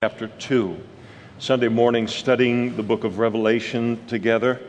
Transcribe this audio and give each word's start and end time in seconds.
chapter 0.00 0.28
2. 0.28 0.78
Sunday 1.40 1.66
morning, 1.66 2.06
studying 2.06 2.76
the 2.76 2.82
book 2.84 3.02
of 3.02 3.18
Revelation 3.18 3.98
together, 4.06 4.60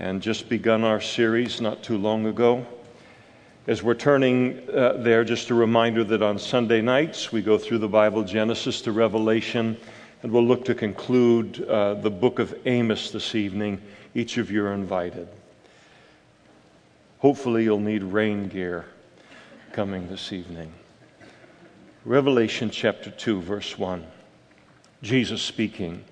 and 0.00 0.20
just 0.20 0.48
begun 0.48 0.82
our 0.82 1.00
series 1.00 1.60
not 1.60 1.84
too 1.84 1.96
long 1.96 2.26
ago. 2.26 2.66
As 3.68 3.84
we're 3.84 3.94
turning 3.94 4.68
uh, 4.70 4.94
there, 4.94 5.22
just 5.22 5.50
a 5.50 5.54
reminder 5.54 6.02
that 6.02 6.20
on 6.20 6.36
Sunday 6.36 6.82
nights 6.82 7.30
we 7.30 7.42
go 7.42 7.58
through 7.58 7.78
the 7.78 7.86
Bible, 7.86 8.24
Genesis 8.24 8.80
to 8.80 8.90
Revelation, 8.90 9.76
and 10.24 10.32
we'll 10.32 10.44
look 10.44 10.64
to 10.64 10.74
conclude 10.74 11.62
uh, 11.68 11.94
the 11.94 12.10
book 12.10 12.40
of 12.40 12.52
Amos 12.66 13.12
this 13.12 13.36
evening. 13.36 13.80
Each 14.16 14.36
of 14.36 14.50
you 14.50 14.64
are 14.64 14.72
invited. 14.72 15.28
Hopefully, 17.20 17.62
you'll 17.62 17.78
need 17.78 18.02
rain 18.02 18.48
gear 18.48 18.84
coming 19.70 20.08
this 20.08 20.32
evening. 20.32 20.72
Revelation 22.04 22.68
chapter 22.68 23.12
2, 23.12 23.42
verse 23.42 23.78
1. 23.78 24.04
Jesus 25.02 25.42
speaking. 25.42 26.04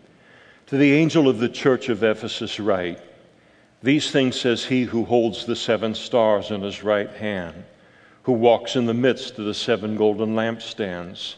To 0.67 0.77
the 0.77 0.93
angel 0.93 1.29
of 1.29 1.39
the 1.39 1.49
church 1.49 1.89
of 1.89 2.03
Ephesus, 2.03 2.59
write 2.59 3.01
These 3.83 4.11
things 4.11 4.41
says 4.41 4.65
he 4.65 4.85
who 4.85 5.05
holds 5.05 5.45
the 5.45 5.57
seven 5.57 5.95
stars 5.95 6.51
in 6.51 6.63
his 6.63 6.83
right 6.83 7.11
hand, 7.11 7.65
who 8.23 8.33
walks 8.33 8.77
in 8.77 8.87
the 8.87 8.95
midst 8.95 9.39
of 9.39 9.45
the 9.45 9.55
seven 9.55 9.97
golden 9.97 10.35
lampstands. 10.35 11.37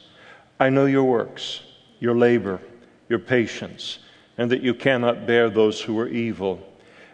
I 0.59 0.71
know 0.71 0.87
your 0.87 1.05
works, 1.05 1.63
your 2.01 2.17
labor, 2.17 2.61
your 3.09 3.19
patience, 3.19 3.99
and 4.39 4.51
that 4.51 4.63
you 4.63 4.75
cannot 4.75 5.27
bear 5.27 5.51
those 5.51 5.81
who 5.81 5.99
are 5.99 6.09
evil. 6.09 6.61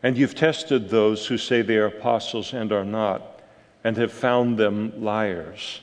And 0.03 0.19
you've 0.19 0.35
tested 0.35 0.89
those 0.89 1.27
who 1.27 1.39
say 1.39 1.63
they 1.63 1.77
are 1.77 1.87
apostles 1.87 2.53
and 2.53 2.73
are 2.73 2.85
not, 2.85 3.41
and 3.85 3.97
have 3.97 4.13
found 4.13 4.59
them 4.59 4.93
liars. 5.03 5.81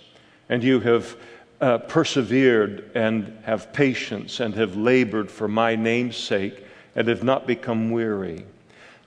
And 0.50 0.64
you 0.64 0.80
have 0.81 1.16
uh, 1.62 1.77
persevered 1.77 2.91
and 2.95 3.38
have 3.44 3.73
patience 3.73 4.40
and 4.40 4.55
have 4.55 4.76
labored 4.76 5.30
for 5.30 5.48
my 5.48 5.76
name's 5.76 6.17
sake 6.17 6.66
and 6.95 7.08
have 7.08 7.23
not 7.23 7.48
become 7.48 7.91
weary. 7.91 8.45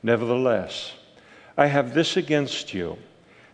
Nevertheless, 0.03 0.93
I 1.57 1.67
have 1.67 1.95
this 1.95 2.17
against 2.17 2.75
you 2.75 2.99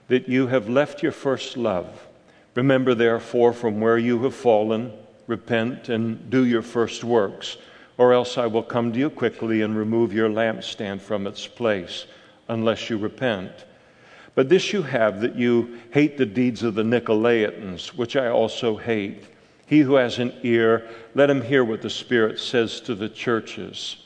that 0.08 0.28
you 0.28 0.46
have 0.46 0.68
left 0.68 1.02
your 1.02 1.12
first 1.12 1.56
love. 1.56 2.06
Remember, 2.54 2.94
therefore, 2.94 3.52
from 3.52 3.80
where 3.80 3.98
you 3.98 4.22
have 4.24 4.34
fallen, 4.34 4.92
repent 5.26 5.88
and 5.88 6.30
do 6.30 6.44
your 6.44 6.62
first 6.62 7.04
works, 7.04 7.58
or 7.98 8.12
else 8.12 8.38
I 8.38 8.46
will 8.46 8.62
come 8.62 8.92
to 8.92 8.98
you 8.98 9.10
quickly 9.10 9.62
and 9.62 9.76
remove 9.76 10.12
your 10.12 10.28
lampstand 10.28 11.00
from 11.00 11.26
its 11.26 11.46
place, 11.46 12.06
unless 12.48 12.88
you 12.88 12.96
repent. 12.96 13.52
But 14.38 14.48
this 14.48 14.72
you 14.72 14.82
have 14.82 15.20
that 15.22 15.34
you 15.34 15.80
hate 15.90 16.16
the 16.16 16.24
deeds 16.24 16.62
of 16.62 16.76
the 16.76 16.84
Nicolaitans, 16.84 17.88
which 17.94 18.14
I 18.14 18.28
also 18.28 18.76
hate. 18.76 19.24
He 19.66 19.80
who 19.80 19.96
has 19.96 20.20
an 20.20 20.32
ear, 20.44 20.88
let 21.16 21.28
him 21.28 21.42
hear 21.42 21.64
what 21.64 21.82
the 21.82 21.90
Spirit 21.90 22.38
says 22.38 22.80
to 22.82 22.94
the 22.94 23.08
churches. 23.08 23.96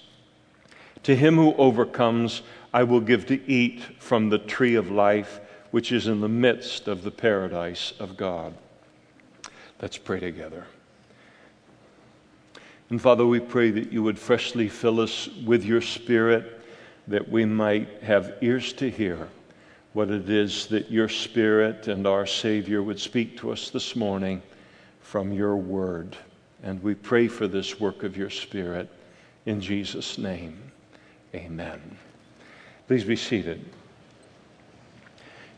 To 1.02 1.14
him 1.14 1.34
who 1.34 1.52
overcomes, 1.56 2.40
I 2.72 2.82
will 2.82 3.02
give 3.02 3.26
to 3.26 3.46
eat 3.46 3.82
from 3.98 4.30
the 4.30 4.38
tree 4.38 4.74
of 4.74 4.90
life, 4.90 5.38
which 5.70 5.92
is 5.92 6.06
in 6.06 6.22
the 6.22 6.30
midst 6.30 6.88
of 6.88 7.02
the 7.02 7.10
paradise 7.10 7.92
of 7.98 8.16
God. 8.16 8.54
Let's 9.82 9.98
pray 9.98 10.18
together. 10.18 10.64
And 12.88 12.98
Father, 12.98 13.26
we 13.26 13.38
pray 13.40 13.70
that 13.70 13.92
you 13.92 14.02
would 14.02 14.18
freshly 14.18 14.70
fill 14.70 14.98
us 14.98 15.28
with 15.44 15.62
your 15.62 15.82
Spirit, 15.82 16.58
that 17.06 17.28
we 17.28 17.44
might 17.44 18.02
have 18.02 18.38
ears 18.40 18.72
to 18.72 18.88
hear 18.88 19.28
what 19.92 20.10
it 20.10 20.30
is 20.30 20.66
that 20.68 20.90
your 20.90 21.08
Spirit 21.08 21.88
and 21.88 22.06
our 22.06 22.26
Savior 22.26 22.82
would 22.82 22.98
speak 22.98 23.36
to 23.38 23.52
us 23.52 23.70
this 23.70 23.94
morning 23.94 24.42
from 25.00 25.32
your 25.32 25.56
word. 25.56 26.16
And 26.62 26.82
we 26.82 26.94
pray 26.94 27.28
for 27.28 27.46
this 27.46 27.78
work 27.78 28.02
of 28.02 28.16
your 28.16 28.30
Spirit 28.30 28.88
in 29.44 29.60
Jesus' 29.60 30.16
name. 30.16 30.72
Amen. 31.34 31.98
Please 32.86 33.04
be 33.04 33.16
seated. 33.16 33.64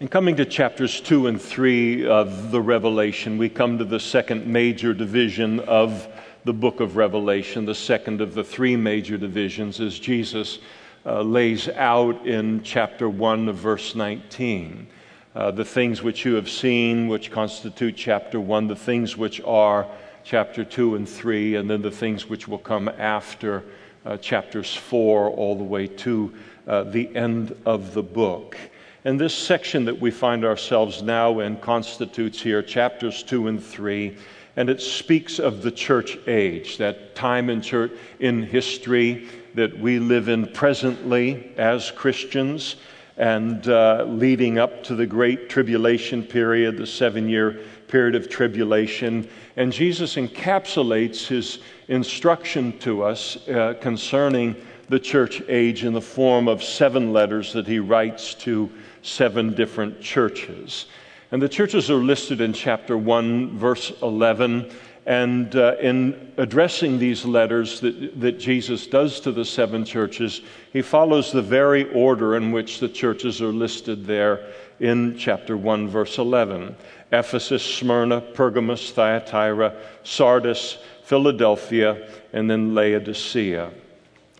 In 0.00 0.08
coming 0.08 0.34
to 0.36 0.44
chapters 0.44 1.00
2 1.00 1.28
and 1.28 1.40
3 1.40 2.06
of 2.06 2.50
the 2.50 2.60
Revelation, 2.60 3.38
we 3.38 3.48
come 3.48 3.78
to 3.78 3.84
the 3.84 4.00
second 4.00 4.46
major 4.46 4.92
division 4.92 5.60
of 5.60 6.08
the 6.44 6.52
book 6.52 6.80
of 6.80 6.96
Revelation, 6.96 7.64
the 7.64 7.74
second 7.74 8.20
of 8.20 8.34
the 8.34 8.44
three 8.44 8.76
major 8.76 9.16
divisions, 9.16 9.80
as 9.80 9.98
Jesus 9.98 10.58
uh, 11.06 11.22
lays 11.22 11.68
out 11.68 12.26
in 12.26 12.62
chapter 12.62 13.08
1 13.08 13.48
of 13.48 13.56
verse 13.56 13.94
19. 13.94 14.86
Uh, 15.34 15.50
the 15.50 15.64
things 15.64 16.02
which 16.02 16.24
you 16.24 16.34
have 16.34 16.48
seen, 16.48 17.08
which 17.08 17.30
constitute 17.30 17.96
chapter 17.96 18.40
1, 18.40 18.68
the 18.68 18.76
things 18.76 19.16
which 19.16 19.40
are 19.42 19.86
chapter 20.22 20.64
2 20.64 20.94
and 20.94 21.08
3, 21.08 21.56
and 21.56 21.68
then 21.68 21.82
the 21.82 21.90
things 21.90 22.28
which 22.28 22.48
will 22.48 22.58
come 22.58 22.88
after 22.88 23.64
uh, 24.06 24.16
chapters 24.16 24.74
4 24.74 25.30
all 25.30 25.56
the 25.56 25.64
way 25.64 25.86
to 25.86 26.32
uh, 26.66 26.84
the 26.84 27.14
end 27.14 27.54
of 27.66 27.94
the 27.94 28.02
book. 28.02 28.56
And 29.04 29.20
this 29.20 29.34
section 29.34 29.84
that 29.84 30.00
we 30.00 30.10
find 30.10 30.44
ourselves 30.44 31.02
now 31.02 31.40
in 31.40 31.56
constitutes 31.56 32.40
here 32.40 32.62
chapters 32.62 33.22
2 33.22 33.48
and 33.48 33.62
3 33.62 34.16
and 34.56 34.70
it 34.70 34.80
speaks 34.80 35.38
of 35.38 35.62
the 35.62 35.70
church 35.70 36.16
age, 36.26 36.78
that 36.78 37.14
time 37.14 37.50
in 37.50 37.60
church 37.60 37.92
in 38.20 38.42
history 38.42 39.28
that 39.54 39.78
we 39.78 39.98
live 39.98 40.28
in 40.28 40.46
presently 40.48 41.52
as 41.56 41.90
Christians, 41.90 42.76
and 43.16 43.68
uh, 43.68 44.04
leading 44.08 44.58
up 44.58 44.82
to 44.84 44.96
the 44.96 45.06
great 45.06 45.48
tribulation 45.48 46.22
period, 46.22 46.76
the 46.76 46.86
seven 46.86 47.28
year 47.28 47.60
period 47.86 48.16
of 48.16 48.28
tribulation. 48.28 49.28
And 49.56 49.72
Jesus 49.72 50.16
encapsulates 50.16 51.26
his 51.28 51.60
instruction 51.88 52.76
to 52.80 53.04
us 53.04 53.48
uh, 53.48 53.74
concerning 53.80 54.56
the 54.88 54.98
church 54.98 55.42
age 55.48 55.84
in 55.84 55.92
the 55.92 56.00
form 56.00 56.48
of 56.48 56.62
seven 56.62 57.12
letters 57.12 57.52
that 57.52 57.66
he 57.66 57.78
writes 57.78 58.34
to 58.34 58.70
seven 59.02 59.54
different 59.54 60.00
churches. 60.00 60.86
And 61.30 61.40
the 61.40 61.48
churches 61.48 61.90
are 61.90 61.96
listed 61.96 62.40
in 62.40 62.52
chapter 62.52 62.98
1, 62.98 63.56
verse 63.58 63.92
11. 64.02 64.70
And 65.06 65.54
uh, 65.54 65.76
in 65.80 66.32
addressing 66.38 66.98
these 66.98 67.24
letters 67.26 67.80
that, 67.80 68.20
that 68.20 68.38
Jesus 68.38 68.86
does 68.86 69.20
to 69.20 69.32
the 69.32 69.44
seven 69.44 69.84
churches, 69.84 70.40
he 70.72 70.80
follows 70.80 71.30
the 71.30 71.42
very 71.42 71.92
order 71.92 72.36
in 72.36 72.52
which 72.52 72.80
the 72.80 72.88
churches 72.88 73.42
are 73.42 73.52
listed 73.52 74.06
there 74.06 74.46
in 74.80 75.16
chapter 75.18 75.56
1, 75.56 75.88
verse 75.88 76.18
11 76.18 76.74
Ephesus, 77.12 77.62
Smyrna, 77.62 78.20
Pergamos, 78.20 78.90
Thyatira, 78.90 79.74
Sardis, 80.02 80.78
Philadelphia, 81.04 82.08
and 82.32 82.50
then 82.50 82.74
Laodicea. 82.74 83.70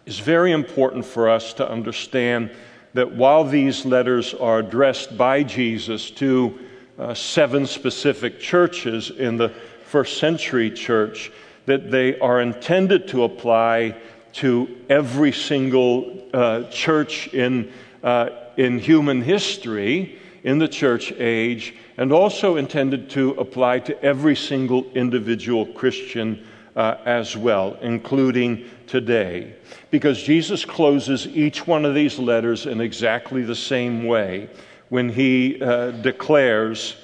It's 0.06 0.18
very 0.18 0.52
important 0.52 1.04
for 1.04 1.28
us 1.28 1.52
to 1.54 1.70
understand 1.70 2.50
that 2.94 3.12
while 3.12 3.44
these 3.44 3.84
letters 3.84 4.34
are 4.34 4.58
addressed 4.58 5.16
by 5.16 5.42
Jesus 5.42 6.10
to 6.12 6.58
uh, 6.98 7.14
seven 7.14 7.66
specific 7.66 8.40
churches 8.40 9.10
in 9.10 9.36
the 9.36 9.52
first 9.94 10.18
century 10.18 10.72
church 10.72 11.30
that 11.66 11.88
they 11.88 12.18
are 12.18 12.40
intended 12.40 13.06
to 13.06 13.22
apply 13.22 13.94
to 14.32 14.68
every 14.88 15.30
single 15.30 16.20
uh, 16.34 16.64
church 16.64 17.28
in, 17.28 17.72
uh, 18.02 18.28
in 18.56 18.76
human 18.80 19.22
history 19.22 20.18
in 20.42 20.58
the 20.58 20.66
church 20.66 21.12
age, 21.12 21.76
and 21.96 22.12
also 22.12 22.56
intended 22.56 23.08
to 23.08 23.30
apply 23.34 23.78
to 23.78 23.94
every 24.02 24.34
single 24.34 24.84
individual 24.94 25.64
Christian 25.64 26.44
uh, 26.74 26.96
as 27.04 27.36
well, 27.36 27.78
including 27.80 28.68
today. 28.88 29.54
Because 29.92 30.20
Jesus 30.20 30.64
closes 30.64 31.28
each 31.28 31.68
one 31.68 31.84
of 31.84 31.94
these 31.94 32.18
letters 32.18 32.66
in 32.66 32.80
exactly 32.80 33.42
the 33.42 33.54
same 33.54 34.06
way 34.06 34.48
when 34.88 35.08
he 35.08 35.62
uh, 35.62 35.92
declares 35.92 36.96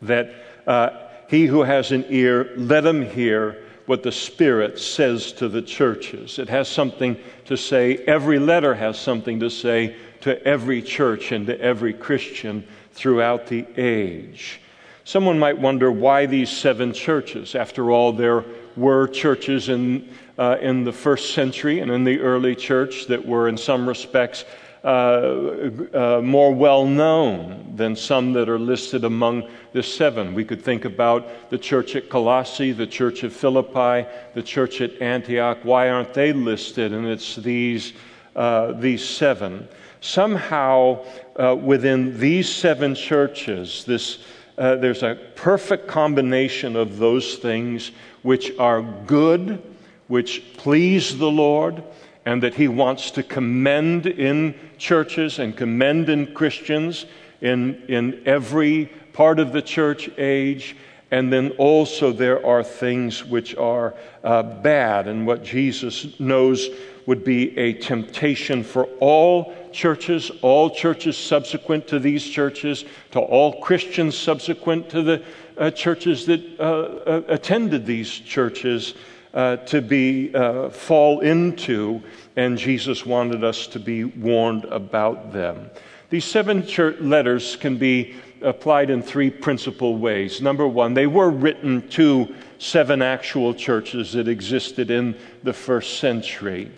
that 0.00 0.32
uh, 0.66 1.07
he 1.28 1.46
who 1.46 1.62
has 1.62 1.92
an 1.92 2.06
ear, 2.08 2.50
let 2.56 2.84
him 2.84 3.02
hear 3.02 3.62
what 3.86 4.02
the 4.02 4.12
Spirit 4.12 4.78
says 4.78 5.32
to 5.32 5.48
the 5.48 5.62
churches. 5.62 6.38
It 6.38 6.48
has 6.48 6.68
something 6.68 7.16
to 7.44 7.56
say, 7.56 7.98
every 7.98 8.38
letter 8.38 8.74
has 8.74 8.98
something 8.98 9.40
to 9.40 9.50
say 9.50 9.96
to 10.22 10.42
every 10.46 10.82
church 10.82 11.32
and 11.32 11.46
to 11.46 11.60
every 11.60 11.92
Christian 11.92 12.66
throughout 12.92 13.46
the 13.46 13.66
age. 13.76 14.60
Someone 15.04 15.38
might 15.38 15.58
wonder 15.58 15.92
why 15.92 16.26
these 16.26 16.50
seven 16.50 16.92
churches. 16.92 17.54
After 17.54 17.90
all, 17.90 18.12
there 18.12 18.44
were 18.76 19.06
churches 19.08 19.68
in, 19.68 20.08
uh, 20.38 20.56
in 20.60 20.84
the 20.84 20.92
first 20.92 21.34
century 21.34 21.80
and 21.80 21.90
in 21.90 22.04
the 22.04 22.20
early 22.20 22.54
church 22.54 23.06
that 23.06 23.24
were, 23.24 23.48
in 23.48 23.56
some 23.56 23.88
respects, 23.88 24.44
uh, 24.84 24.86
uh, 24.86 26.20
more 26.22 26.54
well 26.54 26.86
known 26.86 27.72
than 27.76 27.96
some 27.96 28.32
that 28.32 28.48
are 28.48 28.58
listed 28.58 29.04
among 29.04 29.48
the 29.72 29.82
seven. 29.82 30.34
We 30.34 30.44
could 30.44 30.62
think 30.62 30.84
about 30.84 31.50
the 31.50 31.58
church 31.58 31.96
at 31.96 32.08
Colossae, 32.08 32.72
the 32.72 32.86
church 32.86 33.24
at 33.24 33.32
Philippi, 33.32 34.08
the 34.34 34.42
church 34.42 34.80
at 34.80 35.00
Antioch. 35.02 35.58
Why 35.62 35.90
aren't 35.90 36.14
they 36.14 36.32
listed? 36.32 36.92
And 36.92 37.06
it's 37.06 37.36
these, 37.36 37.92
uh, 38.36 38.72
these 38.72 39.04
seven. 39.04 39.68
Somehow, 40.00 41.04
uh, 41.36 41.56
within 41.56 42.18
these 42.18 42.48
seven 42.48 42.94
churches, 42.94 43.84
this 43.84 44.18
uh, 44.58 44.74
there's 44.74 45.04
a 45.04 45.16
perfect 45.36 45.86
combination 45.86 46.74
of 46.74 46.98
those 46.98 47.36
things 47.36 47.92
which 48.22 48.50
are 48.58 48.82
good, 49.06 49.62
which 50.08 50.42
please 50.56 51.16
the 51.16 51.30
Lord, 51.30 51.80
and 52.28 52.42
that 52.42 52.54
He 52.54 52.68
wants 52.68 53.10
to 53.12 53.22
commend 53.22 54.04
in 54.04 54.54
churches 54.76 55.38
and 55.38 55.56
commend 55.56 56.10
in 56.10 56.34
Christians 56.34 57.06
in, 57.40 57.82
in 57.88 58.22
every 58.26 58.92
part 59.14 59.38
of 59.40 59.50
the 59.50 59.62
church 59.62 60.10
age. 60.18 60.76
And 61.10 61.32
then 61.32 61.52
also, 61.52 62.12
there 62.12 62.44
are 62.44 62.62
things 62.62 63.24
which 63.24 63.56
are 63.56 63.94
uh, 64.22 64.42
bad, 64.42 65.08
and 65.08 65.26
what 65.26 65.42
Jesus 65.42 66.20
knows 66.20 66.68
would 67.06 67.24
be 67.24 67.56
a 67.56 67.72
temptation 67.72 68.62
for 68.62 68.84
all 69.00 69.56
churches, 69.72 70.30
all 70.42 70.68
churches 70.68 71.16
subsequent 71.16 71.88
to 71.88 71.98
these 71.98 72.28
churches, 72.28 72.84
to 73.12 73.20
all 73.20 73.58
Christians 73.62 74.18
subsequent 74.18 74.90
to 74.90 75.00
the 75.00 75.24
uh, 75.56 75.70
churches 75.70 76.26
that 76.26 76.42
uh, 76.60 76.62
uh, 76.62 77.22
attended 77.28 77.86
these 77.86 78.10
churches, 78.10 78.92
uh, 79.34 79.56
to 79.56 79.80
be 79.82 80.34
uh, 80.34 80.70
fall 80.70 81.20
into, 81.20 82.02
and 82.36 82.58
Jesus 82.58 83.04
wanted 83.04 83.44
us 83.44 83.66
to 83.68 83.78
be 83.78 84.04
warned 84.04 84.64
about 84.64 85.32
them. 85.32 85.70
These 86.10 86.24
seven 86.24 86.66
church 86.66 87.00
letters 87.00 87.56
can 87.56 87.76
be 87.76 88.14
applied 88.40 88.90
in 88.90 89.02
three 89.02 89.30
principal 89.30 89.98
ways. 89.98 90.40
Number 90.40 90.66
one, 90.66 90.94
they 90.94 91.06
were 91.06 91.30
written 91.30 91.86
to 91.90 92.34
seven 92.58 93.02
actual 93.02 93.52
churches 93.54 94.12
that 94.12 94.28
existed 94.28 94.90
in 94.90 95.16
the 95.42 95.52
first 95.52 95.98
century. 95.98 96.70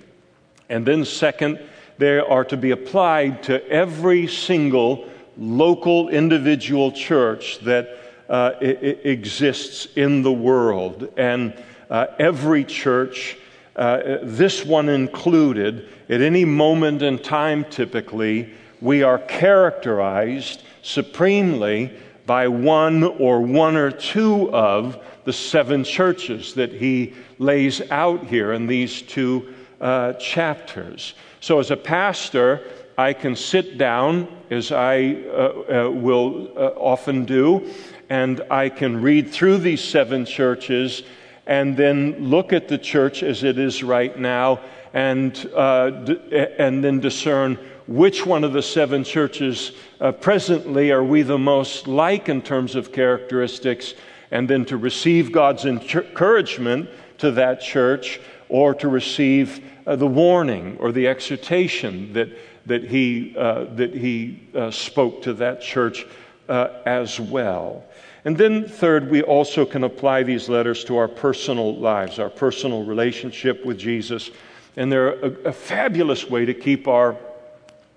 And 0.69 0.87
then, 0.87 1.05
second, 1.05 1.61
they 1.99 2.19
are 2.19 2.45
to 2.45 2.57
be 2.57 2.71
applied 2.71 3.43
to 3.45 3.67
every 3.69 4.27
single 4.27 5.09
local 5.37 6.09
individual 6.09 6.93
church 6.93 7.59
that 7.61 7.99
uh, 8.29 8.53
exists 8.61 9.89
in 9.97 10.23
the 10.23 10.33
world. 10.33 11.13
And 11.17 11.55
uh, 11.91 12.07
every 12.19 12.65
church, 12.65 13.37
uh, 13.77 14.19
this 14.23 14.65
one 14.65 14.89
included, 14.89 15.89
at 16.09 16.23
any 16.23 16.45
moment 16.45 17.03
in 17.03 17.19
time 17.19 17.65
typically, 17.65 18.55
we 18.81 19.03
are 19.03 19.19
characterized 19.19 20.63
supremely 20.83 21.93
by 22.27 22.49
one 22.49 23.03
or 23.03 23.41
one 23.43 23.77
or 23.77 23.91
two 23.91 24.51
of 24.53 25.05
the 25.25 25.33
seven 25.33 25.85
churches 25.85 26.55
that 26.55 26.73
he 26.73 27.13
lays 27.39 27.83
out 27.91 28.25
here 28.27 28.53
in 28.53 28.67
these 28.67 29.03
two 29.03 29.53
uh, 29.81 30.13
chapters. 30.15 31.15
So, 31.41 31.59
as 31.59 31.71
a 31.71 31.77
pastor, 31.77 32.63
I 32.97 33.15
can 33.15 33.35
sit 33.35 33.79
down, 33.79 34.29
as 34.51 34.73
I 34.73 35.15
uh, 35.15 35.87
uh, 35.87 35.91
will 35.91 36.53
uh, 36.57 36.73
often 36.77 37.25
do, 37.25 37.73
and 38.11 38.43
I 38.51 38.69
can 38.69 39.01
read 39.01 39.31
through 39.31 39.59
these 39.59 39.83
seven 39.83 40.25
churches 40.25 41.03
and 41.47 41.77
then 41.77 42.29
look 42.31 42.53
at 42.53 42.69
the 42.69 42.79
church 42.79 43.23
as 43.23 43.43
it 43.43 43.59
is 43.59 43.83
right 43.83 44.19
now 44.19 44.61
and, 44.93 45.51
uh, 45.55 45.91
d- 45.91 46.21
and 46.59 46.83
then 46.83 47.01
discern 47.01 47.59
which 47.87 48.25
one 48.25 48.45
of 48.45 48.53
the 48.53 48.63
seven 48.63 49.03
churches 49.03 49.73
uh, 50.01 50.13
presently 50.13 50.93
are 50.93 51.03
we 51.03 51.23
the 51.23 51.39
most 51.39 51.89
like 51.89 52.29
in 52.29 52.41
terms 52.41 52.77
of 52.77 52.93
characteristics, 52.93 53.95
and 54.31 54.49
then 54.49 54.65
to 54.65 54.77
receive 54.77 55.33
God's 55.33 55.65
encouragement 55.65 56.89
to 57.19 57.33
that 57.33 57.61
church 57.61 58.21
or 58.49 58.75
to 58.75 58.89
receive 58.89 59.65
uh, 59.87 59.97
the 59.97 60.07
warning 60.07 60.77
or 60.79 60.93
the 60.93 61.09
exhortation 61.09 62.13
that, 62.13 62.29
that 62.67 62.85
he, 62.85 63.35
uh, 63.37 63.65
that 63.75 63.93
he 63.93 64.41
uh, 64.55 64.71
spoke 64.71 65.23
to 65.23 65.35
that 65.35 65.61
church 65.61 66.07
uh, 66.49 66.69
as 66.87 67.19
well. 67.19 67.85
And 68.25 68.37
then, 68.37 68.69
third, 68.69 69.11
we 69.11 69.23
also 69.23 69.65
can 69.65 69.85
apply 69.85 70.23
these 70.25 70.49
letters 70.49 70.85
to 70.85 70.97
our 70.99 71.09
personal 71.09 71.77
lives, 71.77 72.19
our 72.19 72.29
personal 72.29 72.85
relationship 72.85 73.65
with 73.65 73.79
Jesus. 73.79 74.31
And 74.77 74.93
they're 74.93 75.19
a, 75.21 75.31
a 75.49 75.53
fabulous 75.53 76.29
way 76.29 76.45
to 76.45 76.55
keep 76.55 76.87
our 76.87 77.17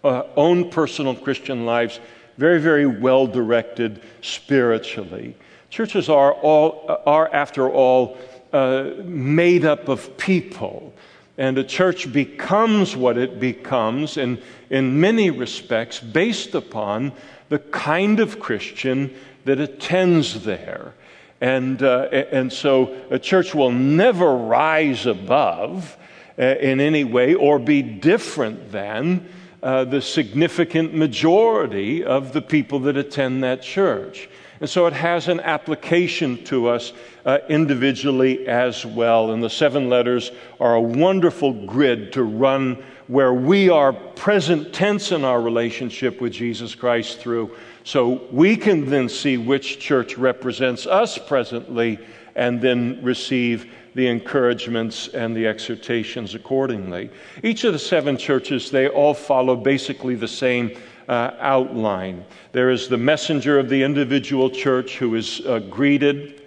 uh, 0.03 0.23
own 0.35 0.69
personal 0.69 1.15
Christian 1.15 1.65
lives 1.65 1.99
very, 2.37 2.59
very 2.59 2.85
well 2.85 3.27
directed 3.27 4.01
spiritually. 4.21 5.35
Churches 5.69 6.09
are, 6.09 6.33
all, 6.33 7.01
are 7.05 7.33
after 7.33 7.69
all, 7.69 8.17
uh, 8.53 8.91
made 9.03 9.65
up 9.65 9.89
of 9.89 10.15
people. 10.17 10.93
And 11.37 11.57
a 11.57 11.63
church 11.63 12.13
becomes 12.13 12.95
what 12.95 13.17
it 13.17 13.39
becomes 13.39 14.17
in, 14.17 14.41
in 14.69 14.99
many 15.01 15.31
respects 15.31 15.99
based 15.99 16.53
upon 16.53 17.11
the 17.49 17.59
kind 17.59 18.19
of 18.19 18.39
Christian 18.39 19.13
that 19.45 19.59
attends 19.59 20.43
there. 20.43 20.93
And, 21.41 21.83
uh, 21.83 22.03
and 22.31 22.51
so 22.51 22.95
a 23.09 23.19
church 23.19 23.53
will 23.53 23.71
never 23.71 24.35
rise 24.35 25.05
above 25.05 25.97
uh, 26.39 26.43
in 26.43 26.79
any 26.79 27.03
way 27.03 27.33
or 27.33 27.59
be 27.59 27.81
different 27.81 28.71
than 28.71 29.27
uh, 29.61 29.83
the 29.83 30.01
significant 30.01 30.93
majority 30.93 32.03
of 32.03 32.33
the 32.33 32.41
people 32.41 32.79
that 32.79 32.97
attend 32.97 33.43
that 33.43 33.61
church. 33.61 34.29
And 34.59 34.69
so 34.69 34.85
it 34.85 34.93
has 34.93 35.27
an 35.27 35.41
application 35.41 36.41
to 36.45 36.69
us 36.69 36.93
uh, 37.25 37.39
individually 37.49 38.47
as 38.47 38.85
well. 38.85 39.31
And 39.31 39.43
the 39.43 39.49
seven 39.49 39.89
letters 39.89 40.31
are 40.59 40.75
a 40.75 40.81
wonderful 40.81 41.51
grid 41.65 42.13
to 42.13 42.23
run 42.23 42.81
where 43.07 43.33
we 43.33 43.69
are 43.69 43.93
present 43.93 44.73
tense 44.73 45.11
in 45.11 45.23
our 45.23 45.41
relationship 45.41 46.21
with 46.21 46.33
Jesus 46.33 46.75
Christ 46.75 47.19
through. 47.19 47.55
So 47.83 48.21
we 48.31 48.55
can 48.55 48.89
then 48.89 49.09
see 49.09 49.37
which 49.37 49.79
church 49.79 50.17
represents 50.17 50.87
us 50.87 51.17
presently 51.17 51.99
and 52.35 52.61
then 52.61 52.99
receive 53.03 53.73
the 53.95 54.07
encouragements 54.07 55.09
and 55.09 55.35
the 55.35 55.45
exhortations 55.45 56.33
accordingly. 56.33 57.09
Each 57.43 57.63
of 57.63 57.73
the 57.73 57.79
seven 57.79 58.17
churches, 58.17 58.71
they 58.71 58.87
all 58.87 59.13
follow 59.13 59.55
basically 59.55 60.15
the 60.15 60.27
same 60.27 60.75
uh, 61.07 61.31
outline. 61.39 62.25
There 62.53 62.69
is 62.69 62.87
the 62.87 62.97
messenger 62.97 63.59
of 63.59 63.69
the 63.69 63.83
individual 63.83 64.49
church 64.49 64.97
who 64.97 65.15
is 65.15 65.41
uh, 65.45 65.59
greeted, 65.59 66.41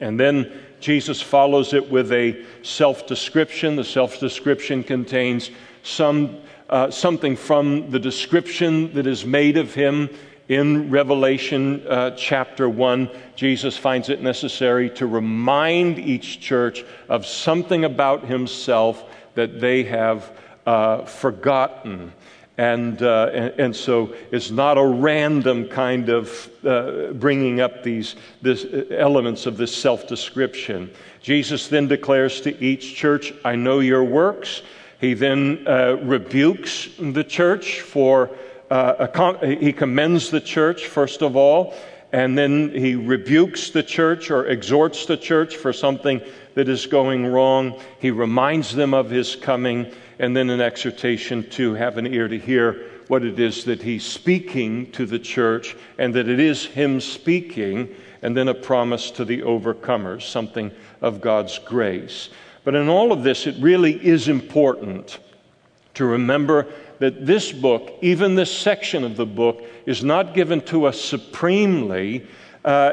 and 0.00 0.18
then 0.18 0.50
Jesus 0.80 1.20
follows 1.20 1.74
it 1.74 1.90
with 1.90 2.10
a 2.10 2.44
self 2.62 3.06
description. 3.06 3.76
The 3.76 3.84
self 3.84 4.18
description 4.18 4.82
contains 4.82 5.50
some, 5.82 6.38
uh, 6.68 6.90
something 6.90 7.36
from 7.36 7.90
the 7.90 7.98
description 7.98 8.92
that 8.94 9.06
is 9.06 9.24
made 9.24 9.56
of 9.56 9.74
him 9.74 10.10
in 10.50 10.90
Revelation 10.90 11.86
uh, 11.86 12.10
chapter 12.16 12.68
1, 12.68 13.08
Jesus 13.36 13.76
finds 13.76 14.08
it 14.08 14.20
necessary 14.20 14.90
to 14.90 15.06
remind 15.06 16.00
each 16.00 16.40
church 16.40 16.84
of 17.08 17.24
something 17.24 17.84
about 17.84 18.24
himself 18.24 19.04
that 19.34 19.60
they 19.60 19.84
have 19.84 20.36
uh, 20.66 21.04
forgotten. 21.04 22.12
And, 22.58 23.00
uh, 23.00 23.30
and, 23.32 23.60
and, 23.60 23.76
so 23.76 24.12
it's 24.32 24.50
not 24.50 24.76
a 24.76 24.84
random 24.84 25.68
kind 25.68 26.08
of 26.08 26.50
uh, 26.66 27.12
bringing 27.12 27.60
up 27.60 27.84
these 27.84 28.16
this, 28.42 28.64
uh, 28.64 28.86
elements 28.90 29.46
of 29.46 29.56
this 29.56 29.74
self 29.74 30.08
description. 30.08 30.90
Jesus 31.22 31.68
then 31.68 31.86
declares 31.86 32.40
to 32.42 32.62
each 32.62 32.96
church, 32.96 33.32
I 33.44 33.54
know 33.54 33.78
your 33.78 34.04
works. 34.04 34.62
He 35.00 35.14
then 35.14 35.64
uh, 35.66 35.96
rebukes 36.02 36.88
the 36.98 37.24
church 37.24 37.80
for 37.80 38.30
uh, 38.70 39.34
he 39.44 39.72
commends 39.72 40.30
the 40.30 40.40
church, 40.40 40.86
first 40.86 41.22
of 41.22 41.34
all, 41.34 41.74
and 42.12 42.38
then 42.38 42.70
he 42.70 42.94
rebukes 42.94 43.70
the 43.70 43.82
church 43.82 44.30
or 44.30 44.46
exhorts 44.46 45.06
the 45.06 45.16
church 45.16 45.56
for 45.56 45.72
something 45.72 46.20
that 46.54 46.68
is 46.68 46.86
going 46.86 47.26
wrong. 47.26 47.80
He 47.98 48.10
reminds 48.10 48.74
them 48.74 48.94
of 48.94 49.10
his 49.10 49.34
coming, 49.34 49.90
and 50.18 50.36
then 50.36 50.50
an 50.50 50.60
exhortation 50.60 51.48
to 51.50 51.74
have 51.74 51.98
an 51.98 52.06
ear 52.06 52.28
to 52.28 52.38
hear 52.38 52.84
what 53.08 53.24
it 53.24 53.40
is 53.40 53.64
that 53.64 53.82
he's 53.82 54.04
speaking 54.04 54.92
to 54.92 55.04
the 55.06 55.18
church, 55.18 55.74
and 55.98 56.14
that 56.14 56.28
it 56.28 56.38
is 56.38 56.66
him 56.66 57.00
speaking, 57.00 57.88
and 58.22 58.36
then 58.36 58.48
a 58.48 58.54
promise 58.54 59.10
to 59.12 59.24
the 59.24 59.40
overcomers, 59.40 60.22
something 60.22 60.70
of 61.00 61.20
God's 61.20 61.58
grace. 61.58 62.28
But 62.70 62.80
in 62.80 62.88
all 62.88 63.10
of 63.10 63.24
this, 63.24 63.48
it 63.48 63.56
really 63.58 63.94
is 63.94 64.28
important 64.28 65.18
to 65.94 66.04
remember 66.04 66.68
that 67.00 67.26
this 67.26 67.50
book, 67.50 67.98
even 68.00 68.36
this 68.36 68.56
section 68.56 69.02
of 69.02 69.16
the 69.16 69.26
book, 69.26 69.64
is 69.86 70.04
not 70.04 70.34
given 70.34 70.60
to 70.66 70.84
us 70.84 71.00
supremely 71.00 72.28
uh, 72.64 72.92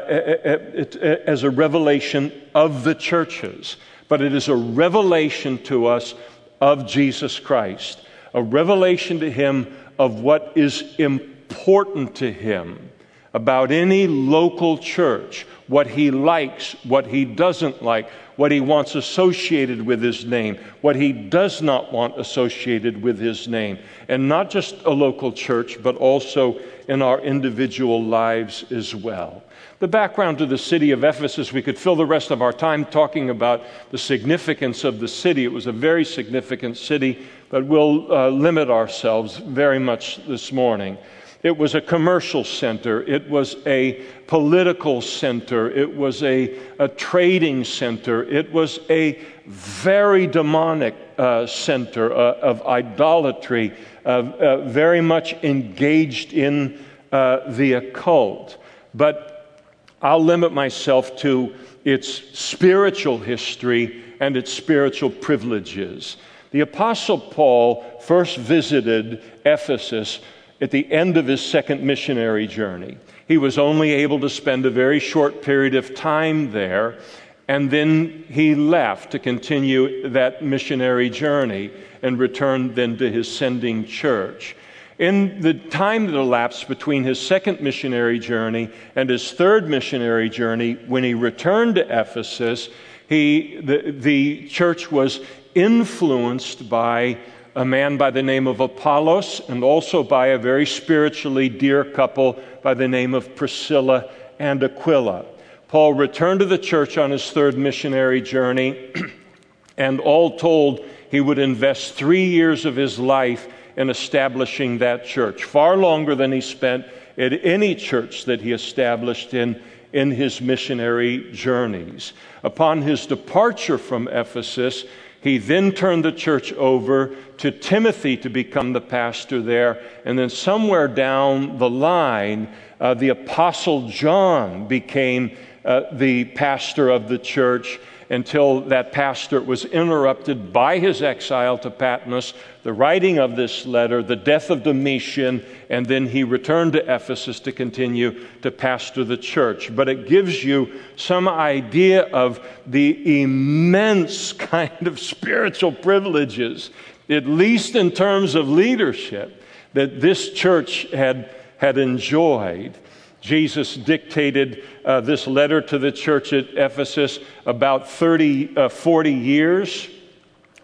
as 1.28 1.44
a 1.44 1.50
revelation 1.50 2.32
of 2.56 2.82
the 2.82 2.96
churches, 2.96 3.76
but 4.08 4.20
it 4.20 4.34
is 4.34 4.48
a 4.48 4.56
revelation 4.56 5.62
to 5.62 5.86
us 5.86 6.16
of 6.60 6.88
Jesus 6.88 7.38
Christ, 7.38 8.04
a 8.34 8.42
revelation 8.42 9.20
to 9.20 9.30
Him 9.30 9.76
of 9.96 10.18
what 10.18 10.54
is 10.56 10.96
important 10.98 12.16
to 12.16 12.32
Him. 12.32 12.90
About 13.34 13.70
any 13.70 14.06
local 14.06 14.78
church, 14.78 15.46
what 15.66 15.86
he 15.86 16.10
likes, 16.10 16.72
what 16.84 17.06
he 17.06 17.24
doesn't 17.24 17.82
like, 17.82 18.08
what 18.36 18.52
he 18.52 18.60
wants 18.60 18.94
associated 18.94 19.84
with 19.84 20.00
his 20.00 20.24
name, 20.24 20.56
what 20.80 20.96
he 20.96 21.12
does 21.12 21.60
not 21.60 21.92
want 21.92 22.18
associated 22.18 23.02
with 23.02 23.18
his 23.18 23.48
name. 23.48 23.78
And 24.08 24.28
not 24.28 24.48
just 24.48 24.76
a 24.84 24.90
local 24.90 25.32
church, 25.32 25.82
but 25.82 25.96
also 25.96 26.58
in 26.86 27.02
our 27.02 27.20
individual 27.20 28.02
lives 28.02 28.64
as 28.70 28.94
well. 28.94 29.42
The 29.80 29.88
background 29.88 30.38
to 30.38 30.46
the 30.46 30.58
city 30.58 30.90
of 30.90 31.04
Ephesus, 31.04 31.52
we 31.52 31.62
could 31.62 31.78
fill 31.78 31.94
the 31.96 32.06
rest 32.06 32.30
of 32.30 32.42
our 32.42 32.52
time 32.52 32.84
talking 32.84 33.30
about 33.30 33.62
the 33.90 33.98
significance 33.98 34.84
of 34.84 34.98
the 34.98 35.06
city. 35.06 35.44
It 35.44 35.52
was 35.52 35.66
a 35.66 35.72
very 35.72 36.04
significant 36.04 36.76
city, 36.76 37.26
but 37.50 37.64
we'll 37.64 38.12
uh, 38.12 38.28
limit 38.30 38.70
ourselves 38.70 39.36
very 39.36 39.78
much 39.78 40.24
this 40.26 40.50
morning. 40.50 40.98
It 41.42 41.56
was 41.56 41.76
a 41.76 41.80
commercial 41.80 42.42
center. 42.42 43.02
It 43.02 43.30
was 43.30 43.56
a 43.64 44.04
political 44.26 45.00
center. 45.00 45.70
It 45.70 45.94
was 45.94 46.22
a, 46.24 46.58
a 46.80 46.88
trading 46.88 47.64
center. 47.64 48.24
It 48.24 48.52
was 48.52 48.80
a 48.90 49.24
very 49.46 50.26
demonic 50.26 50.96
uh, 51.16 51.46
center 51.46 52.12
uh, 52.12 52.34
of 52.40 52.66
idolatry, 52.66 53.72
uh, 54.04 54.62
very 54.64 55.00
much 55.00 55.34
engaged 55.44 56.32
in 56.32 56.84
uh, 57.12 57.50
the 57.52 57.74
occult. 57.74 58.58
But 58.94 59.60
I'll 60.02 60.22
limit 60.22 60.52
myself 60.52 61.16
to 61.18 61.54
its 61.84 62.38
spiritual 62.38 63.18
history 63.18 64.02
and 64.18 64.36
its 64.36 64.52
spiritual 64.52 65.10
privileges. 65.10 66.16
The 66.50 66.60
Apostle 66.60 67.18
Paul 67.18 67.84
first 68.00 68.38
visited 68.38 69.22
Ephesus 69.44 70.20
at 70.60 70.70
the 70.70 70.90
end 70.92 71.16
of 71.16 71.26
his 71.26 71.44
second 71.44 71.82
missionary 71.82 72.46
journey. 72.46 72.98
He 73.26 73.38
was 73.38 73.58
only 73.58 73.92
able 73.92 74.20
to 74.20 74.30
spend 74.30 74.66
a 74.66 74.70
very 74.70 74.98
short 74.98 75.42
period 75.42 75.74
of 75.74 75.94
time 75.94 76.50
there, 76.50 76.98
and 77.46 77.70
then 77.70 78.24
he 78.28 78.54
left 78.54 79.12
to 79.12 79.18
continue 79.18 80.08
that 80.08 80.42
missionary 80.42 81.10
journey 81.10 81.70
and 82.02 82.18
returned 82.18 82.74
then 82.74 82.96
to 82.98 83.10
his 83.10 83.30
sending 83.30 83.84
church. 83.84 84.56
In 84.98 85.40
the 85.40 85.54
time 85.54 86.06
that 86.06 86.18
elapsed 86.18 86.66
between 86.66 87.04
his 87.04 87.24
second 87.24 87.60
missionary 87.60 88.18
journey 88.18 88.68
and 88.96 89.08
his 89.08 89.30
third 89.30 89.68
missionary 89.68 90.28
journey, 90.28 90.74
when 90.86 91.04
he 91.04 91.14
returned 91.14 91.76
to 91.76 91.82
Ephesus, 91.82 92.68
he, 93.08 93.60
the, 93.62 93.92
the 93.92 94.48
church 94.48 94.90
was 94.90 95.20
influenced 95.54 96.68
by 96.68 97.16
a 97.58 97.64
man 97.64 97.96
by 97.96 98.08
the 98.08 98.22
name 98.22 98.46
of 98.46 98.60
Apollos 98.60 99.40
and 99.48 99.64
also 99.64 100.04
by 100.04 100.28
a 100.28 100.38
very 100.38 100.64
spiritually 100.64 101.48
dear 101.48 101.84
couple 101.84 102.38
by 102.62 102.72
the 102.72 102.86
name 102.86 103.14
of 103.14 103.34
Priscilla 103.34 104.08
and 104.38 104.62
Aquila. 104.62 105.24
Paul 105.66 105.94
returned 105.94 106.38
to 106.38 106.46
the 106.46 106.56
church 106.56 106.96
on 106.96 107.10
his 107.10 107.32
third 107.32 107.58
missionary 107.58 108.22
journey, 108.22 108.92
and 109.76 109.98
all 109.98 110.38
told, 110.38 110.84
he 111.10 111.20
would 111.20 111.40
invest 111.40 111.94
three 111.94 112.26
years 112.26 112.64
of 112.64 112.76
his 112.76 112.96
life 112.96 113.48
in 113.76 113.90
establishing 113.90 114.78
that 114.78 115.04
church, 115.04 115.42
far 115.42 115.76
longer 115.76 116.14
than 116.14 116.30
he 116.30 116.40
spent 116.40 116.86
at 117.16 117.44
any 117.44 117.74
church 117.74 118.24
that 118.26 118.40
he 118.40 118.52
established 118.52 119.34
in, 119.34 119.60
in 119.92 120.12
his 120.12 120.40
missionary 120.40 121.28
journeys. 121.32 122.12
Upon 122.44 122.82
his 122.82 123.04
departure 123.04 123.78
from 123.78 124.06
Ephesus, 124.06 124.84
he 125.20 125.38
then 125.38 125.72
turned 125.72 126.04
the 126.04 126.12
church 126.12 126.52
over 126.52 127.16
to 127.38 127.50
Timothy 127.50 128.16
to 128.18 128.28
become 128.28 128.72
the 128.72 128.80
pastor 128.80 129.42
there. 129.42 129.82
And 130.04 130.18
then 130.18 130.30
somewhere 130.30 130.86
down 130.86 131.58
the 131.58 131.68
line, 131.68 132.48
uh, 132.80 132.94
the 132.94 133.08
Apostle 133.08 133.88
John 133.88 134.68
became 134.68 135.36
uh, 135.64 135.82
the 135.92 136.24
pastor 136.24 136.88
of 136.88 137.08
the 137.08 137.18
church 137.18 137.80
until 138.10 138.62
that 138.62 138.90
pastor 138.92 139.40
was 139.40 139.64
interrupted 139.66 140.52
by 140.52 140.78
his 140.78 141.02
exile 141.02 141.58
to 141.58 141.70
Patmos, 141.70 142.32
the 142.62 142.72
writing 142.72 143.18
of 143.18 143.36
this 143.36 143.66
letter, 143.66 144.02
the 144.02 144.16
death 144.16 144.50
of 144.50 144.62
Domitian, 144.62 145.44
and 145.68 145.84
then 145.84 146.06
he 146.06 146.24
returned 146.24 146.72
to 146.72 146.94
Ephesus 146.94 147.38
to 147.40 147.52
continue 147.52 148.26
to 148.42 148.50
pastor 148.50 149.04
the 149.04 149.16
church. 149.16 149.74
But 149.74 149.88
it 149.88 150.08
gives 150.08 150.42
you 150.42 150.80
some 150.96 151.28
idea 151.28 152.04
of 152.04 152.40
the 152.66 153.22
immense 153.22 154.32
kind 154.32 154.86
of 154.86 154.98
spiritual 154.98 155.72
privileges, 155.72 156.70
at 157.10 157.26
least 157.26 157.76
in 157.76 157.90
terms 157.90 158.34
of 158.34 158.48
leadership, 158.48 159.42
that 159.74 160.00
this 160.00 160.32
church 160.32 160.90
had, 160.92 161.34
had 161.58 161.76
enjoyed. 161.76 162.74
Jesus 163.20 163.74
dictated 163.74 164.64
uh, 164.84 165.00
this 165.00 165.26
letter 165.26 165.60
to 165.60 165.78
the 165.78 165.92
church 165.92 166.32
at 166.32 166.48
Ephesus 166.54 167.18
about 167.46 167.88
30, 167.88 168.56
uh, 168.56 168.68
40 168.68 169.12
years 169.12 169.88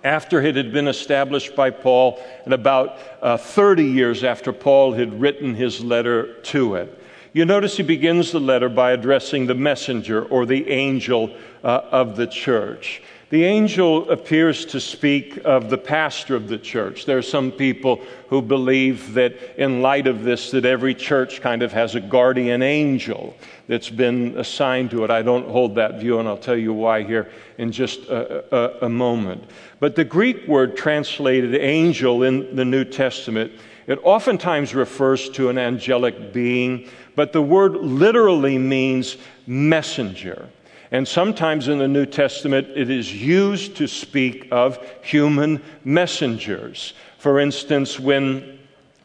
after 0.05 0.41
it 0.43 0.55
had 0.55 0.71
been 0.73 0.87
established 0.87 1.57
by 1.57 1.71
Paul, 1.71 2.23
and 2.45 2.53
about 2.53 2.99
uh, 3.23 3.39
30 3.39 3.85
years 3.85 4.23
after 4.23 4.53
Paul 4.53 4.93
had 4.93 5.19
written 5.19 5.55
his 5.55 5.83
letter 5.83 6.35
to 6.43 6.75
it. 6.75 7.01
You 7.33 7.45
notice 7.47 7.79
he 7.79 7.83
begins 7.83 8.31
the 8.31 8.39
letter 8.39 8.69
by 8.69 8.93
addressing 8.93 9.47
the 9.47 9.55
messenger 9.55 10.25
or 10.27 10.47
the 10.47 10.71
angel 10.71 11.35
uh, 11.65 11.81
of 11.91 12.17
the 12.17 12.27
church. 12.27 13.03
The 13.35 13.43
angel 13.43 14.09
appears 14.13 14.65
to 14.67 14.79
speak 14.79 15.41
of 15.45 15.69
the 15.69 15.77
pastor 15.77 16.37
of 16.37 16.47
the 16.47 16.57
church. 16.57 17.05
There 17.05 17.19
are 17.19 17.21
some 17.21 17.51
people 17.51 18.01
who 18.29 18.41
believe 18.41 19.13
that 19.15 19.35
in 19.61 19.83
light 19.83 20.07
of 20.07 20.23
this 20.23 20.53
that 20.53 20.65
every 20.65 20.95
church 20.95 21.41
kind 21.41 21.61
of 21.61 21.73
has 21.73 21.97
a 21.97 22.01
guardian 22.01 22.63
angel 22.63 23.37
that's 23.67 23.91
been 23.91 24.39
assigned 24.39 24.93
to 24.93 25.03
it. 25.03 25.11
I 25.11 25.23
don't 25.23 25.49
hold 25.49 25.75
that 25.75 25.99
view 25.99 26.21
and 26.21 26.29
I'll 26.29 26.37
tell 26.37 26.57
you 26.57 26.73
why 26.73 27.03
here 27.03 27.29
in 27.59 27.73
just 27.73 28.05
a, 28.05 28.55
a, 28.55 28.87
a 28.87 28.89
moment. 28.89 29.43
But 29.81 29.97
the 29.97 30.05
Greek 30.05 30.47
word 30.47 30.77
translated 30.77 31.57
angel 31.57 32.23
in 32.23 32.55
the 32.55 32.65
New 32.65 32.85
Testament, 32.85 33.51
it 33.89 33.99
oftentimes 34.05 34.77
refers 34.77 35.29
to 35.31 35.49
an 35.49 35.59
angelic 35.59 36.33
being, 36.33 36.89
but 37.17 37.33
the 37.33 37.43
word 37.43 37.75
literally 37.79 38.59
means 38.59 39.17
messenger. 39.49 40.49
And 40.91 41.09
sometimes 41.09 41.69
in 41.69 41.79
the 41.79 41.89
New 41.89 42.07
Testament, 42.07 42.69
it 42.75 42.91
is 42.91 43.13
used 43.13 43.77
to 43.77 43.87
speak 43.87 44.49
of 44.51 44.79
human 45.03 45.63
messengers. 45.85 46.95
For 47.19 47.41
instance, 47.41 47.99
when 47.99 48.54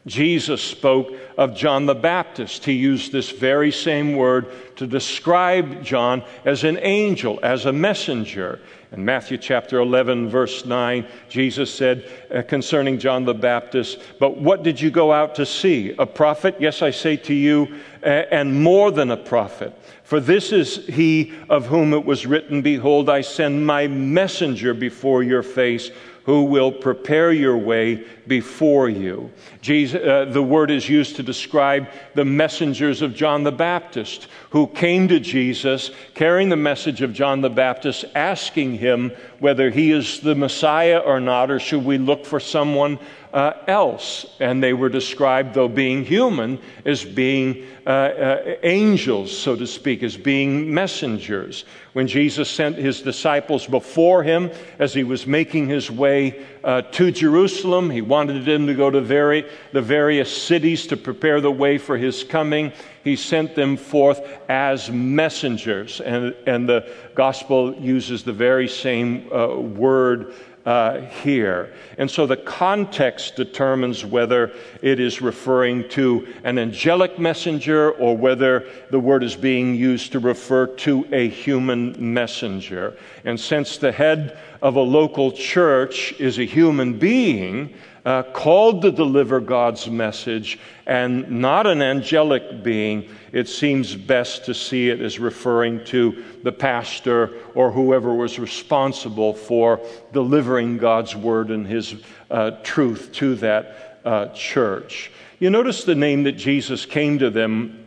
Jesus 0.06 0.62
spoke 0.62 1.12
of 1.36 1.54
John 1.54 1.84
the 1.84 1.94
Baptist, 1.94 2.64
he 2.64 2.72
used 2.72 3.12
this 3.12 3.30
very 3.30 3.70
same 3.70 4.16
word 4.16 4.46
to 4.76 4.86
describe 4.86 5.82
John 5.82 6.24
as 6.46 6.64
an 6.64 6.78
angel, 6.78 7.38
as 7.42 7.66
a 7.66 7.72
messenger. 7.72 8.60
In 8.92 9.04
Matthew 9.04 9.36
chapter 9.36 9.78
11, 9.78 10.30
verse 10.30 10.64
9, 10.64 11.06
Jesus 11.28 11.72
said 11.72 12.10
uh, 12.34 12.42
concerning 12.42 12.98
John 12.98 13.24
the 13.24 13.34
Baptist, 13.34 14.00
But 14.18 14.38
what 14.38 14.62
did 14.62 14.80
you 14.80 14.90
go 14.90 15.12
out 15.12 15.34
to 15.34 15.44
see? 15.44 15.94
A 15.98 16.06
prophet? 16.06 16.56
Yes, 16.58 16.80
I 16.80 16.90
say 16.90 17.16
to 17.18 17.34
you, 17.34 17.78
and 18.02 18.62
more 18.62 18.90
than 18.90 19.10
a 19.10 19.16
prophet. 19.16 19.74
For 20.02 20.18
this 20.18 20.50
is 20.50 20.86
he 20.86 21.32
of 21.48 21.66
whom 21.66 21.92
it 21.92 22.04
was 22.04 22.26
written, 22.26 22.62
Behold, 22.62 23.08
I 23.08 23.20
send 23.20 23.64
my 23.64 23.86
messenger 23.86 24.74
before 24.74 25.22
your 25.22 25.44
face 25.44 25.90
who 26.24 26.44
will 26.44 26.70
prepare 26.70 27.32
your 27.32 27.56
way 27.56 28.04
before 28.26 28.88
you. 28.88 29.30
Jesus, 29.60 30.00
uh, 30.02 30.26
the 30.26 30.42
word 30.42 30.70
is 30.70 30.88
used 30.88 31.16
to 31.16 31.22
describe 31.22 31.88
the 32.14 32.24
messengers 32.24 33.02
of 33.02 33.14
John 33.14 33.42
the 33.42 33.52
Baptist 33.52 34.28
who 34.50 34.66
came 34.66 35.08
to 35.08 35.18
Jesus 35.18 35.90
carrying 36.14 36.48
the 36.48 36.56
message 36.56 37.02
of 37.02 37.12
John 37.12 37.40
the 37.40 37.50
Baptist, 37.50 38.04
asking 38.14 38.78
him 38.78 39.12
whether 39.38 39.70
he 39.70 39.92
is 39.92 40.20
the 40.20 40.34
Messiah 40.34 40.98
or 40.98 41.20
not, 41.20 41.50
or 41.50 41.58
should 41.58 41.84
we 41.84 41.98
look 41.98 42.26
for 42.26 42.40
someone 42.40 42.98
uh, 43.32 43.52
else. 43.66 44.26
And 44.40 44.62
they 44.62 44.72
were 44.72 44.88
described, 44.88 45.54
though 45.54 45.68
being 45.68 46.04
human, 46.04 46.58
as 46.84 47.04
being 47.04 47.66
uh, 47.86 47.90
uh, 47.90 48.56
angels, 48.62 49.36
so 49.36 49.56
to 49.56 49.66
speak, 49.66 50.02
as 50.02 50.16
being 50.16 50.72
messengers. 50.72 51.64
When 51.92 52.06
Jesus 52.06 52.48
sent 52.48 52.76
his 52.76 53.02
disciples 53.02 53.66
before 53.66 54.22
him 54.22 54.50
as 54.78 54.94
he 54.94 55.02
was 55.02 55.26
making 55.26 55.68
his 55.68 55.90
way 55.90 56.46
uh, 56.62 56.82
to 56.82 57.10
Jerusalem, 57.10 57.90
he 57.90 58.00
wanted 58.00 58.44
them 58.44 58.66
to 58.66 58.74
go 58.74 58.90
to 58.90 59.00
very, 59.00 59.44
the 59.72 59.82
various 59.82 60.30
cities 60.30 60.86
to 60.88 60.96
prepare 60.96 61.40
the 61.40 61.50
way 61.50 61.78
for 61.78 61.96
his 61.96 62.22
coming. 62.22 62.72
He 63.02 63.16
sent 63.16 63.54
them 63.54 63.76
forth 63.76 64.20
as 64.48 64.90
messengers. 64.90 66.00
And, 66.00 66.34
and 66.46 66.68
the 66.68 66.92
gospel 67.14 67.74
uses 67.74 68.22
the 68.22 68.32
very 68.32 68.68
same 68.68 69.28
uh, 69.32 69.56
word 69.56 70.34
uh, 70.66 71.00
here. 71.00 71.72
And 71.96 72.10
so 72.10 72.26
the 72.26 72.36
context 72.36 73.36
determines 73.36 74.04
whether 74.04 74.52
it 74.82 75.00
is 75.00 75.22
referring 75.22 75.88
to 75.90 76.28
an 76.44 76.58
angelic 76.58 77.18
messenger 77.18 77.92
or 77.92 78.16
whether 78.16 78.66
the 78.90 79.00
word 79.00 79.22
is 79.22 79.36
being 79.36 79.74
used 79.74 80.12
to 80.12 80.18
refer 80.18 80.66
to 80.66 81.06
a 81.12 81.28
human 81.28 82.12
messenger. 82.12 82.96
And 83.24 83.40
since 83.40 83.78
the 83.78 83.92
head 83.92 84.38
of 84.60 84.76
a 84.76 84.82
local 84.82 85.32
church 85.32 86.12
is 86.20 86.38
a 86.38 86.44
human 86.44 86.98
being 86.98 87.74
uh, 88.04 88.22
called 88.22 88.82
to 88.82 88.90
deliver 88.90 89.40
God's 89.40 89.88
message 89.88 90.58
and 90.86 91.30
not 91.30 91.66
an 91.66 91.82
angelic 91.82 92.62
being, 92.62 93.08
it 93.32 93.48
seems 93.48 93.94
best 93.94 94.44
to 94.46 94.54
see 94.54 94.90
it 94.90 95.00
as 95.00 95.18
referring 95.18 95.84
to 95.86 96.24
the 96.42 96.52
pastor 96.52 97.32
or 97.54 97.70
whoever 97.70 98.14
was 98.14 98.38
responsible 98.38 99.34
for 99.34 99.80
delivering 100.12 100.78
God's 100.78 101.14
word 101.14 101.50
and 101.50 101.66
his 101.66 101.94
uh, 102.30 102.52
truth 102.62 103.12
to 103.12 103.34
that 103.36 104.00
uh, 104.04 104.26
church. 104.28 105.10
You 105.38 105.50
notice 105.50 105.84
the 105.84 105.94
name 105.94 106.24
that 106.24 106.32
Jesus 106.32 106.84
came 106.84 107.18
to 107.18 107.30
them 107.30 107.79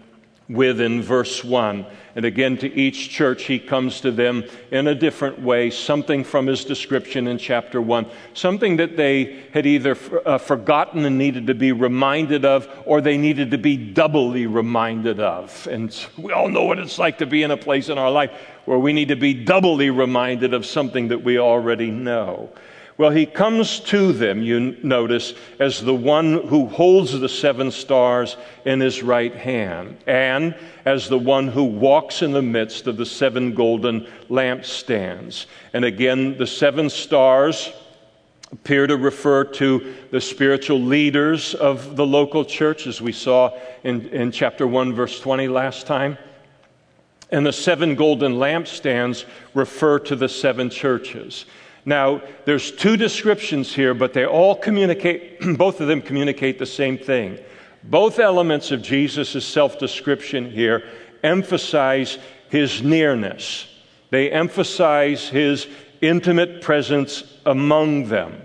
with 0.53 0.79
in 0.79 1.01
verse 1.01 1.43
1. 1.43 1.85
And 2.15 2.25
again, 2.25 2.57
to 2.57 2.71
each 2.71 3.09
church, 3.09 3.43
he 3.43 3.57
comes 3.57 3.99
to 4.01 4.11
them 4.11 4.43
in 4.69 4.87
a 4.87 4.93
different 4.93 5.41
way, 5.41 5.71
something 5.71 6.23
from 6.23 6.45
his 6.45 6.63
description 6.63 7.27
in 7.27 7.39
chapter 7.39 7.81
1, 7.81 8.05
something 8.35 8.77
that 8.77 8.95
they 8.95 9.43
had 9.51 9.65
either 9.65 9.97
uh, 10.25 10.37
forgotten 10.37 11.05
and 11.05 11.17
needed 11.17 11.47
to 11.47 11.55
be 11.55 11.71
reminded 11.71 12.45
of, 12.45 12.69
or 12.85 13.01
they 13.01 13.17
needed 13.17 13.49
to 13.51 13.57
be 13.57 13.75
doubly 13.75 14.45
reminded 14.45 15.19
of. 15.19 15.67
And 15.67 15.95
we 16.17 16.31
all 16.31 16.49
know 16.49 16.65
what 16.65 16.77
it's 16.77 16.99
like 16.99 17.17
to 17.17 17.25
be 17.25 17.41
in 17.41 17.49
a 17.49 17.57
place 17.57 17.89
in 17.89 17.97
our 17.97 18.11
life 18.11 18.31
where 18.65 18.79
we 18.79 18.93
need 18.93 19.07
to 19.07 19.15
be 19.15 19.33
doubly 19.33 19.89
reminded 19.89 20.53
of 20.53 20.65
something 20.65 21.07
that 21.07 21.23
we 21.23 21.39
already 21.39 21.89
know. 21.89 22.49
Well, 22.97 23.09
he 23.09 23.25
comes 23.25 23.79
to 23.81 24.13
them, 24.13 24.43
you 24.43 24.77
notice, 24.83 25.33
as 25.59 25.81
the 25.81 25.95
one 25.95 26.47
who 26.47 26.67
holds 26.67 27.19
the 27.19 27.29
seven 27.29 27.71
stars 27.71 28.37
in 28.65 28.79
his 28.79 29.01
right 29.01 29.33
hand, 29.33 29.97
and 30.05 30.55
as 30.85 31.09
the 31.09 31.17
one 31.17 31.47
who 31.47 31.63
walks 31.63 32.21
in 32.21 32.33
the 32.33 32.41
midst 32.43 32.85
of 32.85 32.97
the 32.97 33.05
seven 33.05 33.55
golden 33.55 34.07
lampstands. 34.29 35.47
And 35.73 35.83
again, 35.85 36.37
the 36.37 36.45
seven 36.45 36.87
stars 36.89 37.73
appear 38.51 38.85
to 38.85 38.95
refer 38.95 39.43
to 39.43 39.95
the 40.11 40.21
spiritual 40.21 40.79
leaders 40.79 41.55
of 41.55 41.95
the 41.95 42.05
local 42.05 42.45
church, 42.45 42.85
as 42.85 43.01
we 43.01 43.11
saw 43.11 43.57
in, 43.83 44.07
in 44.09 44.31
chapter 44.31 44.67
1, 44.67 44.93
verse 44.93 45.19
20 45.19 45.47
last 45.47 45.87
time. 45.87 46.15
And 47.31 47.43
the 47.43 47.53
seven 47.53 47.95
golden 47.95 48.33
lampstands 48.33 49.25
refer 49.55 49.97
to 49.99 50.15
the 50.15 50.29
seven 50.29 50.69
churches. 50.69 51.45
Now, 51.85 52.21
there's 52.45 52.71
two 52.71 52.95
descriptions 52.95 53.73
here, 53.73 53.93
but 53.93 54.13
they 54.13 54.25
all 54.25 54.55
communicate, 54.55 55.41
both 55.57 55.81
of 55.81 55.87
them 55.87 56.01
communicate 56.01 56.59
the 56.59 56.65
same 56.65 56.97
thing. 56.97 57.39
Both 57.83 58.19
elements 58.19 58.71
of 58.71 58.81
Jesus' 58.81 59.45
self 59.45 59.77
description 59.77 60.49
here 60.49 60.83
emphasize 61.23 62.17
his 62.49 62.81
nearness, 62.81 63.67
they 64.09 64.31
emphasize 64.31 65.27
his 65.27 65.67
intimate 66.01 66.61
presence 66.61 67.23
among 67.45 68.09
them. 68.09 68.41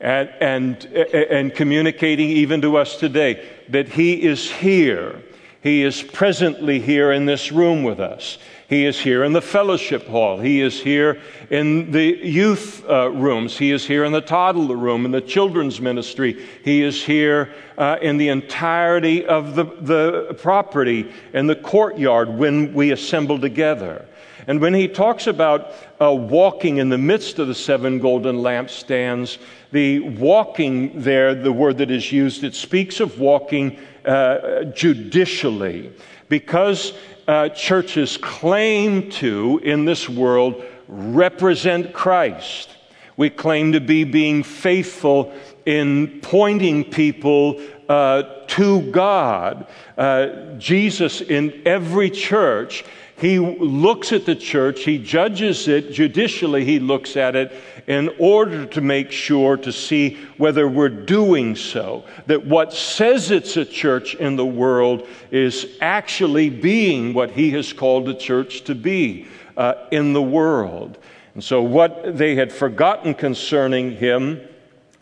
And, 0.00 0.28
and, 0.40 0.84
and 0.84 1.54
communicating 1.54 2.28
even 2.28 2.60
to 2.60 2.76
us 2.76 2.96
today 2.98 3.48
that 3.70 3.88
he 3.88 4.22
is 4.22 4.50
here. 4.50 5.22
He 5.64 5.82
is 5.82 6.02
presently 6.02 6.78
here 6.78 7.10
in 7.10 7.24
this 7.24 7.50
room 7.50 7.84
with 7.84 7.98
us. 7.98 8.36
He 8.68 8.84
is 8.84 9.00
here 9.00 9.24
in 9.24 9.32
the 9.32 9.40
fellowship 9.40 10.06
hall. 10.06 10.38
He 10.38 10.60
is 10.60 10.78
here 10.78 11.22
in 11.48 11.90
the 11.90 12.18
youth 12.22 12.84
uh, 12.86 13.10
rooms. 13.10 13.56
He 13.56 13.70
is 13.70 13.86
here 13.86 14.04
in 14.04 14.12
the 14.12 14.20
toddler 14.20 14.76
room, 14.76 15.06
in 15.06 15.10
the 15.10 15.22
children's 15.22 15.80
ministry. 15.80 16.46
He 16.62 16.82
is 16.82 17.02
here 17.02 17.54
uh, 17.78 17.96
in 18.02 18.18
the 18.18 18.28
entirety 18.28 19.24
of 19.24 19.54
the, 19.54 19.64
the 19.64 20.34
property 20.34 21.10
in 21.32 21.46
the 21.46 21.56
courtyard 21.56 22.28
when 22.28 22.74
we 22.74 22.90
assemble 22.90 23.40
together. 23.40 24.06
And 24.46 24.60
when 24.60 24.74
he 24.74 24.86
talks 24.86 25.26
about 25.26 25.72
uh, 25.98 26.12
walking 26.12 26.76
in 26.76 26.90
the 26.90 26.98
midst 26.98 27.38
of 27.38 27.48
the 27.48 27.54
seven 27.54 28.00
golden 28.00 28.36
lampstands, 28.36 29.38
the 29.72 30.00
walking 30.00 31.00
there, 31.00 31.34
the 31.34 31.52
word 31.52 31.78
that 31.78 31.90
is 31.90 32.12
used, 32.12 32.44
it 32.44 32.54
speaks 32.54 33.00
of 33.00 33.18
walking 33.18 33.78
uh, 34.04 34.64
judicially. 34.64 35.92
Because 36.28 36.92
uh, 37.26 37.48
churches 37.50 38.16
claim 38.16 39.10
to, 39.10 39.60
in 39.62 39.84
this 39.84 40.08
world, 40.08 40.62
represent 40.88 41.92
Christ. 41.92 42.70
We 43.16 43.30
claim 43.30 43.72
to 43.72 43.80
be 43.80 44.04
being 44.04 44.42
faithful 44.42 45.32
in 45.64 46.20
pointing 46.20 46.84
people 46.84 47.60
uh, 47.88 48.22
to 48.48 48.90
God. 48.90 49.66
Uh, 49.96 50.54
Jesus, 50.58 51.20
in 51.20 51.62
every 51.64 52.10
church, 52.10 52.84
he 53.16 53.38
looks 53.38 54.12
at 54.12 54.26
the 54.26 54.34
church, 54.34 54.82
he 54.82 54.98
judges 54.98 55.68
it 55.68 55.92
judicially, 55.92 56.64
he 56.64 56.80
looks 56.80 57.16
at 57.16 57.36
it 57.36 57.52
in 57.86 58.10
order 58.18 58.64
to 58.66 58.80
make 58.80 59.10
sure 59.10 59.56
to 59.58 59.72
see 59.72 60.16
whether 60.38 60.66
we're 60.68 60.88
doing 60.88 61.54
so. 61.54 62.04
That 62.26 62.46
what 62.46 62.72
says 62.72 63.30
it's 63.30 63.56
a 63.56 63.64
church 63.64 64.14
in 64.14 64.36
the 64.36 64.46
world 64.46 65.06
is 65.30 65.76
actually 65.80 66.50
being 66.50 67.12
what 67.12 67.30
he 67.30 67.50
has 67.52 67.72
called 67.72 68.06
the 68.06 68.14
church 68.14 68.64
to 68.64 68.74
be 68.74 69.26
uh, 69.56 69.74
in 69.90 70.12
the 70.12 70.22
world. 70.22 70.98
And 71.34 71.42
so, 71.42 71.62
what 71.62 72.16
they 72.16 72.36
had 72.36 72.52
forgotten 72.52 73.12
concerning 73.12 73.96
him, 73.96 74.40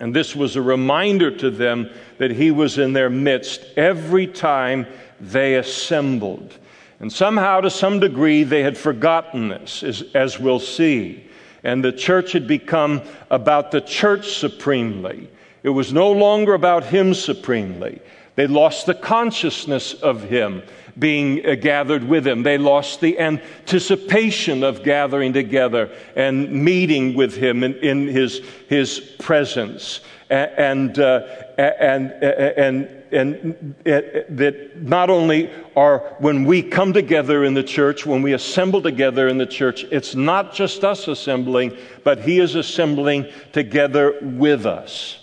and 0.00 0.14
this 0.14 0.34
was 0.34 0.56
a 0.56 0.62
reminder 0.62 1.30
to 1.36 1.50
them 1.50 1.90
that 2.18 2.30
he 2.30 2.50
was 2.50 2.78
in 2.78 2.94
their 2.94 3.10
midst 3.10 3.64
every 3.76 4.26
time 4.26 4.86
they 5.20 5.56
assembled. 5.56 6.58
And 7.00 7.12
somehow, 7.12 7.60
to 7.60 7.70
some 7.70 8.00
degree, 8.00 8.44
they 8.44 8.62
had 8.62 8.78
forgotten 8.78 9.48
this, 9.48 9.82
as, 9.82 10.04
as 10.14 10.38
we'll 10.38 10.60
see. 10.60 11.28
And 11.64 11.84
the 11.84 11.92
church 11.92 12.32
had 12.32 12.46
become 12.46 13.02
about 13.30 13.70
the 13.70 13.80
church 13.80 14.34
supremely. 14.36 15.30
It 15.62 15.70
was 15.70 15.92
no 15.92 16.10
longer 16.10 16.54
about 16.54 16.84
him 16.84 17.14
supremely. 17.14 18.00
They 18.34 18.46
lost 18.46 18.86
the 18.86 18.94
consciousness 18.94 19.94
of 19.94 20.22
him 20.22 20.62
being 20.98 21.44
uh, 21.46 21.54
gathered 21.54 22.04
with 22.04 22.26
him. 22.26 22.42
They 22.42 22.58
lost 22.58 23.00
the 23.00 23.18
anticipation 23.18 24.62
of 24.62 24.82
gathering 24.82 25.32
together 25.32 25.90
and 26.16 26.50
meeting 26.50 27.14
with 27.14 27.36
him 27.36 27.64
in, 27.64 27.74
in 27.76 28.08
his, 28.08 28.42
his 28.68 29.00
presence. 29.18 30.00
And, 30.30 30.98
uh, 30.98 31.26
and, 31.58 32.10
and, 32.12 33.02
and 33.12 33.74
that 33.84 34.82
not 34.82 35.10
only 35.10 35.50
are 35.76 35.98
when 36.20 36.44
we 36.46 36.62
come 36.62 36.94
together 36.94 37.44
in 37.44 37.52
the 37.52 37.62
church, 37.62 38.06
when 38.06 38.22
we 38.22 38.32
assemble 38.32 38.80
together 38.80 39.28
in 39.28 39.36
the 39.36 39.46
church, 39.46 39.84
it's 39.90 40.14
not 40.14 40.54
just 40.54 40.84
us 40.84 41.06
assembling, 41.06 41.76
but 42.02 42.20
He 42.20 42.40
is 42.40 42.54
assembling 42.54 43.30
together 43.52 44.18
with 44.22 44.64
us. 44.64 45.18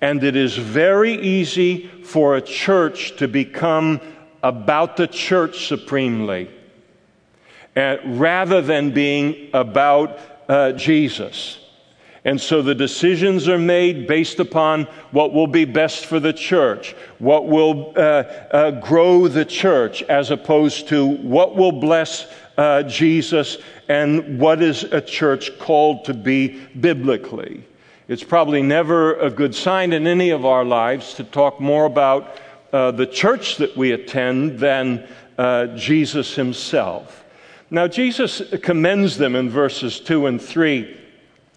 And 0.00 0.24
it 0.24 0.36
is 0.36 0.56
very 0.56 1.14
easy 1.14 1.86
for 2.04 2.36
a 2.36 2.40
church 2.40 3.16
to 3.16 3.28
become 3.28 4.00
about 4.42 4.96
the 4.96 5.06
church 5.06 5.66
supremely, 5.66 6.50
uh, 7.76 7.96
rather 8.06 8.62
than 8.62 8.92
being 8.92 9.50
about 9.52 10.18
uh, 10.48 10.72
Jesus. 10.72 11.58
And 12.24 12.38
so 12.38 12.60
the 12.60 12.74
decisions 12.74 13.48
are 13.48 13.58
made 13.58 14.06
based 14.06 14.40
upon 14.40 14.84
what 15.10 15.32
will 15.32 15.46
be 15.46 15.64
best 15.64 16.06
for 16.06 16.20
the 16.20 16.32
church, 16.32 16.94
what 17.18 17.46
will 17.46 17.94
uh, 17.96 18.00
uh, 18.00 18.70
grow 18.72 19.26
the 19.26 19.44
church, 19.44 20.02
as 20.02 20.30
opposed 20.30 20.88
to 20.88 21.06
what 21.06 21.56
will 21.56 21.72
bless 21.72 22.26
uh, 22.58 22.82
Jesus 22.82 23.56
and 23.88 24.38
what 24.38 24.60
is 24.60 24.84
a 24.84 25.00
church 25.00 25.58
called 25.58 26.04
to 26.04 26.14
be 26.14 26.60
biblically. 26.80 27.64
It's 28.10 28.24
probably 28.24 28.60
never 28.60 29.14
a 29.20 29.30
good 29.30 29.54
sign 29.54 29.92
in 29.92 30.08
any 30.08 30.30
of 30.30 30.44
our 30.44 30.64
lives 30.64 31.14
to 31.14 31.22
talk 31.22 31.60
more 31.60 31.84
about 31.84 32.38
uh, 32.72 32.90
the 32.90 33.06
church 33.06 33.58
that 33.58 33.76
we 33.76 33.92
attend 33.92 34.58
than 34.58 35.06
uh, 35.38 35.68
Jesus 35.76 36.34
himself. 36.34 37.24
Now, 37.70 37.86
Jesus 37.86 38.42
commends 38.64 39.16
them 39.16 39.36
in 39.36 39.48
verses 39.48 40.00
2 40.00 40.26
and 40.26 40.42
3 40.42 40.98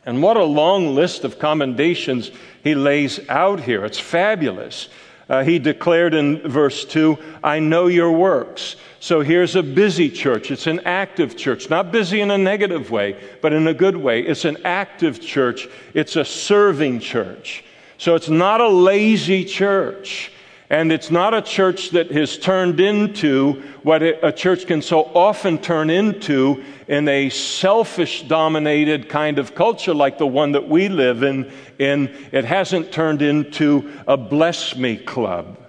and 0.05 0.21
what 0.21 0.37
a 0.37 0.43
long 0.43 0.93
list 0.93 1.23
of 1.23 1.39
commendations 1.39 2.29
he 2.63 2.75
lays 2.75 3.19
out 3.29 3.59
here. 3.59 3.83
It's 3.83 3.99
fabulous. 3.99 4.89
Uh, 5.29 5.43
he 5.43 5.57
declared 5.57 6.13
in 6.13 6.39
verse 6.49 6.83
2, 6.85 7.17
I 7.43 7.59
know 7.59 7.87
your 7.87 8.11
works. 8.11 8.75
So 8.99 9.21
here's 9.21 9.55
a 9.55 9.63
busy 9.63 10.09
church. 10.09 10.51
It's 10.51 10.67
an 10.67 10.81
active 10.81 11.37
church. 11.37 11.69
Not 11.69 11.91
busy 11.91 12.21
in 12.21 12.31
a 12.31 12.37
negative 12.37 12.91
way, 12.91 13.17
but 13.41 13.53
in 13.53 13.67
a 13.67 13.73
good 13.73 13.95
way. 13.97 14.21
It's 14.21 14.45
an 14.45 14.57
active 14.65 15.21
church. 15.21 15.67
It's 15.93 16.15
a 16.15 16.25
serving 16.25 16.99
church. 16.99 17.63
So 17.97 18.15
it's 18.15 18.29
not 18.29 18.59
a 18.59 18.67
lazy 18.67 19.45
church. 19.45 20.31
And 20.73 20.91
it's 20.91 21.11
not 21.11 21.35
a 21.35 21.41
church 21.43 21.91
that 21.91 22.09
has 22.09 22.35
turned 22.35 22.79
into 22.79 23.61
what 23.83 24.01
a 24.01 24.31
church 24.31 24.65
can 24.65 24.81
so 24.81 25.03
often 25.13 25.59
turn 25.59 25.91
into 25.91 26.63
in 26.87 27.07
a 27.07 27.29
selfish 27.29 28.23
dominated 28.23 29.07
kind 29.07 29.37
of 29.37 29.53
culture 29.53 29.93
like 29.93 30.17
the 30.17 30.25
one 30.25 30.53
that 30.53 30.67
we 30.67 30.89
live 30.89 31.21
in. 31.21 31.51
it 31.77 32.43
hasn't 32.43 32.91
turned 32.91 33.21
into 33.21 33.87
a 34.07 34.17
bless 34.17 34.75
me 34.75 34.97
club. 34.97 35.62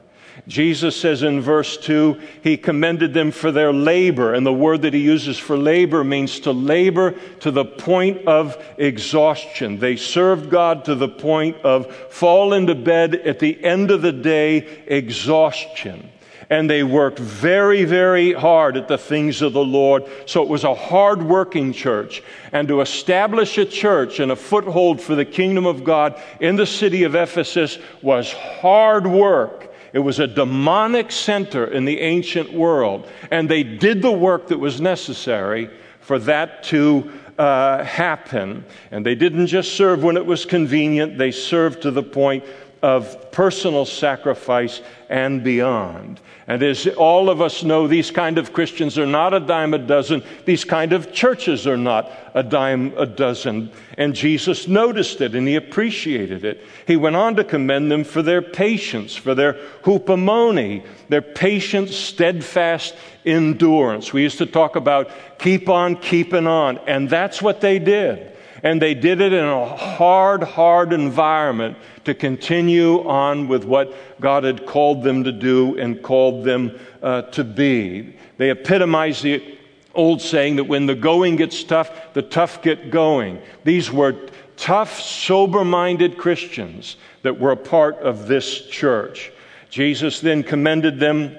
Jesus 0.47 1.01
says 1.01 1.23
in 1.23 1.41
verse 1.41 1.79
2, 1.79 2.21
he 2.43 2.59
commended 2.59 3.15
them 3.15 3.31
for 3.31 3.51
their 3.51 3.73
labor. 3.73 4.35
And 4.35 4.45
the 4.45 4.53
word 4.53 4.83
that 4.83 4.93
he 4.93 5.01
uses 5.01 5.39
for 5.39 5.57
labor 5.57 6.05
means 6.05 6.41
to 6.41 6.53
labor 6.53 7.13
to 7.41 7.51
the 7.51 7.65
point 7.65 8.27
of 8.27 8.63
exhaustion. 8.77 9.79
They 9.79 9.97
served 9.97 10.51
God 10.51 10.85
to 10.85 10.95
the 10.95 11.09
point 11.09 11.57
of 11.65 11.95
fall 12.11 12.53
into 12.53 12.75
bed 12.75 13.15
at 13.15 13.39
the 13.39 13.63
end 13.65 13.91
of 13.91 14.03
the 14.03 14.13
day, 14.13 14.83
exhaustion. 14.87 16.11
And 16.51 16.69
they 16.69 16.83
worked 16.83 17.19
very, 17.19 17.85
very 17.85 18.35
hard 18.35 18.77
at 18.77 18.87
the 18.87 18.99
things 18.99 19.41
of 19.41 19.55
the 19.55 19.65
Lord. 19.65 20.05
So 20.27 20.43
it 20.43 20.49
was 20.49 20.65
a 20.65 20.75
hard 20.75 21.23
working 21.23 21.73
church. 21.73 22.23
And 22.53 22.69
to 22.69 22.83
establish 22.83 23.57
a 23.57 23.65
church 23.65 24.21
and 24.21 24.31
a 24.31 24.37
foothold 24.37 25.01
for 25.01 25.15
the 25.15 25.25
kingdom 25.25 25.65
of 25.65 25.85
God 25.85 26.21
in 26.41 26.57
the 26.57 26.67
city 26.67 27.05
of 27.05 27.15
Ephesus 27.15 27.79
was 28.03 28.31
hard 28.31 29.07
work. 29.07 29.74
It 29.95 30.01
was 30.01 30.19
a 30.19 30.27
demonic 30.27 31.13
center 31.13 31.65
in 31.67 31.85
the 31.85 32.01
ancient 32.01 32.53
world, 32.53 33.09
and 33.31 33.49
they 33.49 33.63
did 33.63 34.03
the 34.03 34.11
work 34.11 34.49
that 34.49 34.59
was 34.59 34.81
necessary 34.81 35.71
for 36.01 36.19
that 36.19 36.65
to 36.65 37.13
uh, 37.39 37.85
happen. 37.85 38.65
And 38.91 39.07
they 39.07 39.15
didn't 39.15 39.47
just 39.47 39.77
serve 39.77 40.03
when 40.03 40.17
it 40.17 40.27
was 40.27 40.45
convenient, 40.45 41.17
they 41.17 41.31
served 41.31 41.83
to 41.83 41.93
the 41.93 42.03
point 42.03 42.45
of 42.83 43.31
personal 43.31 43.87
sacrifice 43.87 44.83
and 45.09 45.45
beyond. 45.45 46.21
And 46.47 46.63
as 46.63 46.87
all 46.87 47.31
of 47.31 47.41
us 47.41 47.63
know, 47.63 47.87
these 47.87 48.11
kind 48.11 48.37
of 48.37 48.53
Christians 48.53 48.99
are 48.99 49.07
not 49.07 49.33
a 49.33 49.41
dime 49.41 49.73
a 49.73 49.79
dozen. 49.79 50.23
These 50.45 50.65
kind 50.65 50.93
of 50.93 51.11
churches 51.11 51.67
are 51.67 51.79
not 51.79 52.13
a 52.35 52.43
dime 52.43 52.93
a 52.99 53.07
dozen. 53.07 53.71
And 53.97 54.15
Jesus 54.15 54.69
noticed 54.69 55.23
it 55.23 55.35
and 55.35 55.49
he 55.49 55.57
appreciated 55.57 56.45
it. 56.45 56.63
He 56.87 56.97
went 56.97 57.17
on 57.17 57.37
to 57.37 57.45
commend 57.45 57.91
them 57.91 58.05
for 58.05 58.21
their 58.21 58.43
patience, 58.43 59.17
for 59.17 59.35
their 59.35 59.55
hupomone, 59.85 60.85
their 61.09 61.23
patient, 61.23 61.89
steadfast 61.89 62.95
endurance. 63.25 64.13
We 64.13 64.23
used 64.23 64.39
to 64.39 64.47
talk 64.47 64.77
about 64.77 65.11
keep 65.39 65.71
on 65.71 65.97
keeping 65.97 66.47
on. 66.47 66.77
And 66.87 67.09
that's 67.09 67.41
what 67.41 67.63
they 67.63 67.79
did. 67.79 68.33
And 68.63 68.83
they 68.83 68.95
did 68.95 69.23
it 69.23 69.33
in 69.33 69.45
a 69.45 69.77
hard, 69.77 70.43
hard 70.43 70.93
environment 70.93 71.79
to 72.05 72.15
continue 72.15 73.07
on 73.09 73.49
with 73.49 73.65
what 73.65 73.95
God 74.21 74.45
had 74.45 74.67
called 74.67 75.03
them 75.03 75.25
to 75.25 75.33
do 75.33 75.79
and 75.79 76.03
called 76.03 76.45
them 76.45 76.79
uh, 77.03 77.23
to 77.23 77.45
be. 77.45 78.17
They 78.37 78.51
epitomize 78.51 79.23
the 79.23 79.59
old 79.95 80.21
saying 80.21 80.57
that 80.57 80.65
when 80.65 80.87
the 80.87 80.95
going 80.95 81.37
gets 81.37 81.63
tough, 81.63 81.91
the 82.15 82.23
tough 82.23 82.63
get 82.63 82.91
going. 82.91 83.41
These 83.65 83.91
were 83.91 84.17
tough, 84.57 85.01
sober 85.01 85.65
minded 85.65 86.19
Christians 86.19 86.97
that 87.23 87.39
were 87.39 87.53
a 87.53 87.57
part 87.57 87.97
of 87.97 88.27
this 88.27 88.67
church. 88.67 89.33
Jesus 89.71 90.21
then 90.21 90.43
commended 90.43 91.01
them 91.01 91.37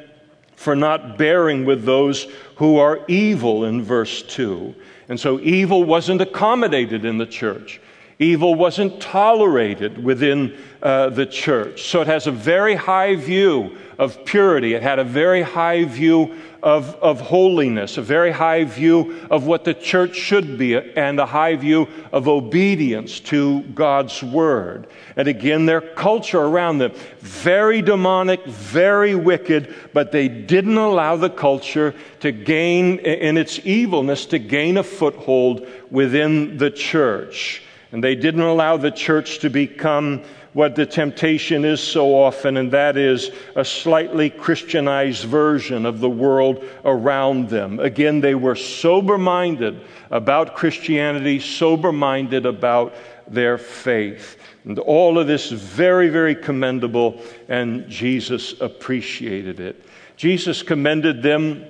for 0.55 0.75
not 0.75 1.17
bearing 1.17 1.65
with 1.65 1.83
those 1.83 2.27
who 2.55 2.77
are 2.77 3.05
evil 3.07 3.65
in 3.65 3.83
verse 3.83 4.23
2. 4.23 4.73
And 5.09 5.19
so 5.19 5.39
evil 5.41 5.83
wasn't 5.83 6.21
accommodated 6.21 7.05
in 7.05 7.17
the 7.17 7.25
church. 7.25 7.79
Evil 8.17 8.55
wasn't 8.55 9.01
tolerated 9.01 10.01
within 10.01 10.57
uh, 10.81 11.09
the 11.09 11.25
church. 11.25 11.83
So 11.83 11.99
it 11.99 12.07
has 12.07 12.27
a 12.27 12.31
very 12.31 12.75
high 12.75 13.15
view 13.15 13.77
of 13.97 14.23
purity. 14.23 14.73
It 14.73 14.83
had 14.83 14.99
a 14.99 15.03
very 15.03 15.41
high 15.41 15.83
view 15.83 16.35
of, 16.63 16.95
of 16.95 17.19
holiness, 17.19 17.97
a 17.97 18.01
very 18.01 18.31
high 18.31 18.63
view 18.63 19.27
of 19.29 19.45
what 19.45 19.65
the 19.65 19.73
church 19.73 20.15
should 20.15 20.57
be, 20.57 20.75
and 20.75 21.19
a 21.19 21.25
high 21.25 21.55
view 21.55 21.87
of 22.13 22.27
obedience 22.27 23.19
to 23.19 23.61
God's 23.61 24.23
word. 24.23 24.87
And 25.17 25.27
again, 25.27 25.65
their 25.65 25.81
culture 25.81 26.41
around 26.41 26.77
them, 26.77 26.93
very 27.19 27.81
demonic, 27.81 28.45
very 28.45 29.13
wicked, 29.13 29.75
but 29.93 30.11
they 30.11 30.27
didn't 30.27 30.77
allow 30.77 31.17
the 31.17 31.29
culture 31.29 31.93
to 32.21 32.31
gain, 32.31 32.99
in 32.99 33.37
its 33.37 33.59
evilness, 33.65 34.25
to 34.27 34.39
gain 34.39 34.77
a 34.77 34.83
foothold 34.83 35.67
within 35.91 36.57
the 36.57 36.71
church. 36.71 37.61
And 37.91 38.03
they 38.03 38.15
didn't 38.15 38.41
allow 38.41 38.77
the 38.77 38.91
church 38.91 39.39
to 39.39 39.49
become 39.49 40.23
what 40.53 40.75
the 40.75 40.85
temptation 40.85 41.65
is 41.65 41.81
so 41.81 42.17
often, 42.17 42.55
and 42.55 42.71
that 42.71 42.95
is 42.95 43.29
a 43.57 43.65
slightly 43.65 44.29
Christianized 44.29 45.25
version 45.25 45.85
of 45.85 45.99
the 45.99 46.09
world 46.09 46.63
around 46.85 47.49
them. 47.49 47.79
Again, 47.81 48.21
they 48.21 48.35
were 48.35 48.55
sober 48.55 49.17
minded 49.17 49.81
about 50.11 50.55
Christianity, 50.55 51.41
sober 51.41 51.91
minded 51.91 52.45
about 52.45 52.95
their 53.27 53.57
faith. 53.57 54.37
And 54.63 54.79
all 54.79 55.19
of 55.19 55.27
this 55.27 55.51
is 55.51 55.61
very, 55.61 56.07
very 56.07 56.35
commendable, 56.35 57.21
and 57.49 57.89
Jesus 57.89 58.59
appreciated 58.61 59.59
it. 59.59 59.85
Jesus 60.15 60.63
commended 60.63 61.21
them 61.21 61.65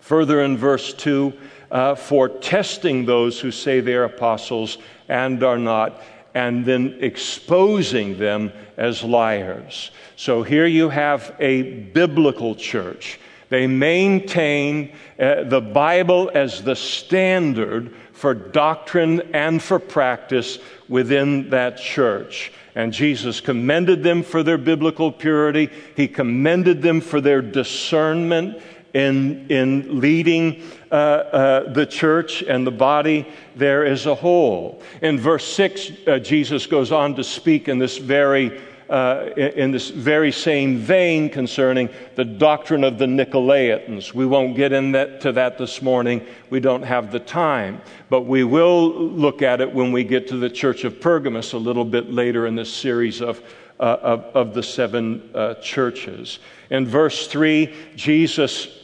further 0.00 0.42
in 0.42 0.56
verse 0.56 0.92
2 0.92 1.32
uh, 1.70 1.94
for 1.94 2.28
testing 2.28 3.04
those 3.04 3.40
who 3.40 3.50
say 3.50 3.80
they 3.80 3.94
are 3.94 4.04
apostles 4.04 4.78
and 5.08 5.42
are 5.42 5.58
not 5.58 6.00
and 6.34 6.64
then 6.64 6.96
exposing 7.00 8.18
them 8.18 8.52
as 8.76 9.02
liars. 9.02 9.90
So 10.16 10.42
here 10.42 10.66
you 10.66 10.88
have 10.88 11.34
a 11.40 11.62
biblical 11.62 12.54
church. 12.54 13.18
They 13.48 13.66
maintain 13.66 14.92
uh, 15.18 15.44
the 15.44 15.60
Bible 15.60 16.30
as 16.34 16.62
the 16.62 16.76
standard 16.76 17.94
for 18.12 18.34
doctrine 18.34 19.22
and 19.32 19.62
for 19.62 19.78
practice 19.78 20.58
within 20.88 21.50
that 21.50 21.78
church. 21.78 22.52
And 22.74 22.92
Jesus 22.92 23.40
commended 23.40 24.02
them 24.02 24.22
for 24.22 24.42
their 24.42 24.58
biblical 24.58 25.10
purity. 25.10 25.70
He 25.96 26.06
commended 26.06 26.82
them 26.82 27.00
for 27.00 27.20
their 27.20 27.42
discernment 27.42 28.62
in, 28.94 29.46
in 29.50 30.00
leading 30.00 30.62
uh, 30.90 30.94
uh, 30.94 31.72
the 31.72 31.86
church 31.86 32.42
and 32.42 32.66
the 32.66 32.70
body 32.70 33.26
there 33.54 33.84
as 33.84 34.06
a 34.06 34.14
whole. 34.14 34.82
In 35.02 35.18
verse 35.18 35.46
6, 35.52 35.90
uh, 36.06 36.18
Jesus 36.18 36.66
goes 36.66 36.92
on 36.92 37.14
to 37.16 37.24
speak 37.24 37.68
in 37.68 37.78
this 37.78 37.98
very 37.98 38.60
uh, 38.88 39.28
in 39.36 39.70
this 39.70 39.90
very 39.90 40.32
same 40.32 40.78
vein 40.78 41.28
concerning 41.28 41.90
the 42.14 42.24
doctrine 42.24 42.84
of 42.84 42.98
the 42.98 43.04
Nicolaitans. 43.04 44.14
We 44.14 44.24
won't 44.24 44.56
get 44.56 44.72
into 44.72 45.32
that 45.32 45.58
this 45.58 45.82
morning. 45.82 46.26
We 46.48 46.60
don't 46.60 46.82
have 46.82 47.12
the 47.12 47.20
time. 47.20 47.82
But 48.08 48.22
we 48.22 48.44
will 48.44 48.88
look 48.90 49.42
at 49.42 49.60
it 49.60 49.70
when 49.72 49.92
we 49.92 50.04
get 50.04 50.26
to 50.28 50.38
the 50.38 50.48
church 50.48 50.84
of 50.84 51.00
Pergamos 51.00 51.52
a 51.52 51.58
little 51.58 51.84
bit 51.84 52.10
later 52.10 52.46
in 52.46 52.54
this 52.54 52.72
series 52.72 53.20
of, 53.20 53.42
uh, 53.78 53.98
of, 54.00 54.20
of, 54.34 54.54
the 54.54 54.62
seven 54.62 55.28
uh, 55.34 55.54
churches. 55.56 56.38
In 56.70 56.86
verse 56.86 57.26
3, 57.26 57.74
Jesus 57.94 58.77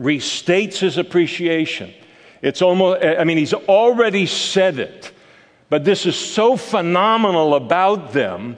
restates 0.00 0.78
his 0.78 0.98
appreciation. 0.98 1.92
It's 2.42 2.62
almost, 2.62 3.04
I 3.04 3.24
mean, 3.24 3.38
he's 3.38 3.54
already 3.54 4.26
said 4.26 4.78
it, 4.78 5.12
but 5.68 5.84
this 5.84 6.06
is 6.06 6.16
so 6.16 6.56
phenomenal 6.56 7.54
about 7.54 8.12
them 8.12 8.56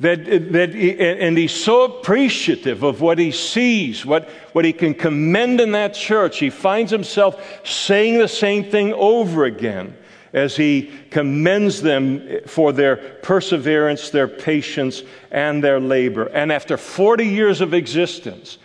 that, 0.00 0.24
that 0.52 0.74
he, 0.74 0.98
and 0.98 1.36
he's 1.36 1.52
so 1.52 1.84
appreciative 1.84 2.82
of 2.82 3.00
what 3.00 3.18
he 3.18 3.30
sees, 3.30 4.04
what, 4.04 4.28
what 4.52 4.64
he 4.64 4.72
can 4.72 4.94
commend 4.94 5.60
in 5.60 5.72
that 5.72 5.94
church. 5.94 6.38
He 6.38 6.50
finds 6.50 6.90
himself 6.90 7.66
saying 7.66 8.18
the 8.18 8.28
same 8.28 8.64
thing 8.64 8.94
over 8.94 9.44
again 9.44 9.96
as 10.32 10.56
he 10.56 10.90
commends 11.10 11.82
them 11.82 12.40
for 12.46 12.72
their 12.72 12.96
perseverance, 12.96 14.10
their 14.10 14.28
patience, 14.28 15.02
and 15.30 15.62
their 15.62 15.80
labor. 15.80 16.26
And 16.26 16.50
after 16.50 16.76
40 16.76 17.26
years 17.26 17.60
of 17.60 17.74
existence, 17.74 18.58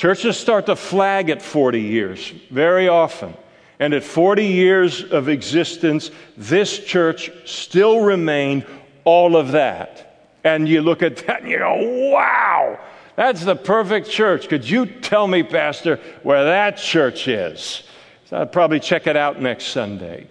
Churches 0.00 0.38
start 0.38 0.64
to 0.64 0.76
flag 0.76 1.28
at 1.28 1.42
40 1.42 1.78
years 1.78 2.32
very 2.50 2.88
often. 2.88 3.34
And 3.78 3.92
at 3.92 4.02
40 4.02 4.46
years 4.46 5.04
of 5.04 5.28
existence, 5.28 6.10
this 6.38 6.78
church 6.78 7.30
still 7.44 8.00
remained 8.00 8.64
all 9.04 9.36
of 9.36 9.52
that. 9.52 10.30
And 10.42 10.66
you 10.66 10.80
look 10.80 11.02
at 11.02 11.18
that 11.26 11.42
and 11.42 11.50
you 11.50 11.58
go, 11.58 12.10
wow, 12.12 12.80
that's 13.14 13.44
the 13.44 13.54
perfect 13.54 14.08
church. 14.08 14.48
Could 14.48 14.66
you 14.66 14.86
tell 14.86 15.26
me, 15.26 15.42
Pastor, 15.42 16.00
where 16.22 16.44
that 16.44 16.78
church 16.78 17.28
is? 17.28 17.82
So 18.24 18.40
I'd 18.40 18.52
probably 18.52 18.80
check 18.80 19.06
it 19.06 19.18
out 19.18 19.42
next 19.42 19.66
Sunday. 19.66 20.28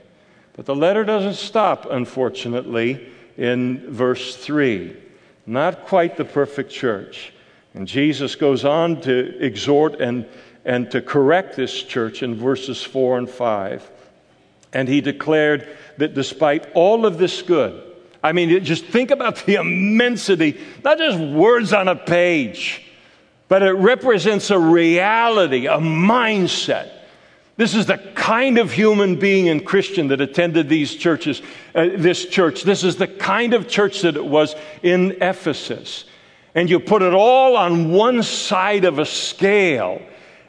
But 0.53 0.65
the 0.65 0.75
letter 0.75 1.03
doesn't 1.03 1.35
stop, 1.35 1.85
unfortunately, 1.91 3.07
in 3.37 3.93
verse 3.93 4.35
3. 4.35 4.97
Not 5.45 5.85
quite 5.85 6.17
the 6.17 6.25
perfect 6.25 6.71
church. 6.71 7.33
And 7.73 7.87
Jesus 7.87 8.35
goes 8.35 8.65
on 8.65 9.01
to 9.01 9.43
exhort 9.43 10.01
and, 10.01 10.25
and 10.65 10.89
to 10.91 11.01
correct 11.01 11.55
this 11.55 11.83
church 11.83 12.23
in 12.23 12.35
verses 12.35 12.83
4 12.83 13.19
and 13.19 13.29
5. 13.29 13.91
And 14.73 14.87
he 14.87 15.01
declared 15.01 15.67
that 15.97 16.13
despite 16.13 16.71
all 16.73 17.05
of 17.05 17.17
this 17.17 17.41
good, 17.41 17.83
I 18.23 18.33
mean, 18.33 18.63
just 18.63 18.85
think 18.85 19.11
about 19.11 19.37
the 19.45 19.55
immensity, 19.55 20.59
not 20.83 20.97
just 20.97 21.17
words 21.17 21.73
on 21.73 21.87
a 21.87 21.95
page, 21.95 22.83
but 23.47 23.63
it 23.63 23.71
represents 23.71 24.51
a 24.51 24.59
reality, 24.59 25.67
a 25.67 25.77
mindset. 25.77 26.91
This 27.55 27.75
is 27.75 27.87
the 27.87 27.97
kind 27.97 28.57
of 28.57 28.71
human 28.71 29.17
being 29.17 29.49
and 29.49 29.65
Christian 29.65 30.09
that 30.09 30.21
attended 30.21 30.69
these 30.69 30.95
churches, 30.95 31.41
uh, 31.75 31.87
this 31.97 32.25
church. 32.25 32.63
This 32.63 32.83
is 32.83 32.95
the 32.95 33.07
kind 33.07 33.53
of 33.53 33.67
church 33.67 34.01
that 34.01 34.15
it 34.15 34.25
was 34.25 34.55
in 34.81 35.17
Ephesus. 35.21 36.05
And 36.55 36.69
you 36.69 36.79
put 36.79 37.01
it 37.01 37.13
all 37.13 37.55
on 37.55 37.91
one 37.91 38.23
side 38.23 38.85
of 38.85 38.99
a 38.99 39.05
scale, 39.05 40.01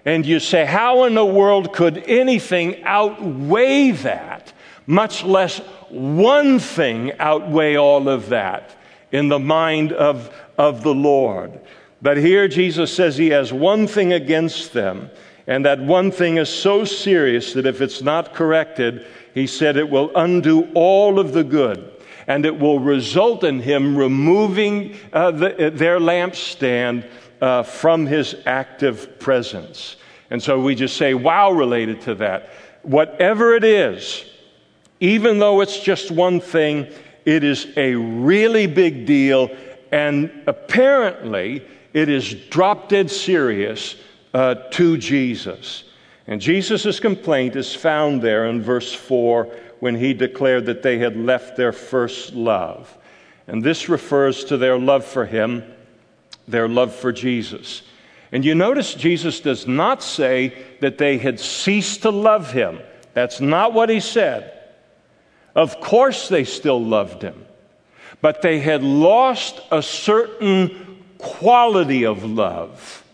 and 0.05 0.25
you 0.25 0.41
say, 0.41 0.65
How 0.65 1.05
in 1.05 1.15
the 1.15 1.25
world 1.25 1.73
could 1.73 1.99
anything 2.07 2.83
outweigh 2.85 3.91
that, 3.91 4.53
much 4.87 5.25
less 5.25 5.59
one 5.91 6.59
thing 6.59 7.13
outweigh 7.19 7.77
all 7.77 8.09
of 8.09 8.31
that 8.31 8.77
in 9.13 9.29
the 9.29 9.39
mind 9.39 9.93
of, 9.93 10.35
of 10.57 10.83
the 10.83 10.95
Lord? 10.95 11.61
But 12.03 12.17
here 12.17 12.49
Jesus 12.49 12.95
says 12.95 13.17
he 13.17 13.29
has 13.29 13.53
one 13.53 13.87
thing 13.87 14.15
against 14.15 14.73
them, 14.73 15.11
and 15.47 15.67
that 15.67 15.81
one 15.81 16.11
thing 16.11 16.39
is 16.39 16.49
so 16.49 16.85
serious 16.85 17.53
that 17.53 17.67
if 17.67 17.83
it's 17.83 18.01
not 18.01 18.35
corrected, 18.35 19.07
he 19.35 19.47
said 19.47 19.77
it 19.77 19.91
will 19.91 20.11
undo 20.17 20.71
all 20.75 21.19
of 21.19 21.33
the 21.33 21.45
good 21.45 21.91
and 22.31 22.47
it 22.47 22.57
will 22.57 22.79
result 22.79 23.43
in 23.43 23.59
him 23.59 23.99
removing 23.99 24.97
uh, 25.13 25.33
the, 25.33 25.73
their 25.75 25.99
lampstand 25.99 27.05
uh, 27.41 27.65
from 27.65 28.07
his 28.07 28.37
active 28.47 29.19
presence. 29.19 29.97
And 30.31 30.41
so 30.41 30.61
we 30.61 30.77
just 30.77 30.97
say, 30.97 31.13
wow, 31.13 31.51
related 31.51 32.01
to 32.03 32.15
that. 32.15 32.51
Whatever 32.83 33.57
it 33.57 33.65
is, 33.65 34.25
even 35.01 35.41
though 35.41 35.61
it's 35.61 35.81
just 35.81 36.13
one 36.13 36.41
thing, 36.41 36.87
it 37.25 37.43
is 37.43 37.67
a 37.77 37.97
really 37.97 38.69
big 38.69 39.07
deal, 39.07 39.51
and 39.91 40.31
apparently 40.47 41.67
it 41.93 42.09
is 42.09 42.33
drop 42.49 42.89
dead 42.89 43.11
serious 43.11 43.97
uh, 44.35 44.55
to 44.71 44.97
Jesus. 44.97 45.83
And 46.29 46.41
Jesus' 46.41 47.01
complaint 47.01 47.57
is 47.57 47.75
found 47.75 48.23
there 48.23 48.47
in 48.47 48.63
verse 48.63 48.95
4 48.95 49.53
when 49.81 49.97
he 49.97 50.15
declared 50.15 50.67
that 50.67 50.83
they 50.83 50.99
had 50.99 51.17
left 51.17 51.57
their 51.57 51.73
first 51.73 52.35
love. 52.35 52.97
And 53.47 53.63
this 53.63 53.89
refers 53.89 54.45
to 54.45 54.57
their 54.57 54.79
love 54.79 55.05
for 55.05 55.27
him, 55.27 55.65
their 56.47 56.69
love 56.69 56.95
for 56.95 57.13
Jesus. 57.13 57.83
And 58.31 58.45
you 58.45 58.55
notice 58.55 58.95
Jesus 58.95 59.41
does 59.41 59.67
not 59.67 60.03
say 60.03 60.55
that 60.81 60.99
they 60.99 61.19
had 61.19 61.41
ceased 61.41 62.03
to 62.03 62.11
love 62.11 62.53
him. 62.53 62.79
That's 63.15 63.41
not 63.41 63.73
what 63.73 63.89
he 63.89 63.99
said. 64.01 64.57
Of 65.55 65.81
course, 65.81 66.29
they 66.29 66.45
still 66.45 66.81
loved 66.81 67.23
him, 67.23 67.45
but 68.21 68.41
they 68.41 68.61
had 68.61 68.85
lost 68.85 69.61
a 69.73 69.83
certain 69.83 71.03
quality 71.19 72.05
of 72.05 72.23
love 72.25 73.05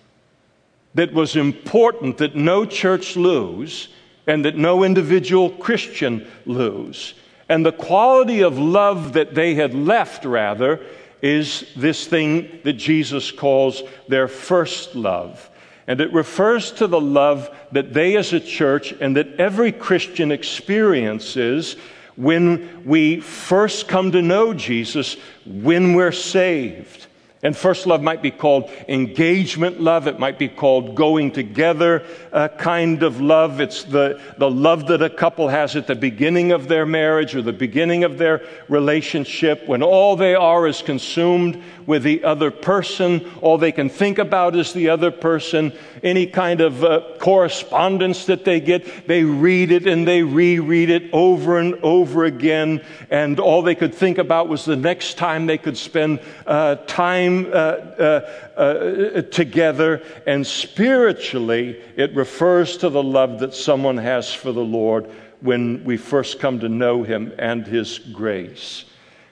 that 0.95 1.13
was 1.13 1.35
important 1.35 2.19
that 2.19 2.37
no 2.37 2.65
church 2.67 3.17
lose 3.17 3.89
and 4.27 4.45
that 4.45 4.57
no 4.57 4.85
individual 4.85 5.51
Christian 5.51 6.27
lose. 6.45 7.15
And 7.49 7.65
the 7.65 7.73
quality 7.73 8.43
of 8.43 8.59
love 8.59 9.13
that 9.13 9.35
they 9.35 9.55
had 9.55 9.75
left, 9.75 10.25
rather, 10.25 10.85
is 11.23 11.65
this 11.77 12.07
thing 12.07 12.61
that 12.65 12.75
Jesus 12.75 13.31
calls 13.31 13.83
their 14.09 14.29
first 14.29 14.95
love. 14.95 15.51
And 15.87 16.01
it 16.01 16.13
refers 16.13 16.73
to 16.73 16.87
the 16.87 17.01
love 17.01 17.49
that 17.73 17.93
they 17.93 18.17
as 18.17 18.33
a 18.33 18.41
church 18.41 18.93
and 18.93 19.17
that 19.17 19.39
every 19.39 19.71
Christian 19.71 20.33
experiences 20.33 21.77
when 22.17 22.85
we 22.85 23.21
first 23.21 23.87
come 23.87 24.11
to 24.13 24.23
know 24.23 24.55
Jesus, 24.55 25.17
when 25.45 25.95
we're 25.95 26.13
saved. 26.13 27.06
And 27.47 27.57
first 27.57 27.87
love 27.87 28.03
might 28.03 28.23
be 28.23 28.33
called 28.33 28.73
engagement 28.89 29.81
love. 29.81 30.09
It 30.09 30.19
might 30.19 30.37
be 30.37 30.49
called 30.49 30.97
going 30.97 31.31
together 31.31 32.05
uh, 32.33 32.49
kind 32.49 33.05
of 33.05 33.21
love. 33.21 33.61
It's 33.61 33.85
the, 33.85 34.21
the 34.37 34.51
love 34.51 34.89
that 34.89 35.01
a 35.01 35.09
couple 35.09 35.47
has 35.47 35.77
at 35.77 35.87
the 35.87 35.95
beginning 35.95 36.51
of 36.51 36.67
their 36.67 36.85
marriage 36.85 37.37
or 37.37 37.43
the 37.43 37.53
beginning 37.53 38.03
of 38.03 38.19
their 38.19 38.43
relationship 38.69 39.69
when 39.69 39.81
all 39.81 40.17
they 40.17 40.35
are 40.35 40.67
is 40.67 40.83
consumed 40.83 41.63
with 41.87 42.03
the 42.03 42.25
other 42.25 42.51
person. 42.51 43.31
All 43.41 43.59
they 43.59 43.73
can 43.73 43.89
think 43.89 44.19
about 44.19 44.57
is 44.57 44.73
the 44.73 44.89
other 44.89 45.11
person. 45.11 45.73
Any 46.03 46.27
kind 46.27 46.61
of 46.61 46.85
uh, 46.85 47.03
correspondence 47.19 48.27
that 48.27 48.45
they 48.45 48.61
get, 48.61 49.07
they 49.07 49.25
read 49.25 49.71
it 49.71 49.87
and 49.87 50.07
they 50.07 50.23
reread 50.23 50.91
it 50.91 51.11
over 51.13 51.59
and 51.59 51.75
over 51.77 52.25
again. 52.25 52.85
And 53.11 53.39
all 53.41 53.63
they 53.63 53.75
could 53.75 53.95
think 53.95 54.19
about 54.19 54.49
was 54.49 54.65
the 54.65 54.77
next 54.77 55.17
time 55.17 55.47
they 55.47 55.59
could 55.59 55.77
spend 55.77 56.21
uh, 56.47 56.77
time 56.87 57.47
uh, 57.47 57.49
uh, 57.49 58.31
uh, 58.57 59.23
together, 59.23 60.03
and 60.27 60.47
spiritually, 60.47 61.81
it 61.97 62.15
refers 62.15 62.79
to 62.79 62.89
the 62.89 63.03
love 63.03 63.41
that 63.41 63.55
someone 63.55 63.99
has 63.99 64.33
for 64.33 64.53
the 64.53 64.65
Lord 64.65 65.11
when 65.41 65.85
we 65.85 65.97
first 65.97 66.41
come 66.41 66.61
to 66.61 66.69
know 66.69 67.03
Him 67.03 67.33
and 67.39 67.67
His 67.67 67.99
grace. 67.99 68.85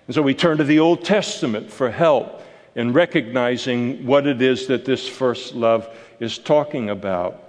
And 0.07 0.15
so 0.15 0.23
we 0.23 0.35
turn 0.35 0.59
to 0.59 0.65
the 0.65 0.81
Old 0.81 1.05
Testament 1.05 1.71
for 1.71 1.91
help 1.91 2.43
in 2.75 2.93
recognizing 2.93 4.05
what 4.05 4.27
it 4.27 4.43
is 4.43 4.67
that 4.67 4.85
this 4.85 5.09
first 5.09 5.55
love 5.55 5.89
is 6.21 6.39
talking 6.39 6.91
about. 6.91 7.43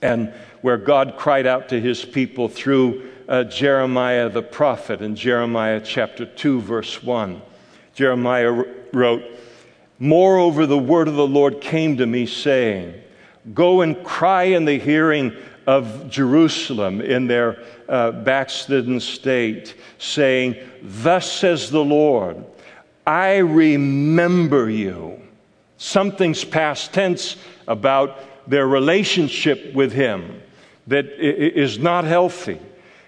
And 0.00 0.32
where 0.60 0.76
God 0.76 1.16
cried 1.16 1.46
out 1.46 1.68
to 1.70 1.80
his 1.80 2.04
people 2.04 2.48
through 2.48 3.10
uh, 3.28 3.44
Jeremiah 3.44 4.28
the 4.28 4.42
prophet 4.42 5.00
in 5.00 5.16
Jeremiah 5.16 5.80
chapter 5.80 6.26
2, 6.26 6.60
verse 6.60 7.02
1. 7.02 7.40
Jeremiah 7.94 8.64
wrote, 8.92 9.22
Moreover, 9.98 10.66
the 10.66 10.78
word 10.78 11.08
of 11.08 11.14
the 11.14 11.26
Lord 11.26 11.60
came 11.60 11.96
to 11.96 12.06
me, 12.06 12.26
saying, 12.26 13.00
Go 13.54 13.80
and 13.80 14.02
cry 14.04 14.44
in 14.44 14.64
the 14.64 14.78
hearing 14.78 15.32
of 15.66 16.10
Jerusalem 16.10 17.00
in 17.00 17.26
their 17.26 17.62
uh, 17.88 18.10
backslidden 18.10 19.00
state, 19.00 19.74
saying, 19.98 20.56
Thus 20.82 21.30
says 21.30 21.70
the 21.70 21.84
Lord, 21.84 22.44
I 23.06 23.36
remember 23.36 24.70
you. 24.70 25.20
Something's 25.76 26.44
past 26.44 26.92
tense 26.92 27.36
about 27.66 28.18
their 28.48 28.66
relationship 28.66 29.74
with 29.74 29.92
Him 29.92 30.40
that 30.86 31.06
is 31.06 31.78
not 31.78 32.04
healthy. 32.04 32.60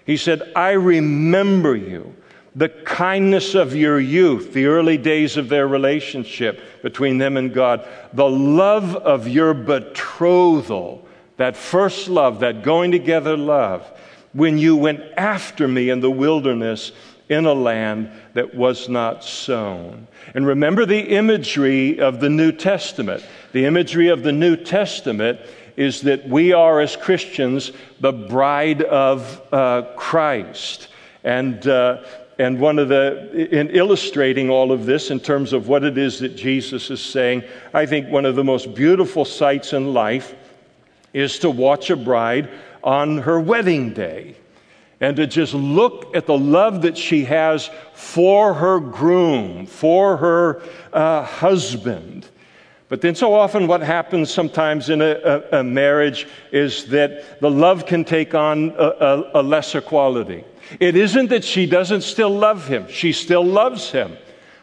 He 0.05 0.17
said, 0.17 0.51
I 0.55 0.71
remember 0.71 1.75
you 1.75 2.15
the 2.57 2.69
kindness 2.69 3.53
of 3.53 3.75
your 3.75 3.99
youth, 3.99 4.51
the 4.51 4.65
early 4.65 4.97
days 4.97 5.37
of 5.37 5.47
their 5.47 5.67
relationship 5.67 6.59
between 6.81 7.19
them 7.19 7.37
and 7.37 7.53
God, 7.53 7.87
the 8.13 8.27
love 8.27 8.95
of 8.95 9.27
your 9.27 9.53
betrothal, 9.53 11.07
that 11.37 11.55
first 11.55 12.07
love, 12.07 12.39
that 12.39 12.63
going 12.63 12.91
together 12.91 13.37
love, 13.37 13.85
when 14.33 14.57
you 14.57 14.75
went 14.75 15.01
after 15.15 15.67
me 15.67 15.91
in 15.91 15.99
the 15.99 16.09
wilderness 16.09 16.91
in 17.29 17.45
a 17.45 17.53
land 17.53 18.09
that 18.33 18.55
was 18.55 18.87
not 18.87 19.23
sown. 19.23 20.07
And 20.33 20.45
remember 20.45 20.85
the 20.85 21.01
imagery 21.01 21.99
of 21.99 22.19
the 22.19 22.29
New 22.29 22.51
Testament. 22.51 23.25
The 23.51 23.65
imagery 23.65 24.09
of 24.09 24.23
the 24.23 24.31
New 24.31 24.55
Testament 24.55 25.39
is 25.75 26.01
that 26.01 26.27
we 26.27 26.53
are, 26.53 26.79
as 26.79 26.95
Christians, 26.95 27.71
the 27.99 28.13
bride 28.13 28.81
of 28.81 29.41
uh, 29.51 29.83
Christ. 29.95 30.87
And 31.23 31.67
uh, 31.67 32.03
and 32.39 32.59
one 32.59 32.77
of 32.77 32.89
the, 32.89 33.49
in 33.57 33.71
illustrating 33.71 34.49
all 34.49 34.71
of 34.71 34.85
this 34.85 35.09
in 35.09 35.19
terms 35.19 35.53
of 35.53 35.67
what 35.67 35.83
it 35.83 35.97
is 35.97 36.19
that 36.19 36.35
Jesus 36.35 36.91
is 36.91 37.01
saying, 37.01 37.43
I 37.73 37.85
think 37.87 38.09
one 38.09 38.25
of 38.25 38.35
the 38.35 38.43
most 38.43 38.75
beautiful 38.75 39.25
sights 39.25 39.73
in 39.73 39.93
life 39.93 40.35
is 41.13 41.39
to 41.39 41.49
watch 41.49 41.89
a 41.89 41.95
bride 41.95 42.49
on 42.83 43.17
her 43.19 43.39
wedding 43.39 43.91
day 43.91 44.35
and 44.99 45.15
to 45.17 45.27
just 45.27 45.53
look 45.53 46.15
at 46.15 46.25
the 46.25 46.37
love 46.37 46.81
that 46.81 46.97
she 46.97 47.25
has 47.25 47.69
for 47.93 48.53
her 48.53 48.79
groom, 48.79 49.65
for 49.65 50.17
her 50.17 50.61
uh, 50.91 51.23
husband. 51.23 52.27
But 52.89 53.01
then, 53.01 53.15
so 53.15 53.33
often, 53.33 53.67
what 53.67 53.81
happens 53.81 54.33
sometimes 54.33 54.89
in 54.89 55.01
a, 55.01 55.43
a, 55.51 55.59
a 55.59 55.63
marriage 55.63 56.25
is 56.51 56.85
that 56.85 57.41
the 57.41 57.51
love 57.51 57.85
can 57.85 58.05
take 58.05 58.33
on 58.33 58.73
a, 58.77 59.23
a 59.35 59.43
lesser 59.43 59.81
quality. 59.81 60.45
It 60.79 60.95
isn't 60.95 61.29
that 61.29 61.43
she 61.43 61.65
doesn't 61.65 62.01
still 62.01 62.29
love 62.29 62.67
him, 62.67 62.87
she 62.89 63.11
still 63.11 63.43
loves 63.43 63.91
him, 63.91 64.17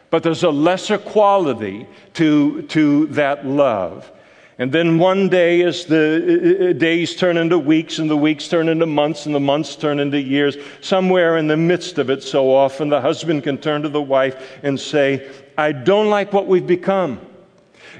but 0.09 0.23
there's 0.23 0.43
a 0.43 0.49
lesser 0.49 0.97
quality 0.97 1.87
to, 2.13 2.63
to 2.63 3.05
that 3.07 3.45
love. 3.45 4.11
And 4.57 4.71
then 4.71 4.99
one 4.99 5.27
day, 5.27 5.63
as 5.63 5.85
the 5.85 6.63
uh, 6.63 6.69
uh, 6.69 6.73
days 6.73 7.15
turn 7.15 7.35
into 7.35 7.59
weeks, 7.59 7.99
and 7.99 8.09
the 8.09 8.15
weeks 8.15 8.47
turn 8.47 8.69
into 8.69 8.85
months, 8.85 9.25
and 9.25 9.35
the 9.35 9.39
months 9.39 9.75
turn 9.75 9.99
into 9.99 10.21
years, 10.21 10.55
somewhere 10.79 11.37
in 11.37 11.47
the 11.47 11.57
midst 11.57 11.97
of 11.97 12.09
it, 12.09 12.23
so 12.23 12.53
often 12.53 12.87
the 12.87 13.01
husband 13.01 13.43
can 13.43 13.57
turn 13.57 13.81
to 13.81 13.89
the 13.89 14.01
wife 14.01 14.57
and 14.63 14.79
say, 14.79 15.29
I 15.57 15.73
don't 15.73 16.09
like 16.09 16.31
what 16.31 16.47
we've 16.47 16.65
become. 16.65 17.19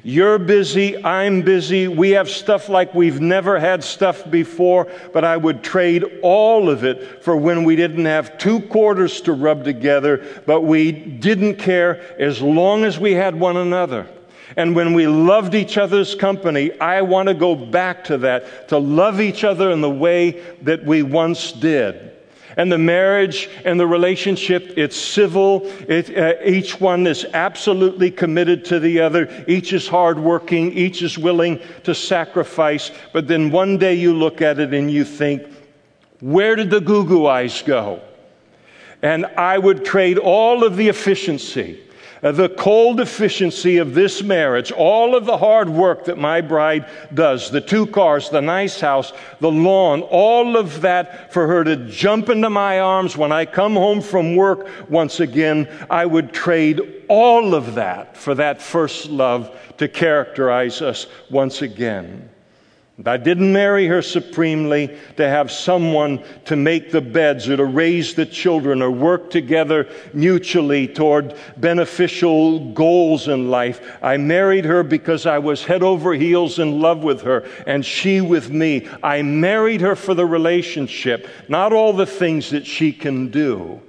You're 0.02 0.38
busy, 0.38 1.04
I'm 1.04 1.42
busy, 1.42 1.88
we 1.88 2.12
have 2.12 2.30
stuff 2.30 2.70
like 2.70 2.94
we've 2.94 3.20
never 3.20 3.60
had 3.60 3.84
stuff 3.84 4.30
before, 4.30 4.88
but 5.12 5.26
I 5.26 5.36
would 5.36 5.64
trade 5.64 6.20
all 6.22 6.70
of 6.70 6.84
it 6.84 7.24
for 7.24 7.36
when 7.36 7.64
we 7.64 7.76
didn't 7.76 8.06
have 8.06 8.38
two 8.38 8.60
quarters 8.60 9.20
to 9.22 9.34
rub 9.34 9.64
together, 9.64 10.24
but 10.46 10.62
we 10.62 10.92
didn't 10.92 11.56
care 11.56 12.02
as 12.22 12.42
long 12.42 12.84
as 12.86 13.00
we 13.00 13.14
had 13.14 13.38
one 13.38 13.58
another. 13.58 14.08
And 14.58 14.76
when 14.76 14.94
we 14.94 15.08
loved 15.08 15.56
each 15.56 15.78
other's 15.78 16.16
company, 16.16 16.78
I 16.80 17.02
want 17.02 17.28
to 17.30 17.34
go 17.34 17.56
back 17.56 18.04
to 18.06 18.18
that, 18.20 18.70
to 18.70 18.78
love 18.78 19.20
each 19.20 19.44
other 19.44 19.72
in 19.72 19.82
the 19.82 19.90
way 19.90 20.44
that 20.62 20.84
we 20.86 21.04
once 21.04 21.52
did. 21.52 22.12
And 22.58 22.72
the 22.72 22.78
marriage 22.78 23.50
and 23.66 23.78
the 23.78 23.88
relationship, 23.88 24.78
it's 24.78 24.96
civil. 24.96 25.64
It, 25.90 26.18
uh, 26.18 26.36
each 26.46 26.80
one 26.80 27.06
is 27.06 27.26
absolutely 27.34 28.12
committed 28.12 28.64
to 28.66 28.80
the 28.80 29.02
other. 29.02 29.46
Each 29.48 29.74
is 29.74 29.88
hardworking. 29.88 30.72
Each 30.72 31.02
is 31.02 31.18
willing 31.18 31.60
to 31.84 31.94
sacrifice. 31.94 32.92
But 33.12 33.28
then 33.28 33.52
one 33.52 33.78
day 33.78 33.96
you 33.96 34.14
look 34.14 34.42
at 34.42 34.60
it 34.60 34.74
and 34.74 34.90
you 34.90 35.04
think, 35.04 35.44
where 36.22 36.56
did 36.56 36.70
the 36.70 36.80
goo 36.80 37.04
goo 37.04 37.28
eyes 37.28 37.62
go? 37.62 38.02
And 39.02 39.26
I 39.26 39.58
would 39.58 39.84
trade 39.84 40.18
all 40.18 40.64
of 40.64 40.78
the 40.78 40.88
efficiency 40.88 41.82
Uh, 42.26 42.32
the 42.32 42.50
cold 42.50 43.00
efficiency 43.00 43.78
of 43.78 43.94
this 43.94 44.24
marriage, 44.24 44.72
all 44.72 45.16
of 45.16 45.26
the 45.26 45.38
hard 45.38 45.70
work 45.70 46.06
that 46.06 46.18
my 46.18 46.42
bride 46.42 46.84
does, 47.14 47.52
the 47.52 47.62
two 47.62 47.86
cars, 47.86 48.32
the 48.32 48.42
nice 48.42 48.80
house, 48.80 49.14
the 49.42 49.52
lawn, 49.52 50.02
all 50.02 50.58
of 50.58 50.82
that 50.82 51.32
for 51.32 51.46
her 51.46 51.64
to 51.64 51.76
jump 51.88 52.28
into 52.28 52.50
my 52.50 52.80
arms 52.80 53.16
when 53.16 53.32
I 53.32 53.46
come 53.46 53.76
home 53.76 54.02
from 54.02 54.36
work 54.36 54.90
once 54.90 55.20
again, 55.20 55.70
I 55.88 56.08
would 56.08 56.34
trade 56.34 57.04
all 57.10 57.54
of 57.54 57.76
that 57.76 58.18
for 58.18 58.34
that 58.34 58.60
first 58.60 59.06
love 59.06 59.56
to 59.78 59.88
characterize 59.88 60.82
us 60.82 61.06
once 61.30 61.62
again. 61.62 62.32
I 63.04 63.18
didn't 63.18 63.52
marry 63.52 63.88
her 63.88 64.02
supremely 64.02 64.98
to 65.18 65.28
have 65.28 65.52
someone 65.52 66.24
to 66.46 66.56
make 66.56 66.92
the 66.92 67.02
beds 67.02 67.50
or 67.50 67.58
to 67.58 67.66
raise 67.66 68.14
the 68.14 68.26
children 68.26 68.82
or 68.82 68.90
work 68.90 69.30
together 69.30 69.90
mutually 70.14 70.88
toward 70.88 71.36
beneficial 71.58 72.72
goals 72.72 73.28
in 73.28 73.50
life. 73.52 73.98
I 74.02 74.16
married 74.16 74.64
her 74.64 74.82
because 74.82 75.26
I 75.26 75.40
was 75.40 75.66
head 75.66 75.84
over 75.84 76.14
heels 76.14 76.58
in 76.58 76.80
love 76.80 77.04
with 77.04 77.24
her 77.24 77.46
and 77.68 77.86
she 77.86 78.22
with 78.22 78.50
me. 78.50 78.88
I 79.04 79.24
married 79.24 79.82
her 79.82 79.98
for 79.98 80.14
the 80.14 80.26
relationship, 80.26 81.28
not 81.50 81.74
all 81.74 81.92
the 81.92 82.06
things 82.06 82.52
that 82.52 82.66
she 82.66 82.94
can 82.94 83.30
do. 83.30 83.82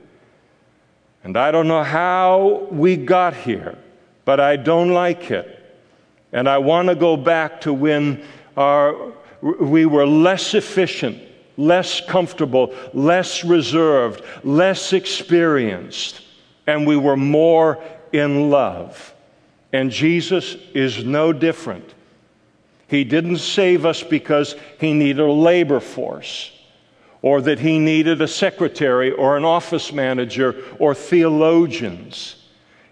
And 1.23 1.37
I 1.37 1.53
don't 1.53 1.69
know 1.69 1.85
how 1.85 2.67
we 2.73 2.97
got 2.97 3.35
here, 3.35 3.79
but 4.25 4.41
I 4.41 4.57
don't 4.57 4.91
like 4.91 5.31
it. 5.31 5.53
And 6.33 6.49
I 6.49 6.59
want 6.59 6.89
to 6.89 6.97
go 6.97 7.17
back 7.17 7.61
to 7.63 7.73
when 7.73 8.23
our, 8.57 9.13
we 9.41 9.87
were 9.87 10.07
less 10.07 10.55
efficient, 10.55 11.21
less 11.57 12.01
comfortable, 12.01 12.75
less 12.93 13.45
reserved, 13.45 14.23
less 14.45 14.93
experienced, 14.93 16.23
and 16.67 16.87
we 16.87 16.97
were 16.97 17.17
more 17.17 17.83
in 18.13 18.51
love. 18.51 19.15
And 19.73 19.91
Jesus 19.91 20.57
is 20.75 21.05
no 21.05 21.33
different. 21.33 21.95
He 22.89 23.05
didn't 23.05 23.39
save 23.39 23.85
us 23.85 24.03
because 24.03 24.55
he 24.81 24.93
needed 24.93 25.21
a 25.21 25.33
labor 25.33 25.81
force 25.81 26.53
or 27.23 27.41
that 27.41 27.59
he 27.59 27.79
needed 27.79 28.23
a 28.23 28.29
secretary 28.29 29.11
or 29.11 29.37
an 29.37 29.45
office 29.45 29.93
manager 29.93 30.55
or 30.79 30.95
theologians. 30.95 32.37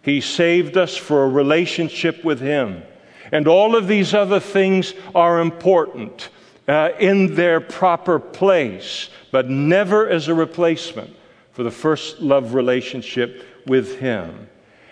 He 0.03 0.20
saved 0.20 0.77
us 0.77 0.96
for 0.96 1.22
a 1.22 1.29
relationship 1.29 2.24
with 2.24 2.40
him. 2.40 2.83
And 3.32 3.48
all 3.48 3.76
of 3.76 3.88
these 3.88 4.14
other 4.14 4.40
things 4.40 4.94
are 5.14 5.40
important 5.40 6.28
uh, 6.68 6.90
in 6.98 7.34
their 7.34 7.60
proper 7.60 8.18
place, 8.18 9.08
but 9.30 9.48
never 9.48 10.08
as 10.08 10.28
a 10.28 10.34
replacement 10.34 11.14
for 11.52 11.62
the 11.62 11.70
first 11.70 12.20
love 12.20 12.54
relationship 12.54 13.44
with 13.66 13.98
Him. 13.98 14.48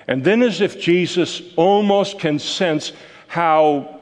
And 0.06 0.24
then, 0.24 0.42
as 0.42 0.60
if 0.60 0.80
Jesus 0.80 1.42
almost 1.56 2.18
can 2.18 2.38
sense 2.38 2.92
how 3.28 4.00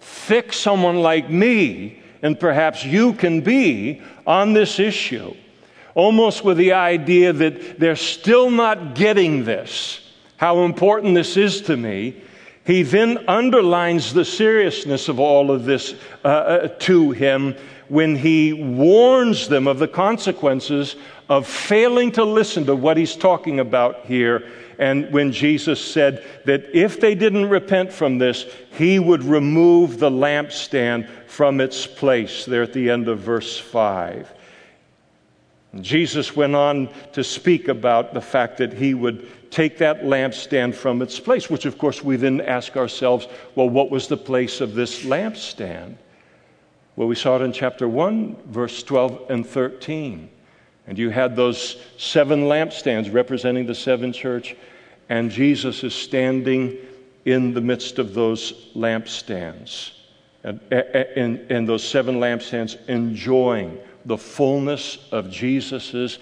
thick 0.00 0.52
someone 0.52 1.00
like 1.00 1.28
me 1.28 2.02
and 2.22 2.38
perhaps 2.38 2.84
you 2.84 3.12
can 3.12 3.40
be 3.40 4.00
on 4.26 4.52
this 4.52 4.78
issue, 4.78 5.34
almost 5.94 6.44
with 6.44 6.56
the 6.56 6.72
idea 6.72 7.32
that 7.32 7.78
they're 7.78 7.96
still 7.96 8.50
not 8.50 8.94
getting 8.94 9.44
this, 9.44 10.00
how 10.36 10.64
important 10.64 11.14
this 11.14 11.36
is 11.36 11.60
to 11.62 11.76
me, 11.76 12.22
he 12.64 12.82
then 12.82 13.18
underlines 13.28 14.14
the 14.14 14.24
seriousness 14.24 15.08
of 15.08 15.18
all 15.18 15.50
of 15.50 15.64
this 15.64 15.94
uh, 16.24 16.28
uh, 16.28 16.68
to 16.80 17.10
him 17.10 17.56
when 17.88 18.14
he 18.14 18.52
warns 18.52 19.48
them 19.48 19.66
of 19.66 19.78
the 19.78 19.88
consequences 19.88 20.96
of 21.28 21.46
failing 21.46 22.12
to 22.12 22.24
listen 22.24 22.64
to 22.66 22.76
what 22.76 22.96
he's 22.96 23.16
talking 23.16 23.58
about 23.60 24.06
here. 24.06 24.48
And 24.78 25.12
when 25.12 25.32
Jesus 25.32 25.84
said 25.84 26.24
that 26.44 26.74
if 26.74 27.00
they 27.00 27.14
didn't 27.14 27.48
repent 27.48 27.92
from 27.92 28.18
this, 28.18 28.46
he 28.78 28.98
would 28.98 29.22
remove 29.24 29.98
the 29.98 30.10
lampstand 30.10 31.08
from 31.26 31.60
its 31.60 31.86
place, 31.86 32.44
there 32.44 32.62
at 32.62 32.72
the 32.72 32.90
end 32.90 33.08
of 33.08 33.18
verse 33.18 33.58
5. 33.58 34.32
Jesus 35.80 36.36
went 36.36 36.54
on 36.54 36.88
to 37.12 37.24
speak 37.24 37.68
about 37.68 38.14
the 38.14 38.20
fact 38.20 38.58
that 38.58 38.74
he 38.74 38.94
would 38.94 39.28
take 39.52 39.76
that 39.76 40.02
lampstand 40.02 40.74
from 40.74 41.02
its 41.02 41.20
place, 41.20 41.50
which 41.50 41.66
of 41.66 41.76
course 41.76 42.02
we 42.02 42.16
then 42.16 42.40
ask 42.40 42.76
ourselves, 42.76 43.28
well, 43.54 43.68
what 43.68 43.90
was 43.90 44.08
the 44.08 44.16
place 44.16 44.62
of 44.62 44.74
this 44.74 45.04
lampstand? 45.04 45.94
Well, 46.96 47.06
we 47.06 47.14
saw 47.14 47.36
it 47.36 47.42
in 47.42 47.52
chapter 47.52 47.86
1, 47.86 48.36
verse 48.46 48.82
12 48.82 49.30
and 49.30 49.46
13. 49.46 50.30
And 50.86 50.98
you 50.98 51.10
had 51.10 51.36
those 51.36 51.76
seven 51.98 52.44
lampstands 52.44 53.12
representing 53.12 53.66
the 53.66 53.74
seven 53.74 54.12
church, 54.12 54.56
and 55.10 55.30
Jesus 55.30 55.84
is 55.84 55.94
standing 55.94 56.78
in 57.26 57.52
the 57.52 57.60
midst 57.60 57.98
of 57.98 58.14
those 58.14 58.70
lampstands. 58.74 59.92
And, 60.44 60.60
and, 60.72 61.38
and 61.50 61.68
those 61.68 61.86
seven 61.86 62.16
lampstands 62.16 62.76
enjoying 62.88 63.78
the 64.06 64.16
fullness 64.18 64.98
of 65.12 65.30
Jesus' 65.30 66.18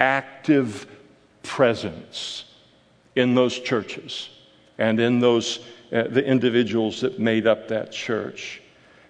active 0.00 0.88
presence 1.44 2.44
in 3.16 3.34
those 3.34 3.58
churches 3.58 4.28
and 4.78 4.98
in 5.00 5.20
those 5.20 5.60
uh, 5.92 6.04
the 6.08 6.24
individuals 6.24 7.00
that 7.02 7.18
made 7.18 7.46
up 7.46 7.68
that 7.68 7.92
church. 7.92 8.60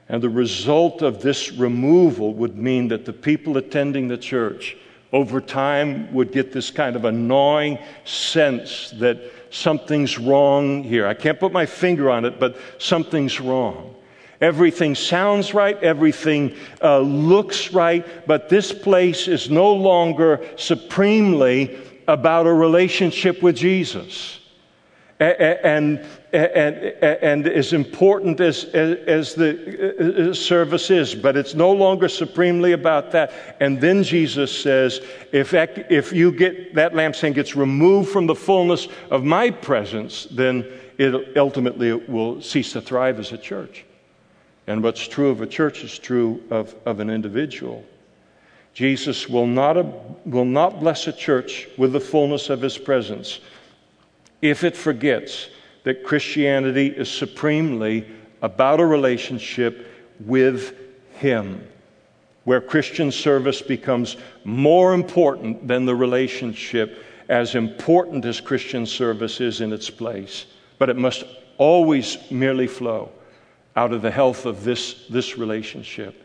And 0.08 0.22
the 0.22 0.28
result 0.28 1.00
of 1.00 1.22
this 1.22 1.50
removal 1.52 2.34
would 2.34 2.58
mean 2.58 2.88
that 2.88 3.06
the 3.06 3.12
people 3.12 3.56
attending 3.56 4.08
the 4.08 4.18
church 4.18 4.76
over 5.12 5.40
time 5.40 6.12
would 6.12 6.32
get 6.32 6.52
this 6.52 6.70
kind 6.70 6.96
of 6.96 7.04
annoying 7.04 7.78
sense 8.04 8.90
that 8.98 9.18
something's 9.48 10.18
wrong 10.18 10.82
here. 10.82 11.06
I 11.06 11.14
can't 11.14 11.40
put 11.40 11.52
my 11.52 11.64
finger 11.64 12.10
on 12.10 12.24
it, 12.24 12.38
but 12.38 12.58
something's 12.78 13.40
wrong. 13.40 13.94
Everything 14.40 14.94
sounds 14.94 15.54
right, 15.54 15.80
everything 15.82 16.54
uh, 16.82 16.98
looks 16.98 17.72
right, 17.72 18.26
but 18.26 18.48
this 18.48 18.72
place 18.72 19.28
is 19.28 19.48
no 19.48 19.72
longer 19.72 20.44
supremely 20.56 21.78
about 22.06 22.46
a 22.46 22.52
relationship 22.52 23.42
with 23.42 23.56
Jesus. 23.56 24.40
And, 25.20 26.04
and, 26.32 26.78
and 27.22 27.46
as 27.46 27.72
important 27.72 28.40
as, 28.40 28.64
as 28.64 29.34
the 29.34 30.30
uh, 30.30 30.34
service 30.34 30.90
is, 30.90 31.14
but 31.14 31.36
it's 31.36 31.54
no 31.54 31.70
longer 31.70 32.08
supremely 32.08 32.72
about 32.72 33.12
that. 33.12 33.32
And 33.60 33.80
then 33.80 34.02
Jesus 34.02 34.50
says, 34.50 35.00
if, 35.30 35.54
if 35.54 36.12
you 36.12 36.32
get 36.32 36.74
that 36.74 36.92
lampstand 36.92 37.34
gets 37.34 37.54
removed 37.54 38.10
from 38.10 38.26
the 38.26 38.34
fullness 38.34 38.88
of 39.10 39.22
my 39.22 39.50
presence, 39.50 40.26
then 40.32 40.66
it 40.98 41.36
ultimately 41.38 41.92
will 41.92 42.42
cease 42.42 42.72
to 42.72 42.80
thrive 42.80 43.20
as 43.20 43.32
a 43.32 43.38
church. 43.38 43.84
And 44.66 44.82
what's 44.82 45.06
true 45.06 45.30
of 45.30 45.40
a 45.40 45.46
church 45.46 45.84
is 45.84 45.98
true 45.98 46.42
of, 46.50 46.74
of 46.86 46.98
an 46.98 47.08
individual. 47.08 47.84
Jesus 48.74 49.28
will 49.28 49.46
not, 49.46 49.76
will 50.26 50.44
not 50.44 50.80
bless 50.80 51.06
a 51.06 51.12
church 51.12 51.68
with 51.78 51.92
the 51.92 52.00
fullness 52.00 52.50
of 52.50 52.60
his 52.60 52.76
presence 52.76 53.40
if 54.42 54.62
it 54.64 54.76
forgets 54.76 55.48
that 55.84 56.04
Christianity 56.04 56.88
is 56.88 57.10
supremely 57.10 58.06
about 58.42 58.80
a 58.80 58.86
relationship 58.86 59.86
with 60.20 60.76
him, 61.14 61.66
where 62.44 62.60
Christian 62.60 63.10
service 63.10 63.62
becomes 63.62 64.16
more 64.44 64.92
important 64.92 65.66
than 65.66 65.86
the 65.86 65.94
relationship, 65.94 67.04
as 67.28 67.54
important 67.54 68.24
as 68.24 68.40
Christian 68.40 68.84
service 68.84 69.40
is 69.40 69.60
in 69.60 69.72
its 69.72 69.88
place. 69.88 70.46
But 70.78 70.90
it 70.90 70.96
must 70.96 71.24
always 71.56 72.18
merely 72.30 72.66
flow 72.66 73.10
out 73.76 73.92
of 73.92 74.02
the 74.02 74.10
health 74.10 74.44
of 74.44 74.64
this, 74.64 75.06
this 75.08 75.38
relationship. 75.38 76.22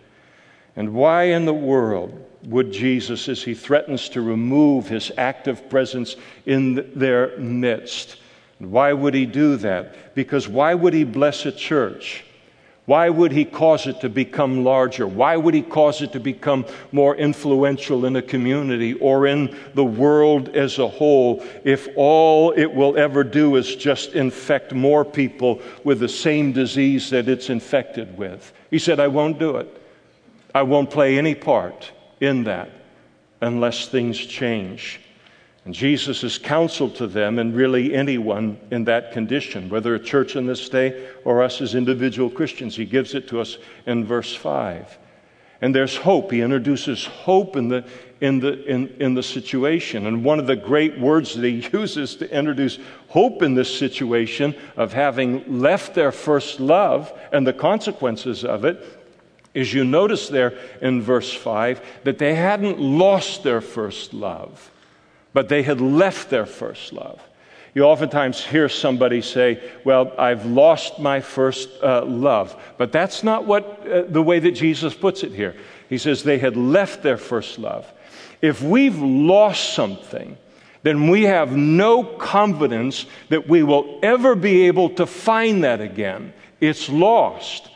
And 0.75 0.93
why 0.93 1.23
in 1.23 1.45
the 1.45 1.53
world 1.53 2.28
would 2.45 2.71
Jesus, 2.71 3.28
as 3.28 3.43
he 3.43 3.54
threatens 3.54 4.10
to 4.10 4.21
remove 4.21 4.88
his 4.88 5.12
active 5.17 5.69
presence 5.69 6.15
in 6.45 6.91
their 6.95 7.38
midst, 7.38 8.17
why 8.60 8.93
would 8.93 9.13
he 9.13 9.25
do 9.25 9.56
that? 9.58 10.15
Because 10.15 10.47
why 10.47 10.73
would 10.73 10.93
he 10.93 11.04
bless 11.04 11.45
a 11.45 11.52
church? 11.52 12.23
Why 12.86 13.10
would 13.10 13.32
he 13.32 13.45
cause 13.45 13.86
it 13.86 14.02
to 14.02 14.10
become 14.10 14.63
larger? 14.63 15.06
Why 15.06 15.38
would 15.38 15.54
he 15.54 15.62
cause 15.62 16.02
it 16.02 16.12
to 16.13 16.19
become 16.19 16.65
more 16.91 17.15
influential 17.15 18.06
in 18.06 18.15
a 18.15 18.21
community 18.21 18.93
or 18.95 19.28
in 19.28 19.56
the 19.75 19.86
world 19.86 20.49
as 20.56 20.80
a 20.80 20.88
whole 20.88 21.45
if 21.63 21.88
all 21.95 22.52
it 22.52 22.73
will 22.73 22.97
ever 22.97 23.23
do 23.23 23.58
is 23.58 23.75
just 23.75 24.13
infect 24.13 24.73
more 24.73 25.06
people 25.06 25.62
with 25.84 25.99
the 25.99 26.10
same 26.10 26.52
disease 26.52 27.12
that 27.12 27.30
it's 27.30 27.52
infected 27.52 28.17
with? 28.17 28.52
He 28.71 28.80
said, 28.80 28.99
I 28.99 29.08
won't 29.08 29.38
do 29.38 29.58
it. 29.58 29.82
I 30.56 30.63
won't 30.63 30.89
play 30.89 31.17
any 31.17 31.35
part 31.35 31.92
in 32.19 32.43
that. 32.45 32.71
unless 33.41 33.87
things 33.87 34.17
change. 34.17 34.99
And 35.65 35.73
Jesus 35.73 36.23
is 36.23 36.37
counsel 36.37 36.89
to 36.91 37.07
them 37.07 37.39
and 37.39 37.55
really 37.55 37.93
anyone 37.93 38.59
in 38.71 38.85
that 38.85 39.11
condition, 39.11 39.69
whether 39.69 39.93
a 39.95 39.99
church 39.99 40.35
in 40.35 40.45
this 40.45 40.67
day 40.69 41.07
or 41.25 41.43
us 41.43 41.61
as 41.61 41.75
individual 41.75 42.29
Christians. 42.29 42.75
He 42.75 42.85
gives 42.85 43.13
it 43.13 43.27
to 43.29 43.39
us 43.39 43.57
in 43.85 44.05
verse 44.05 44.35
5. 44.35 44.97
And 45.61 45.75
there's 45.75 45.97
hope. 45.97 46.31
He 46.31 46.41
introduces 46.41 47.05
hope 47.05 47.57
in 47.57 47.67
the, 47.67 47.85
in, 48.21 48.39
the, 48.39 48.65
in, 48.65 48.87
in 48.99 49.13
the 49.13 49.23
situation. 49.23 50.07
And 50.07 50.23
one 50.23 50.39
of 50.39 50.47
the 50.47 50.55
great 50.55 50.97
words 50.97 51.35
that 51.35 51.43
he 51.43 51.67
uses 51.73 52.15
to 52.15 52.35
introduce 52.35 52.79
hope 53.09 53.43
in 53.43 53.55
this 53.55 53.77
situation 53.77 54.55
of 54.77 54.93
having 54.93 55.59
left 55.59 55.93
their 55.93 56.13
first 56.13 56.61
love 56.61 57.11
and 57.33 57.45
the 57.45 57.53
consequences 57.53 58.45
of 58.45 58.63
it 58.63 58.98
is 59.54 59.73
you 59.73 59.83
notice 59.83 60.27
there 60.27 60.58
in 60.81 61.02
verse 61.02 61.33
5 61.33 61.81
that 62.04 62.17
they 62.17 62.35
hadn't 62.35 62.79
lost 62.79 63.43
their 63.43 63.62
first 63.62 64.13
love 64.13 64.71
but 65.33 65.50
they 65.50 65.63
had 65.63 65.81
left 65.81 66.29
their 66.29 66.45
first 66.45 66.93
love. 66.93 67.21
You 67.75 67.83
oftentimes 67.83 68.43
hear 68.43 68.67
somebody 68.67 69.21
say, 69.21 69.62
Well, 69.83 70.12
I've 70.17 70.45
lost 70.45 71.00
my 71.00 71.21
first 71.21 71.69
uh, 71.83 72.04
love. 72.04 72.56
But 72.77 72.91
that's 72.91 73.23
not 73.23 73.45
what, 73.45 73.87
uh, 73.87 74.04
the 74.08 74.23
way 74.23 74.39
that 74.39 74.52
Jesus 74.52 74.93
puts 74.93 75.23
it 75.23 75.31
here. 75.31 75.56
He 75.87 75.97
says 75.97 76.23
they 76.23 76.39
had 76.39 76.58
left 76.58 77.04
their 77.04 77.17
first 77.17 77.60
love. 77.60 77.91
If 78.41 78.62
we've 78.62 79.00
lost 79.00 79.73
something, 79.73 80.37
then 80.81 81.10
we 81.10 81.23
have 81.23 81.56
no 81.56 82.04
confidence 82.04 83.06
that 83.29 83.47
we 83.47 83.63
will 83.63 84.00
ever 84.02 84.33
be 84.33 84.67
able 84.67 84.89
to 84.91 85.06
find 85.06 85.63
that 85.63 85.79
again. 85.79 86.33
It's 86.60 86.89
lost. 86.89 87.68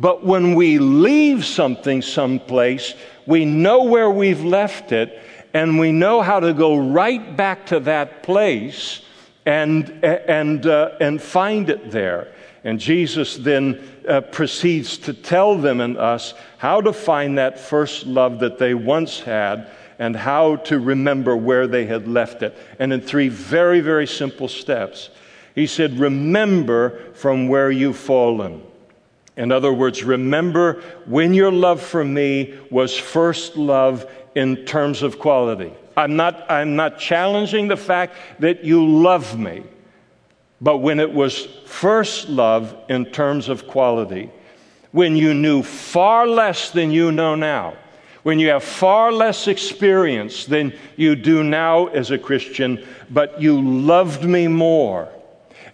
But 0.00 0.24
when 0.24 0.54
we 0.54 0.78
leave 0.78 1.44
something 1.44 2.00
someplace, 2.00 2.94
we 3.26 3.44
know 3.44 3.84
where 3.84 4.10
we've 4.10 4.42
left 4.42 4.92
it, 4.92 5.20
and 5.52 5.78
we 5.78 5.92
know 5.92 6.22
how 6.22 6.40
to 6.40 6.54
go 6.54 6.78
right 6.78 7.36
back 7.36 7.66
to 7.66 7.80
that 7.80 8.22
place 8.22 9.02
and, 9.44 9.90
and, 10.02 10.64
uh, 10.64 10.92
and 11.00 11.20
find 11.20 11.68
it 11.68 11.90
there. 11.90 12.32
And 12.64 12.80
Jesus 12.80 13.36
then 13.36 13.82
uh, 14.08 14.22
proceeds 14.22 14.96
to 14.98 15.12
tell 15.12 15.58
them 15.58 15.82
and 15.82 15.98
us 15.98 16.32
how 16.56 16.80
to 16.80 16.94
find 16.94 17.36
that 17.36 17.60
first 17.60 18.06
love 18.06 18.38
that 18.40 18.58
they 18.58 18.72
once 18.72 19.20
had 19.20 19.70
and 19.98 20.16
how 20.16 20.56
to 20.56 20.78
remember 20.78 21.36
where 21.36 21.66
they 21.66 21.84
had 21.84 22.08
left 22.08 22.42
it. 22.42 22.56
And 22.78 22.90
in 22.92 23.02
three 23.02 23.28
very, 23.28 23.80
very 23.80 24.06
simple 24.06 24.48
steps. 24.48 25.10
He 25.54 25.66
said, 25.66 25.98
Remember 25.98 27.12
from 27.12 27.48
where 27.48 27.70
you've 27.70 27.98
fallen. 27.98 28.62
In 29.40 29.50
other 29.50 29.72
words, 29.72 30.04
remember 30.04 30.82
when 31.06 31.32
your 31.32 31.50
love 31.50 31.80
for 31.80 32.04
me 32.04 32.58
was 32.70 32.94
first 32.94 33.56
love 33.56 34.06
in 34.34 34.66
terms 34.66 35.02
of 35.02 35.18
quality. 35.18 35.72
I'm 35.96 36.14
not, 36.14 36.44
I'm 36.50 36.76
not 36.76 36.98
challenging 36.98 37.66
the 37.66 37.76
fact 37.78 38.16
that 38.40 38.64
you 38.66 38.86
love 38.86 39.38
me, 39.38 39.62
but 40.60 40.78
when 40.78 41.00
it 41.00 41.10
was 41.10 41.46
first 41.64 42.28
love 42.28 42.76
in 42.90 43.06
terms 43.06 43.48
of 43.48 43.66
quality, 43.66 44.30
when 44.92 45.16
you 45.16 45.32
knew 45.32 45.62
far 45.62 46.26
less 46.26 46.70
than 46.70 46.90
you 46.90 47.10
know 47.10 47.34
now, 47.34 47.78
when 48.24 48.38
you 48.38 48.50
have 48.50 48.62
far 48.62 49.10
less 49.10 49.48
experience 49.48 50.44
than 50.44 50.70
you 50.96 51.16
do 51.16 51.42
now 51.42 51.86
as 51.86 52.10
a 52.10 52.18
Christian, 52.18 52.86
but 53.08 53.40
you 53.40 53.58
loved 53.58 54.22
me 54.22 54.48
more. 54.48 55.08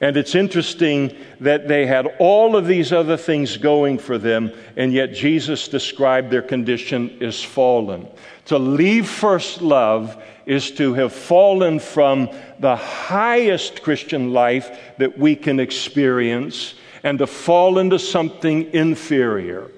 And 0.00 0.16
it's 0.16 0.34
interesting 0.34 1.16
that 1.40 1.68
they 1.68 1.86
had 1.86 2.06
all 2.18 2.56
of 2.56 2.66
these 2.66 2.92
other 2.92 3.16
things 3.16 3.56
going 3.56 3.98
for 3.98 4.18
them, 4.18 4.52
and 4.76 4.92
yet 4.92 5.14
Jesus 5.14 5.68
described 5.68 6.30
their 6.30 6.42
condition 6.42 7.18
as 7.22 7.42
fallen. 7.42 8.06
To 8.46 8.58
leave 8.58 9.08
first 9.08 9.62
love 9.62 10.22
is 10.44 10.70
to 10.72 10.94
have 10.94 11.12
fallen 11.12 11.80
from 11.80 12.30
the 12.60 12.76
highest 12.76 13.82
Christian 13.82 14.32
life 14.32 14.78
that 14.98 15.18
we 15.18 15.34
can 15.34 15.58
experience 15.58 16.74
and 17.02 17.18
to 17.18 17.26
fall 17.26 17.78
into 17.78 17.98
something 17.98 18.72
inferior. 18.72 19.70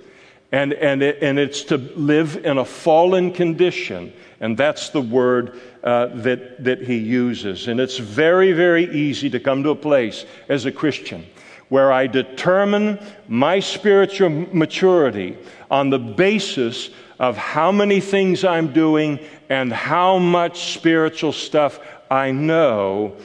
And, 0.51 0.73
and, 0.73 1.03
it, 1.03 1.19
and 1.23 1.39
it's 1.39 1.63
to 1.65 1.77
live 1.77 2.45
in 2.45 2.59
a 2.59 2.65
fallen 2.65 3.33
condition. 3.33 4.13
And 4.41 4.57
that's 4.57 4.91
the 4.91 5.01
word 5.01 5.61
uh, 5.83 6.07
that, 6.07 6.63
that 6.65 6.83
he 6.83 6.97
uses. 6.97 7.67
And 7.67 7.81
it's 7.81 7.99
very, 7.99 8.53
very 8.53 8.85
easy 8.85 9.29
to 9.31 9.41
come 9.41 9.63
to 9.65 9.71
a 9.71 9.77
place 9.77 10.25
as 10.49 10.65
a 10.65 10.73
Christian 10.73 11.27
where 11.69 11.93
I 11.93 12.07
determine 12.07 12.99
my 13.27 13.61
spiritual 13.61 14.31
maturity 14.31 15.37
on 15.71 15.91
the 15.91 15.99
basis 15.99 16.91
of 17.19 17.37
how 17.37 17.73
many 17.73 18.01
things 18.01 18.45
I'm 18.45 18.73
doing 18.73 19.19
and 19.49 19.73
how 19.73 20.19
much 20.19 20.73
spiritual 20.75 21.33
stuff 21.33 21.81
I 22.11 22.31
know, 22.31 23.17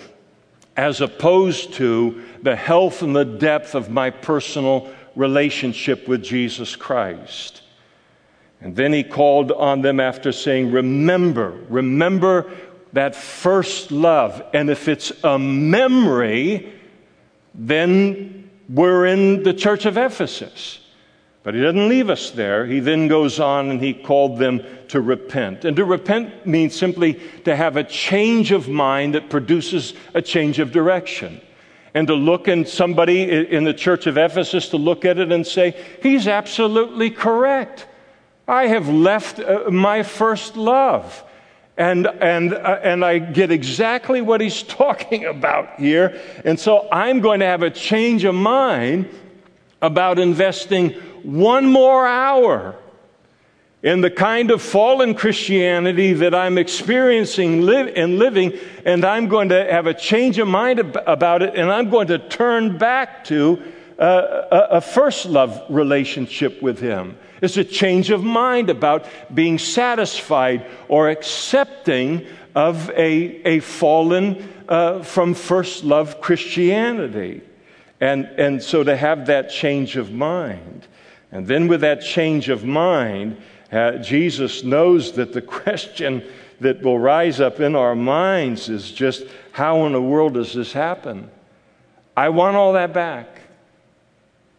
as 0.75 0.99
opposed 0.99 1.73
to 1.75 2.23
the 2.41 2.55
health 2.55 3.01
and 3.01 3.15
the 3.15 3.23
depth 3.23 3.75
of 3.75 3.89
my 3.89 4.09
personal 4.09 4.91
relationship 5.15 6.07
with 6.07 6.23
Jesus 6.23 6.75
Christ. 6.75 7.62
And 8.63 8.75
then 8.77 8.93
he 8.93 9.03
called 9.03 9.51
on 9.51 9.81
them 9.81 9.99
after 9.99 10.31
saying, 10.31 10.71
Remember, 10.71 11.51
remember 11.67 12.49
that 12.93 13.13
first 13.13 13.91
love. 13.91 14.41
And 14.53 14.69
if 14.69 14.87
it's 14.87 15.11
a 15.23 15.37
memory, 15.37 16.71
then 17.53 18.49
we're 18.69 19.05
in 19.05 19.43
the 19.43 19.53
church 19.53 19.85
of 19.85 19.97
Ephesus. 19.97 20.79
But 21.43 21.55
he 21.55 21.61
doesn't 21.61 21.89
leave 21.89 22.09
us 22.09 22.31
there. 22.31 22.65
He 22.65 22.79
then 22.79 23.09
goes 23.09 23.37
on 23.37 23.69
and 23.69 23.81
he 23.81 23.93
called 23.93 24.39
them 24.39 24.61
to 24.87 25.01
repent. 25.01 25.65
And 25.65 25.75
to 25.75 25.83
repent 25.83 26.47
means 26.47 26.73
simply 26.73 27.19
to 27.43 27.57
have 27.57 27.75
a 27.75 27.83
change 27.83 28.53
of 28.53 28.69
mind 28.69 29.15
that 29.15 29.29
produces 29.29 29.93
a 30.13 30.21
change 30.21 30.59
of 30.59 30.71
direction. 30.71 31.41
And 31.93 32.07
to 32.07 32.13
look 32.13 32.47
in 32.47 32.65
somebody 32.65 33.23
in 33.29 33.65
the 33.65 33.73
church 33.73 34.07
of 34.07 34.17
Ephesus 34.17 34.69
to 34.69 34.77
look 34.77 35.03
at 35.03 35.19
it 35.19 35.33
and 35.33 35.45
say, 35.45 35.75
he's 36.01 36.29
absolutely 36.29 37.09
correct. 37.09 37.87
I 38.47 38.67
have 38.67 38.89
left 38.89 39.39
uh, 39.39 39.69
my 39.71 40.03
first 40.03 40.57
love. 40.57 41.23
And, 41.75 42.05
and, 42.05 42.53
uh, 42.53 42.79
and 42.83 43.03
I 43.03 43.17
get 43.17 43.49
exactly 43.51 44.21
what 44.21 44.41
he's 44.41 44.61
talking 44.81 45.25
about 45.25 45.79
here. 45.79 46.21
And 46.45 46.59
so 46.59 46.87
I'm 46.91 47.19
going 47.19 47.39
to 47.39 47.45
have 47.45 47.63
a 47.63 47.71
change 47.71 48.23
of 48.25 48.35
mind 48.35 49.09
about 49.81 50.19
investing 50.19 50.91
one 51.23 51.65
more 51.65 52.05
hour 52.05 52.75
in 53.81 53.99
the 53.99 54.09
kind 54.09 54.49
of 54.49 54.61
fallen 54.61 55.13
Christianity 55.13 56.13
that 56.13 56.33
I'm 56.33 56.57
experiencing 56.57 57.63
li- 57.63 57.93
and 57.93 58.17
living, 58.17 58.57
and 58.85 59.03
I'm 59.03 59.27
going 59.27 59.49
to 59.49 59.69
have 59.69 59.87
a 59.87 59.93
change 59.93 60.39
of 60.39 60.47
mind 60.47 60.79
ab- 60.79 61.03
about 61.05 61.41
it, 61.41 61.55
and 61.55 61.69
I'm 61.69 61.89
going 61.89 62.07
to 62.07 62.17
turn 62.17 62.77
back 62.77 63.25
to 63.25 63.61
uh, 63.99 64.45
a, 64.51 64.77
a 64.77 64.81
first 64.81 65.25
love 65.25 65.61
relationship 65.67 66.61
with 66.61 66.79
Him. 66.79 67.17
It's 67.43 67.57
a 67.57 67.63
change 67.65 68.09
of 68.09 68.23
mind 68.23 68.69
about 68.69 69.05
being 69.33 69.59
satisfied 69.59 70.65
or 70.87 71.09
accepting 71.09 72.25
of 72.55 72.89
a, 72.91 73.41
a 73.45 73.59
fallen 73.59 74.49
uh, 74.69 75.03
from 75.03 75.33
first 75.33 75.83
love 75.83 76.21
Christianity. 76.21 77.41
And, 77.99 78.27
and 78.37 78.63
so 78.63 78.85
to 78.85 78.95
have 78.95 79.25
that 79.25 79.49
change 79.49 79.97
of 79.97 80.09
mind. 80.13 80.87
And 81.33 81.45
then, 81.45 81.67
with 81.67 81.81
that 81.81 82.01
change 82.01 82.47
of 82.47 82.63
mind, 82.63 83.35
uh, 83.73 83.97
Jesus 83.97 84.63
knows 84.63 85.11
that 85.13 85.33
the 85.33 85.41
question 85.61 86.23
that 86.61 86.81
will 86.81 86.97
rise 86.97 87.41
up 87.41 87.59
in 87.59 87.75
our 87.75 87.93
minds 87.93 88.69
is 88.69 88.89
just 88.89 89.25
how 89.51 89.85
in 89.85 89.91
the 89.91 90.01
world 90.01 90.35
does 90.35 90.53
this 90.53 90.71
happen? 90.71 91.29
I 92.15 92.29
want 92.29 92.55
all 92.55 92.71
that 92.71 92.93
back. 92.93 93.41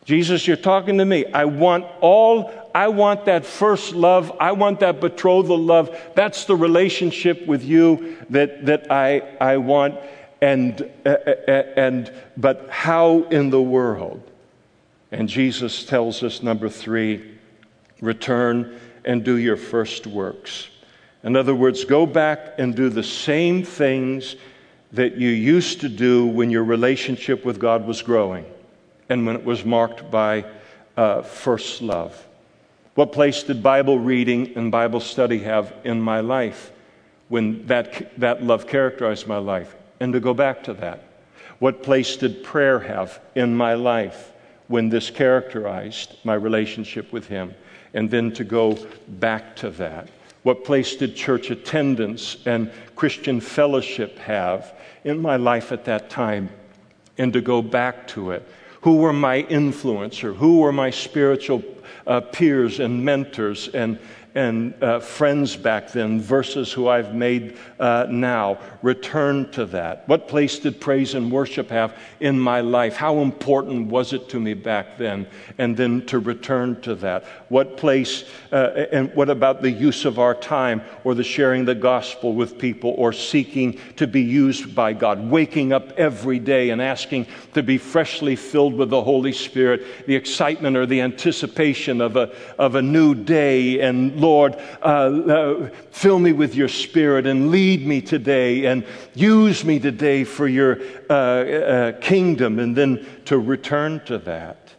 Jesus, 0.04 0.46
you're 0.46 0.56
talking 0.56 0.98
to 0.98 1.04
me. 1.04 1.24
I 1.26 1.46
want 1.46 1.86
all, 2.00 2.52
I 2.74 2.88
want 2.88 3.26
that 3.26 3.46
first 3.46 3.94
love. 3.94 4.36
I 4.40 4.52
want 4.52 4.80
that 4.80 5.00
betrothal 5.00 5.58
love. 5.58 5.96
That's 6.16 6.44
the 6.44 6.56
relationship 6.56 7.46
with 7.46 7.62
you 7.62 8.16
that, 8.30 8.66
that 8.66 8.90
I, 8.90 9.20
I 9.40 9.58
want. 9.58 10.00
And, 10.42 10.82
uh, 11.06 11.10
uh, 11.10 11.34
uh 11.46 11.50
and, 11.76 12.12
but 12.36 12.68
how 12.70 13.22
in 13.24 13.50
the 13.50 13.62
world? 13.62 14.28
And 15.12 15.28
Jesus 15.28 15.84
tells 15.84 16.24
us, 16.24 16.42
number 16.42 16.68
three, 16.68 17.38
return 18.00 18.80
and 19.04 19.22
do 19.22 19.36
your 19.36 19.56
first 19.56 20.08
works. 20.08 20.68
In 21.22 21.36
other 21.36 21.54
words, 21.54 21.84
go 21.84 22.04
back 22.04 22.54
and 22.58 22.74
do 22.74 22.88
the 22.88 23.04
same 23.04 23.62
things 23.62 24.34
that 24.92 25.16
you 25.16 25.28
used 25.28 25.80
to 25.82 25.88
do 25.88 26.26
when 26.26 26.50
your 26.50 26.64
relationship 26.64 27.44
with 27.44 27.60
God 27.60 27.86
was 27.86 28.02
growing 28.02 28.44
and 29.08 29.24
when 29.24 29.36
it 29.36 29.44
was 29.44 29.64
marked 29.64 30.10
by 30.10 30.44
uh, 30.96 31.22
first 31.22 31.80
love. 31.80 32.26
What 32.94 33.12
place 33.12 33.42
did 33.42 33.62
Bible 33.62 33.98
reading 33.98 34.52
and 34.56 34.70
Bible 34.70 35.00
study 35.00 35.38
have 35.40 35.74
in 35.84 36.00
my 36.00 36.20
life 36.20 36.70
when 37.28 37.66
that, 37.66 38.18
that 38.20 38.42
love 38.44 38.66
characterized 38.66 39.26
my 39.26 39.38
life? 39.38 39.74
And 40.00 40.12
to 40.12 40.20
go 40.20 40.34
back 40.34 40.64
to 40.64 40.74
that. 40.74 41.04
What 41.58 41.82
place 41.82 42.16
did 42.16 42.44
prayer 42.44 42.80
have 42.80 43.20
in 43.34 43.56
my 43.56 43.74
life? 43.74 44.32
when 44.68 44.88
this 44.88 45.10
characterized 45.10 46.16
my 46.24 46.34
relationship 46.34 47.12
with 47.12 47.26
Him, 47.26 47.54
and 47.92 48.10
then 48.10 48.32
to 48.32 48.44
go 48.44 48.78
back 49.06 49.56
to 49.56 49.70
that. 49.70 50.08
What 50.42 50.64
place 50.64 50.96
did 50.96 51.16
church 51.16 51.50
attendance 51.50 52.36
and 52.44 52.70
Christian 52.96 53.40
fellowship 53.40 54.18
have 54.18 54.74
in 55.04 55.20
my 55.20 55.36
life 55.36 55.72
at 55.72 55.84
that 55.84 56.10
time? 56.10 56.50
And 57.16 57.32
to 57.32 57.40
go 57.40 57.62
back 57.62 58.08
to 58.08 58.32
it. 58.32 58.46
Who 58.82 58.96
were 58.96 59.12
my 59.12 59.44
influencer? 59.44 60.34
Who 60.36 60.58
were 60.58 60.72
my 60.72 60.90
spiritual 60.90 61.60
uh, 62.06 62.20
peers 62.20 62.80
and 62.80 63.04
mentors 63.04 63.68
and, 63.68 63.98
and 64.34 64.74
uh, 64.82 64.98
friends 64.98 65.54
back 65.54 65.92
then 65.92 66.20
versus 66.20 66.72
who 66.72 66.88
I've 66.88 67.14
made 67.14 67.56
uh, 67.78 68.06
now. 68.10 68.58
Return 68.82 69.50
to 69.52 69.64
that. 69.66 70.08
What 70.08 70.26
place 70.26 70.58
did 70.58 70.80
praise 70.80 71.14
and 71.14 71.30
worship 71.30 71.70
have 71.70 71.96
in 72.18 72.38
my 72.38 72.60
life? 72.60 72.96
How 72.96 73.20
important 73.20 73.88
was 73.88 74.12
it 74.12 74.28
to 74.30 74.40
me 74.40 74.54
back 74.54 74.98
then? 74.98 75.28
And 75.58 75.76
then 75.76 76.04
to 76.06 76.18
return 76.18 76.80
to 76.82 76.96
that. 76.96 77.24
What 77.48 77.76
place, 77.76 78.24
uh, 78.50 78.86
and 78.90 79.14
what 79.14 79.30
about 79.30 79.62
the 79.62 79.70
use 79.70 80.04
of 80.04 80.18
our 80.18 80.34
time 80.34 80.82
or 81.04 81.14
the 81.14 81.22
sharing 81.22 81.64
the 81.64 81.74
gospel 81.74 82.34
with 82.34 82.58
people 82.58 82.94
or 82.98 83.12
seeking 83.12 83.78
to 83.96 84.08
be 84.08 84.22
used 84.22 84.74
by 84.74 84.94
God? 84.94 85.30
Waking 85.30 85.72
up 85.72 85.92
every 85.92 86.40
day 86.40 86.70
and 86.70 86.82
asking 86.82 87.28
to 87.52 87.62
be 87.62 87.78
freshly 87.78 88.34
filled 88.34 88.74
with 88.74 88.90
the 88.90 89.02
Holy 89.02 89.32
Spirit, 89.32 90.06
the 90.06 90.16
excitement 90.16 90.76
or 90.76 90.86
the 90.86 91.02
anticipation 91.02 92.00
of 92.00 92.16
a, 92.16 92.34
of 92.58 92.74
a 92.74 92.82
new 92.82 93.14
day 93.14 93.78
and 93.80 94.23
Lord, 94.24 94.56
uh, 94.80 94.86
uh, 94.86 95.68
fill 95.90 96.18
me 96.18 96.32
with 96.32 96.54
your 96.54 96.68
spirit 96.68 97.26
and 97.26 97.50
lead 97.50 97.86
me 97.86 98.00
today 98.00 98.64
and 98.64 98.86
use 99.14 99.66
me 99.66 99.78
today 99.78 100.24
for 100.24 100.48
your 100.48 100.80
uh, 101.10 101.12
uh, 101.12 101.92
kingdom, 102.00 102.58
and 102.58 102.74
then 102.74 103.06
to 103.26 103.38
return 103.38 104.00
to 104.06 104.16
that. 104.18 104.72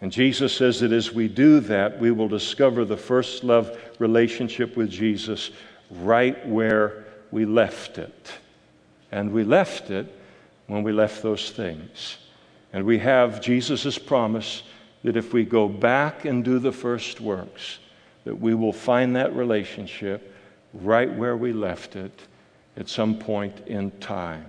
And 0.00 0.12
Jesus 0.12 0.56
says 0.56 0.78
that 0.80 0.92
as 0.92 1.12
we 1.12 1.26
do 1.26 1.58
that, 1.60 1.98
we 1.98 2.12
will 2.12 2.28
discover 2.28 2.84
the 2.84 2.96
first 2.96 3.42
love 3.42 3.76
relationship 3.98 4.76
with 4.76 4.90
Jesus 4.90 5.50
right 5.90 6.46
where 6.46 7.04
we 7.32 7.44
left 7.44 7.98
it. 7.98 8.32
And 9.10 9.32
we 9.32 9.42
left 9.42 9.90
it 9.90 10.06
when 10.68 10.84
we 10.84 10.92
left 10.92 11.20
those 11.20 11.50
things. 11.50 12.18
And 12.72 12.84
we 12.84 12.98
have 12.98 13.40
Jesus' 13.40 13.98
promise 13.98 14.62
that 15.02 15.16
if 15.16 15.32
we 15.32 15.44
go 15.44 15.68
back 15.68 16.24
and 16.24 16.44
do 16.44 16.58
the 16.58 16.72
first 16.72 17.20
works, 17.20 17.78
that 18.24 18.40
we 18.40 18.54
will 18.54 18.72
find 18.72 19.14
that 19.16 19.34
relationship 19.34 20.34
right 20.72 21.12
where 21.14 21.36
we 21.36 21.52
left 21.52 21.96
it 21.96 22.26
at 22.76 22.88
some 22.88 23.18
point 23.18 23.66
in 23.66 23.90
time. 23.92 24.46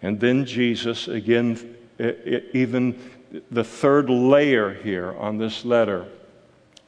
And 0.00 0.18
then 0.18 0.44
Jesus, 0.44 1.08
again, 1.08 1.76
even 2.52 2.98
the 3.50 3.64
third 3.64 4.10
layer 4.10 4.74
here 4.74 5.14
on 5.18 5.38
this 5.38 5.64
letter, 5.64 6.06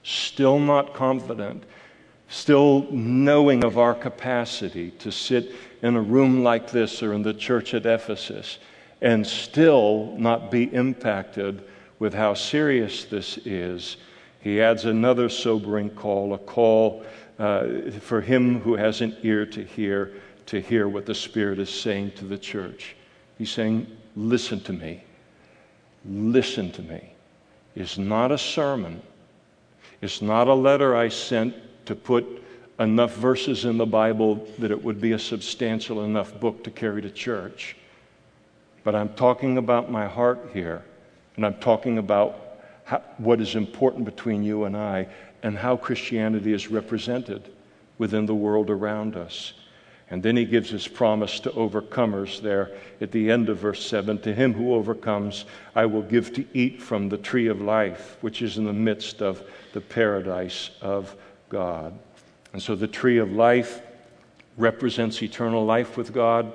still 0.02 0.58
not 0.58 0.94
confident, 0.94 1.64
still 2.28 2.86
knowing 2.90 3.64
of 3.64 3.78
our 3.78 3.94
capacity 3.94 4.90
to 4.92 5.12
sit 5.12 5.52
in 5.82 5.96
a 5.96 6.00
room 6.00 6.42
like 6.42 6.70
this 6.70 7.02
or 7.02 7.12
in 7.12 7.22
the 7.22 7.34
church 7.34 7.74
at 7.74 7.86
Ephesus 7.86 8.58
and 9.00 9.26
still 9.26 10.14
not 10.18 10.50
be 10.50 10.64
impacted 10.74 11.62
with 11.98 12.14
how 12.14 12.34
serious 12.34 13.04
this 13.04 13.38
is 13.44 13.96
he 14.44 14.60
adds 14.60 14.84
another 14.84 15.30
sobering 15.30 15.88
call, 15.88 16.34
a 16.34 16.38
call 16.38 17.02
uh, 17.38 17.66
for 17.98 18.20
him 18.20 18.60
who 18.60 18.76
has 18.76 19.00
an 19.00 19.16
ear 19.22 19.46
to 19.46 19.64
hear, 19.64 20.12
to 20.44 20.60
hear 20.60 20.86
what 20.86 21.06
the 21.06 21.14
Spirit 21.14 21.58
is 21.58 21.70
saying 21.70 22.12
to 22.16 22.26
the 22.26 22.36
church. 22.36 22.94
He's 23.38 23.50
saying, 23.50 23.86
Listen 24.14 24.60
to 24.64 24.74
me. 24.74 25.02
Listen 26.04 26.70
to 26.72 26.82
me. 26.82 27.14
It's 27.74 27.96
not 27.96 28.30
a 28.32 28.36
sermon, 28.36 29.00
it's 30.02 30.20
not 30.20 30.46
a 30.46 30.54
letter 30.54 30.94
I 30.94 31.08
sent 31.08 31.54
to 31.86 31.94
put 31.94 32.26
enough 32.78 33.16
verses 33.16 33.64
in 33.64 33.78
the 33.78 33.86
Bible 33.86 34.46
that 34.58 34.70
it 34.70 34.84
would 34.84 35.00
be 35.00 35.12
a 35.12 35.18
substantial 35.18 36.04
enough 36.04 36.38
book 36.38 36.62
to 36.64 36.70
carry 36.70 37.00
to 37.00 37.10
church. 37.10 37.76
But 38.82 38.94
I'm 38.94 39.14
talking 39.14 39.56
about 39.56 39.90
my 39.90 40.06
heart 40.06 40.50
here, 40.52 40.84
and 41.36 41.46
I'm 41.46 41.54
talking 41.60 41.96
about 41.96 42.43
how, 42.84 43.02
what 43.18 43.40
is 43.40 43.54
important 43.54 44.04
between 44.04 44.42
you 44.42 44.64
and 44.64 44.76
I 44.76 45.08
and 45.42 45.58
how 45.58 45.76
Christianity 45.76 46.52
is 46.52 46.68
represented 46.68 47.50
within 47.98 48.26
the 48.26 48.34
world 48.34 48.70
around 48.70 49.16
us. 49.16 49.54
And 50.10 50.22
then 50.22 50.36
he 50.36 50.44
gives 50.44 50.70
his 50.70 50.86
promise 50.86 51.40
to 51.40 51.50
overcomers 51.50 52.40
there 52.40 52.72
at 53.00 53.10
the 53.10 53.30
end 53.30 53.48
of 53.48 53.58
verse 53.58 53.84
7 53.84 54.18
To 54.20 54.34
him 54.34 54.52
who 54.52 54.74
overcomes, 54.74 55.46
I 55.74 55.86
will 55.86 56.02
give 56.02 56.32
to 56.34 56.44
eat 56.52 56.80
from 56.80 57.08
the 57.08 57.16
tree 57.16 57.48
of 57.48 57.60
life, 57.60 58.18
which 58.20 58.42
is 58.42 58.58
in 58.58 58.64
the 58.64 58.72
midst 58.72 59.22
of 59.22 59.42
the 59.72 59.80
paradise 59.80 60.70
of 60.82 61.16
God. 61.48 61.98
And 62.52 62.62
so 62.62 62.76
the 62.76 62.86
tree 62.86 63.18
of 63.18 63.32
life 63.32 63.80
represents 64.56 65.22
eternal 65.22 65.64
life 65.64 65.96
with 65.96 66.12
God. 66.12 66.52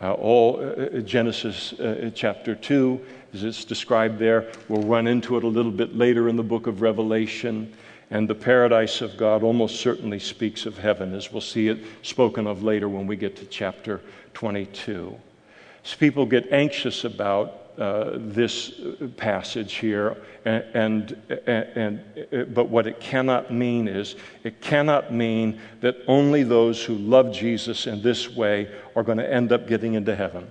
Uh, 0.00 0.12
all 0.14 0.56
uh, 0.56 0.62
uh 0.62 1.00
Genesis 1.00 1.74
uh, 1.74 2.10
chapter 2.14 2.54
2 2.54 3.00
as 3.32 3.44
it's 3.44 3.64
described 3.64 4.18
there. 4.18 4.50
We'll 4.68 4.82
run 4.82 5.06
into 5.06 5.36
it 5.36 5.44
a 5.44 5.48
little 5.48 5.72
bit 5.72 5.96
later 5.96 6.28
in 6.28 6.36
the 6.36 6.42
book 6.42 6.66
of 6.66 6.82
Revelation. 6.82 7.72
And 8.10 8.28
the 8.28 8.34
paradise 8.34 9.00
of 9.00 9.16
God 9.16 9.42
almost 9.42 9.80
certainly 9.80 10.18
speaks 10.18 10.66
of 10.66 10.76
heaven, 10.76 11.14
as 11.14 11.32
we'll 11.32 11.40
see 11.40 11.68
it 11.68 11.78
spoken 12.02 12.46
of 12.46 12.62
later 12.62 12.88
when 12.88 13.06
we 13.06 13.16
get 13.16 13.36
to 13.36 13.46
chapter 13.46 14.02
22. 14.34 15.18
So 15.82 15.96
people 15.96 16.26
get 16.26 16.52
anxious 16.52 17.04
about 17.04 17.58
uh, 17.78 18.10
this 18.16 18.82
passage 19.16 19.76
here, 19.76 20.18
and, 20.44 20.62
and, 20.74 21.46
and, 21.46 22.54
but 22.54 22.68
what 22.68 22.86
it 22.86 23.00
cannot 23.00 23.50
mean 23.50 23.88
is 23.88 24.14
it 24.44 24.60
cannot 24.60 25.10
mean 25.10 25.58
that 25.80 25.96
only 26.06 26.42
those 26.42 26.84
who 26.84 26.94
love 26.94 27.32
Jesus 27.32 27.86
in 27.86 28.02
this 28.02 28.28
way 28.28 28.70
are 28.94 29.02
going 29.02 29.16
to 29.16 29.32
end 29.32 29.52
up 29.52 29.66
getting 29.66 29.94
into 29.94 30.14
heaven 30.14 30.46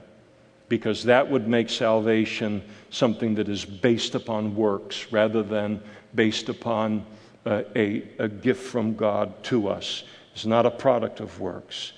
because 0.72 1.04
that 1.04 1.30
would 1.30 1.50
make 1.50 1.70
salvation 1.70 2.64
something 2.92 3.36
that 3.36 3.50
is 3.50 3.66
based 3.66 4.16
upon 4.16 4.56
works 4.56 5.12
rather 5.12 5.44
than 5.44 5.84
based 6.16 6.48
upon 6.48 7.06
uh, 7.46 7.64
a, 7.76 8.08
a 8.20 8.30
gift 8.30 8.64
from 8.64 8.96
God 8.96 9.44
to 9.44 9.68
us. 9.68 10.06
It's 10.34 10.46
not 10.46 10.66
a 10.66 10.72
product 10.72 11.20
of 11.20 11.42
works. 11.42 11.92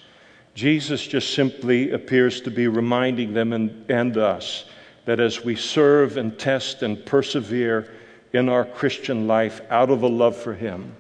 Jesus 0.56 1.06
just 1.06 1.36
simply 1.36 1.92
appears 1.92 2.42
to 2.42 2.50
be 2.50 2.68
reminding 2.68 3.36
them 3.36 3.54
and, 3.54 3.86
and 3.92 4.18
us 4.18 4.66
that 5.06 5.20
as 5.20 5.46
we 5.46 5.56
serve 5.56 6.18
and 6.18 6.40
test 6.40 6.82
and 6.82 7.06
persevere 7.06 7.94
in 8.34 8.50
our 8.50 8.66
Christian 8.66 9.28
life 9.28 9.62
out 9.70 9.92
of 9.92 10.02
a 10.02 10.08
love 10.08 10.36
for 10.36 10.56
Him, 10.56 10.96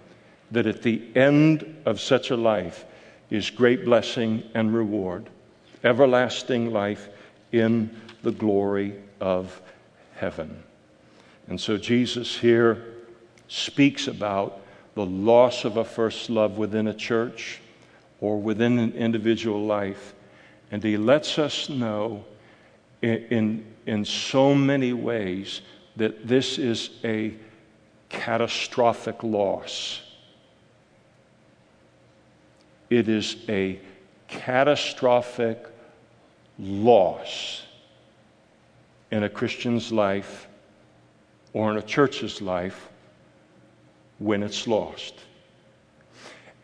that 0.51 0.67
at 0.67 0.83
the 0.83 1.01
end 1.15 1.81
of 1.87 1.99
such 1.99 2.29
a 2.29 2.37
life 2.37 2.85
is 3.31 3.49
great 3.49 3.83
blessing 3.83 4.43
and 4.53 4.75
reward, 4.75 5.27
everlasting 5.83 6.71
life 6.71 7.09
in 7.53 7.89
the 8.23 8.31
glory 8.31 8.95
of 9.21 9.61
heaven. 10.15 10.61
And 11.47 11.61
so 11.61 11.77
Jesus 11.77 12.37
here 12.37 12.83
speaks 13.47 14.07
about 14.07 14.59
the 14.95 15.05
loss 15.05 15.63
of 15.63 15.77
a 15.77 15.85
first 15.85 16.29
love 16.29 16.57
within 16.57 16.87
a 16.87 16.93
church 16.93 17.59
or 18.19 18.39
within 18.39 18.79
an 18.79 18.93
individual 18.93 19.65
life. 19.65 20.13
And 20.71 20.83
he 20.83 20.97
lets 20.97 21.37
us 21.39 21.69
know 21.69 22.25
in, 23.01 23.15
in, 23.29 23.65
in 23.85 24.05
so 24.05 24.55
many 24.55 24.93
ways 24.93 25.61
that 25.95 26.27
this 26.27 26.57
is 26.57 26.89
a 27.03 27.33
catastrophic 28.09 29.21
loss. 29.23 30.01
It 32.89 33.07
is 33.07 33.35
a 33.49 33.79
catastrophic 34.27 35.67
loss 36.63 37.63
in 39.11 39.23
a 39.23 39.29
Christian's 39.29 39.91
life 39.91 40.47
or 41.51 41.69
in 41.69 41.77
a 41.77 41.81
church's 41.81 42.41
life 42.41 42.89
when 44.17 44.41
it's 44.41 44.67
lost. 44.67 45.13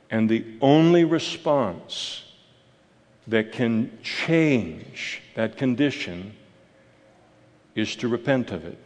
And 0.09 0.29
the 0.29 0.45
only 0.61 1.03
response 1.03 2.23
that 3.27 3.51
can 3.51 3.99
change 4.01 5.21
that 5.35 5.57
condition 5.57 6.33
is 7.75 7.95
to 7.97 8.07
repent 8.07 8.51
of 8.51 8.65
it, 8.65 8.83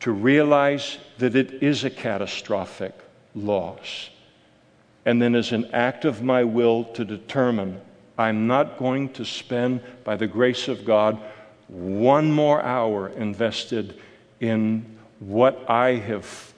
to 0.00 0.12
realize 0.12 0.98
that 1.16 1.34
it 1.34 1.62
is 1.62 1.84
a 1.84 1.90
catastrophic 1.90 2.94
loss, 3.34 4.10
and 5.06 5.22
then 5.22 5.34
as 5.34 5.52
an 5.52 5.70
act 5.72 6.04
of 6.04 6.22
my 6.22 6.44
will 6.44 6.84
to 6.84 7.04
determine 7.04 7.80
I'm 8.18 8.48
not 8.48 8.78
going 8.78 9.10
to 9.10 9.24
spend, 9.24 9.80
by 10.04 10.16
the 10.16 10.26
grace 10.26 10.66
of 10.66 10.84
God, 10.84 11.18
one 11.68 12.32
more 12.32 12.60
hour 12.60 13.08
invested 13.10 14.00
in 14.40 14.98
what 15.20 15.68
I 15.70 15.94
have 15.94 16.52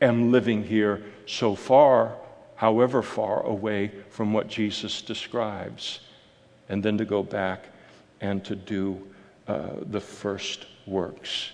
am 0.00 0.32
living 0.32 0.64
here 0.64 1.02
so 1.26 1.54
far, 1.54 2.16
however 2.56 3.02
far 3.02 3.42
away 3.44 3.92
from 4.10 4.32
what 4.32 4.48
Jesus 4.48 5.02
describes, 5.02 6.00
and 6.68 6.82
then 6.82 6.98
to 6.98 7.04
go 7.04 7.22
back 7.22 7.66
and 8.20 8.44
to 8.44 8.56
do 8.56 9.00
uh, 9.46 9.68
the 9.90 10.00
first 10.00 10.66
works. 10.86 11.52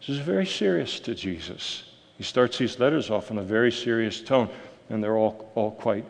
This 0.00 0.10
is 0.10 0.18
very 0.18 0.46
serious 0.46 1.00
to 1.00 1.14
Jesus. 1.14 1.84
He 2.18 2.24
starts 2.24 2.58
these 2.58 2.78
letters 2.78 3.10
off 3.10 3.30
in 3.30 3.38
a 3.38 3.42
very 3.42 3.72
serious 3.72 4.20
tone. 4.20 4.48
and 4.90 5.02
they're 5.02 5.16
all, 5.16 5.50
all 5.54 5.70
quite 5.70 6.04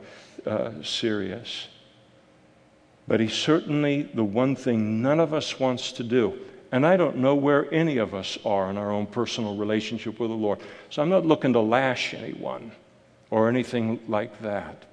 uh, 0.47 0.71
serious. 0.83 1.69
But 3.09 3.21
he's 3.21 3.35
certainly 3.35 4.03
the 4.03 4.25
one 4.25 4.55
thing 4.57 5.03
none 5.03 5.21
of 5.21 5.35
us 5.35 5.59
wants 5.59 5.93
to 5.93 6.05
do. 6.05 6.39
And 6.71 6.87
I 6.87 6.97
don't 6.97 7.17
know 7.17 7.35
where 7.35 7.73
any 7.73 7.99
of 7.99 8.15
us 8.15 8.39
are 8.45 8.71
in 8.71 8.79
our 8.79 8.91
own 8.91 9.07
personal 9.07 9.57
relationship 9.57 10.19
with 10.19 10.31
the 10.31 10.37
Lord. 10.37 10.61
So 10.89 11.03
I'm 11.03 11.11
not 11.11 11.27
looking 11.27 11.53
to 11.53 11.61
lash 11.61 12.15
anyone 12.15 12.73
or 13.31 13.49
anything 13.49 14.01
like 14.09 14.41
that. 14.43 14.85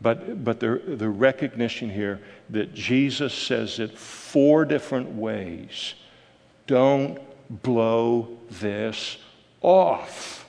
But, 0.00 0.44
but 0.44 0.60
the, 0.60 0.80
the 0.86 1.08
recognition 1.08 1.90
here 1.90 2.20
that 2.50 2.74
Jesus 2.74 3.34
says 3.34 3.78
it 3.78 3.98
four 3.98 4.64
different 4.64 5.10
ways 5.10 5.94
don't 6.66 7.20
blow 7.62 8.38
this 8.50 9.18
off. 9.60 10.46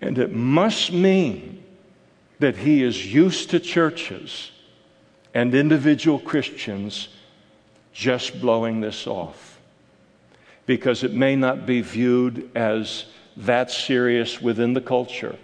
And 0.00 0.18
it 0.18 0.32
must 0.32 0.92
mean 0.92 1.62
that 2.38 2.56
he 2.56 2.82
is 2.82 3.12
used 3.12 3.50
to 3.50 3.60
churches 3.60 4.50
and 5.34 5.52
individual 5.54 6.20
Christians 6.20 7.08
just 7.92 8.40
blowing 8.40 8.80
this 8.80 9.06
off. 9.06 9.60
Because 10.64 11.02
it 11.04 11.12
may 11.12 11.36
not 11.36 11.66
be 11.66 11.82
viewed 11.82 12.50
as 12.56 13.06
that 13.36 13.70
serious 13.70 14.40
within 14.40 14.72
the 14.72 14.80
culture 14.80 15.36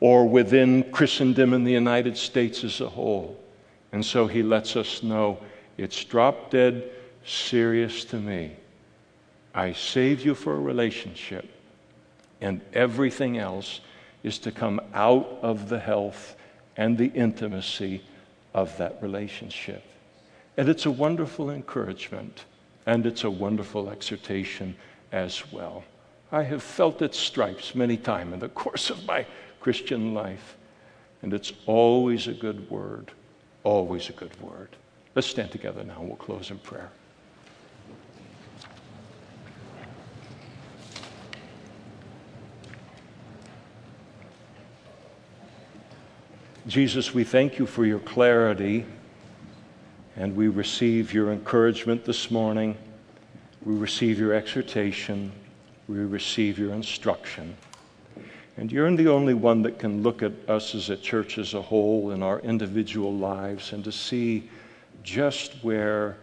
or 0.00 0.28
within 0.28 0.90
Christendom 0.90 1.54
in 1.54 1.64
the 1.64 1.72
United 1.72 2.16
States 2.18 2.64
as 2.64 2.80
a 2.80 2.88
whole. 2.88 3.40
And 3.92 4.04
so 4.04 4.26
he 4.26 4.42
lets 4.42 4.76
us 4.76 5.02
know 5.02 5.38
it's 5.78 6.04
drop 6.04 6.50
dead 6.50 6.90
serious 7.24 8.04
to 8.06 8.16
me. 8.16 8.52
I 9.54 9.72
saved 9.72 10.22
you 10.22 10.34
for 10.34 10.54
a 10.54 10.60
relationship, 10.60 11.48
and 12.42 12.60
everything 12.74 13.38
else 13.38 13.80
is 14.22 14.38
to 14.40 14.52
come 14.52 14.80
out 14.92 15.38
of 15.40 15.70
the 15.70 15.78
health 15.78 16.36
and 16.76 16.98
the 16.98 17.06
intimacy 17.06 18.02
of 18.56 18.74
that 18.78 19.00
relationship. 19.02 19.84
And 20.56 20.68
it's 20.68 20.86
a 20.86 20.90
wonderful 20.90 21.50
encouragement, 21.50 22.46
and 22.86 23.04
it's 23.04 23.22
a 23.22 23.30
wonderful 23.30 23.90
exhortation 23.90 24.74
as 25.12 25.52
well. 25.52 25.84
I 26.32 26.42
have 26.42 26.62
felt 26.62 27.02
its 27.02 27.18
stripes 27.18 27.74
many 27.74 27.98
times 27.98 28.32
in 28.32 28.40
the 28.40 28.48
course 28.64 28.88
of 28.90 29.06
my 29.06 29.26
Christian 29.60 30.14
life, 30.14 30.56
and 31.20 31.34
it's 31.34 31.52
always 31.66 32.28
a 32.28 32.32
good 32.32 32.68
word, 32.70 33.12
always 33.62 34.08
a 34.08 34.12
good 34.12 34.40
word. 34.40 34.70
Let's 35.14 35.28
stand 35.28 35.52
together 35.52 35.84
now. 35.84 36.00
We'll 36.00 36.16
close 36.16 36.50
in 36.50 36.58
prayer. 36.58 36.90
Jesus, 46.66 47.14
we 47.14 47.22
thank 47.22 47.60
you 47.60 47.66
for 47.66 47.86
your 47.86 48.00
clarity 48.00 48.84
and 50.16 50.34
we 50.34 50.48
receive 50.48 51.14
your 51.14 51.30
encouragement 51.30 52.04
this 52.04 52.28
morning. 52.28 52.76
We 53.64 53.76
receive 53.76 54.18
your 54.18 54.34
exhortation. 54.34 55.30
We 55.86 55.98
receive 55.98 56.58
your 56.58 56.72
instruction. 56.72 57.56
And 58.56 58.72
you're 58.72 58.90
the 58.96 59.08
only 59.08 59.34
one 59.34 59.62
that 59.62 59.78
can 59.78 60.02
look 60.02 60.24
at 60.24 60.32
us 60.48 60.74
as 60.74 60.90
a 60.90 60.96
church 60.96 61.38
as 61.38 61.54
a 61.54 61.62
whole 61.62 62.10
in 62.10 62.20
our 62.20 62.40
individual 62.40 63.14
lives 63.14 63.72
and 63.72 63.84
to 63.84 63.92
see 63.92 64.50
just 65.04 65.52
where 65.62 66.16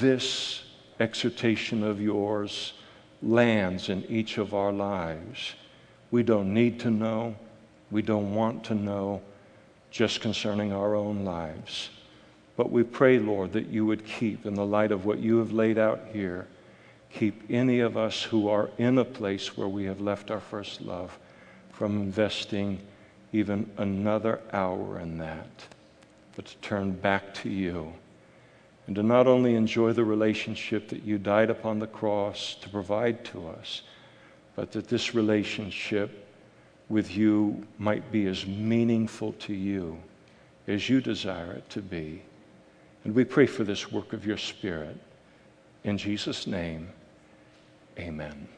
this 0.00 0.64
exhortation 1.00 1.82
of 1.82 1.98
yours 1.98 2.74
lands 3.22 3.88
in 3.88 4.04
each 4.04 4.36
of 4.36 4.52
our 4.52 4.72
lives. 4.72 5.54
We 6.10 6.22
don't 6.22 6.52
need 6.52 6.78
to 6.80 6.90
know 6.90 7.36
we 7.92 8.02
don't 8.02 8.34
want 8.34 8.64
to 8.64 8.74
know 8.74 9.20
just 9.90 10.22
concerning 10.22 10.72
our 10.72 10.94
own 10.94 11.24
lives. 11.24 11.90
But 12.56 12.72
we 12.72 12.82
pray, 12.82 13.18
Lord, 13.18 13.52
that 13.52 13.68
you 13.68 13.84
would 13.84 14.04
keep, 14.04 14.46
in 14.46 14.54
the 14.54 14.66
light 14.66 14.90
of 14.90 15.04
what 15.04 15.18
you 15.18 15.38
have 15.38 15.52
laid 15.52 15.78
out 15.78 16.00
here, 16.12 16.48
keep 17.10 17.42
any 17.50 17.80
of 17.80 17.96
us 17.96 18.22
who 18.22 18.48
are 18.48 18.70
in 18.78 18.96
a 18.96 19.04
place 19.04 19.56
where 19.56 19.68
we 19.68 19.84
have 19.84 20.00
left 20.00 20.30
our 20.30 20.40
first 20.40 20.80
love 20.80 21.18
from 21.70 21.98
investing 21.98 22.80
even 23.32 23.70
another 23.76 24.40
hour 24.52 24.98
in 24.98 25.18
that, 25.18 25.66
but 26.34 26.46
to 26.46 26.56
turn 26.56 26.92
back 26.92 27.34
to 27.34 27.50
you 27.50 27.92
and 28.86 28.96
to 28.96 29.02
not 29.02 29.26
only 29.26 29.54
enjoy 29.54 29.92
the 29.92 30.04
relationship 30.04 30.88
that 30.88 31.04
you 31.04 31.18
died 31.18 31.50
upon 31.50 31.78
the 31.78 31.86
cross 31.86 32.56
to 32.60 32.68
provide 32.68 33.24
to 33.24 33.48
us, 33.48 33.82
but 34.56 34.72
that 34.72 34.88
this 34.88 35.14
relationship 35.14 36.21
with 36.88 37.16
you 37.16 37.66
might 37.78 38.10
be 38.12 38.26
as 38.26 38.46
meaningful 38.46 39.32
to 39.34 39.54
you 39.54 39.98
as 40.68 40.88
you 40.88 41.00
desire 41.00 41.52
it 41.52 41.68
to 41.70 41.80
be. 41.80 42.22
And 43.04 43.14
we 43.14 43.24
pray 43.24 43.46
for 43.46 43.64
this 43.64 43.90
work 43.90 44.12
of 44.12 44.26
your 44.26 44.36
Spirit. 44.36 44.96
In 45.84 45.98
Jesus' 45.98 46.46
name, 46.46 46.88
amen. 47.98 48.48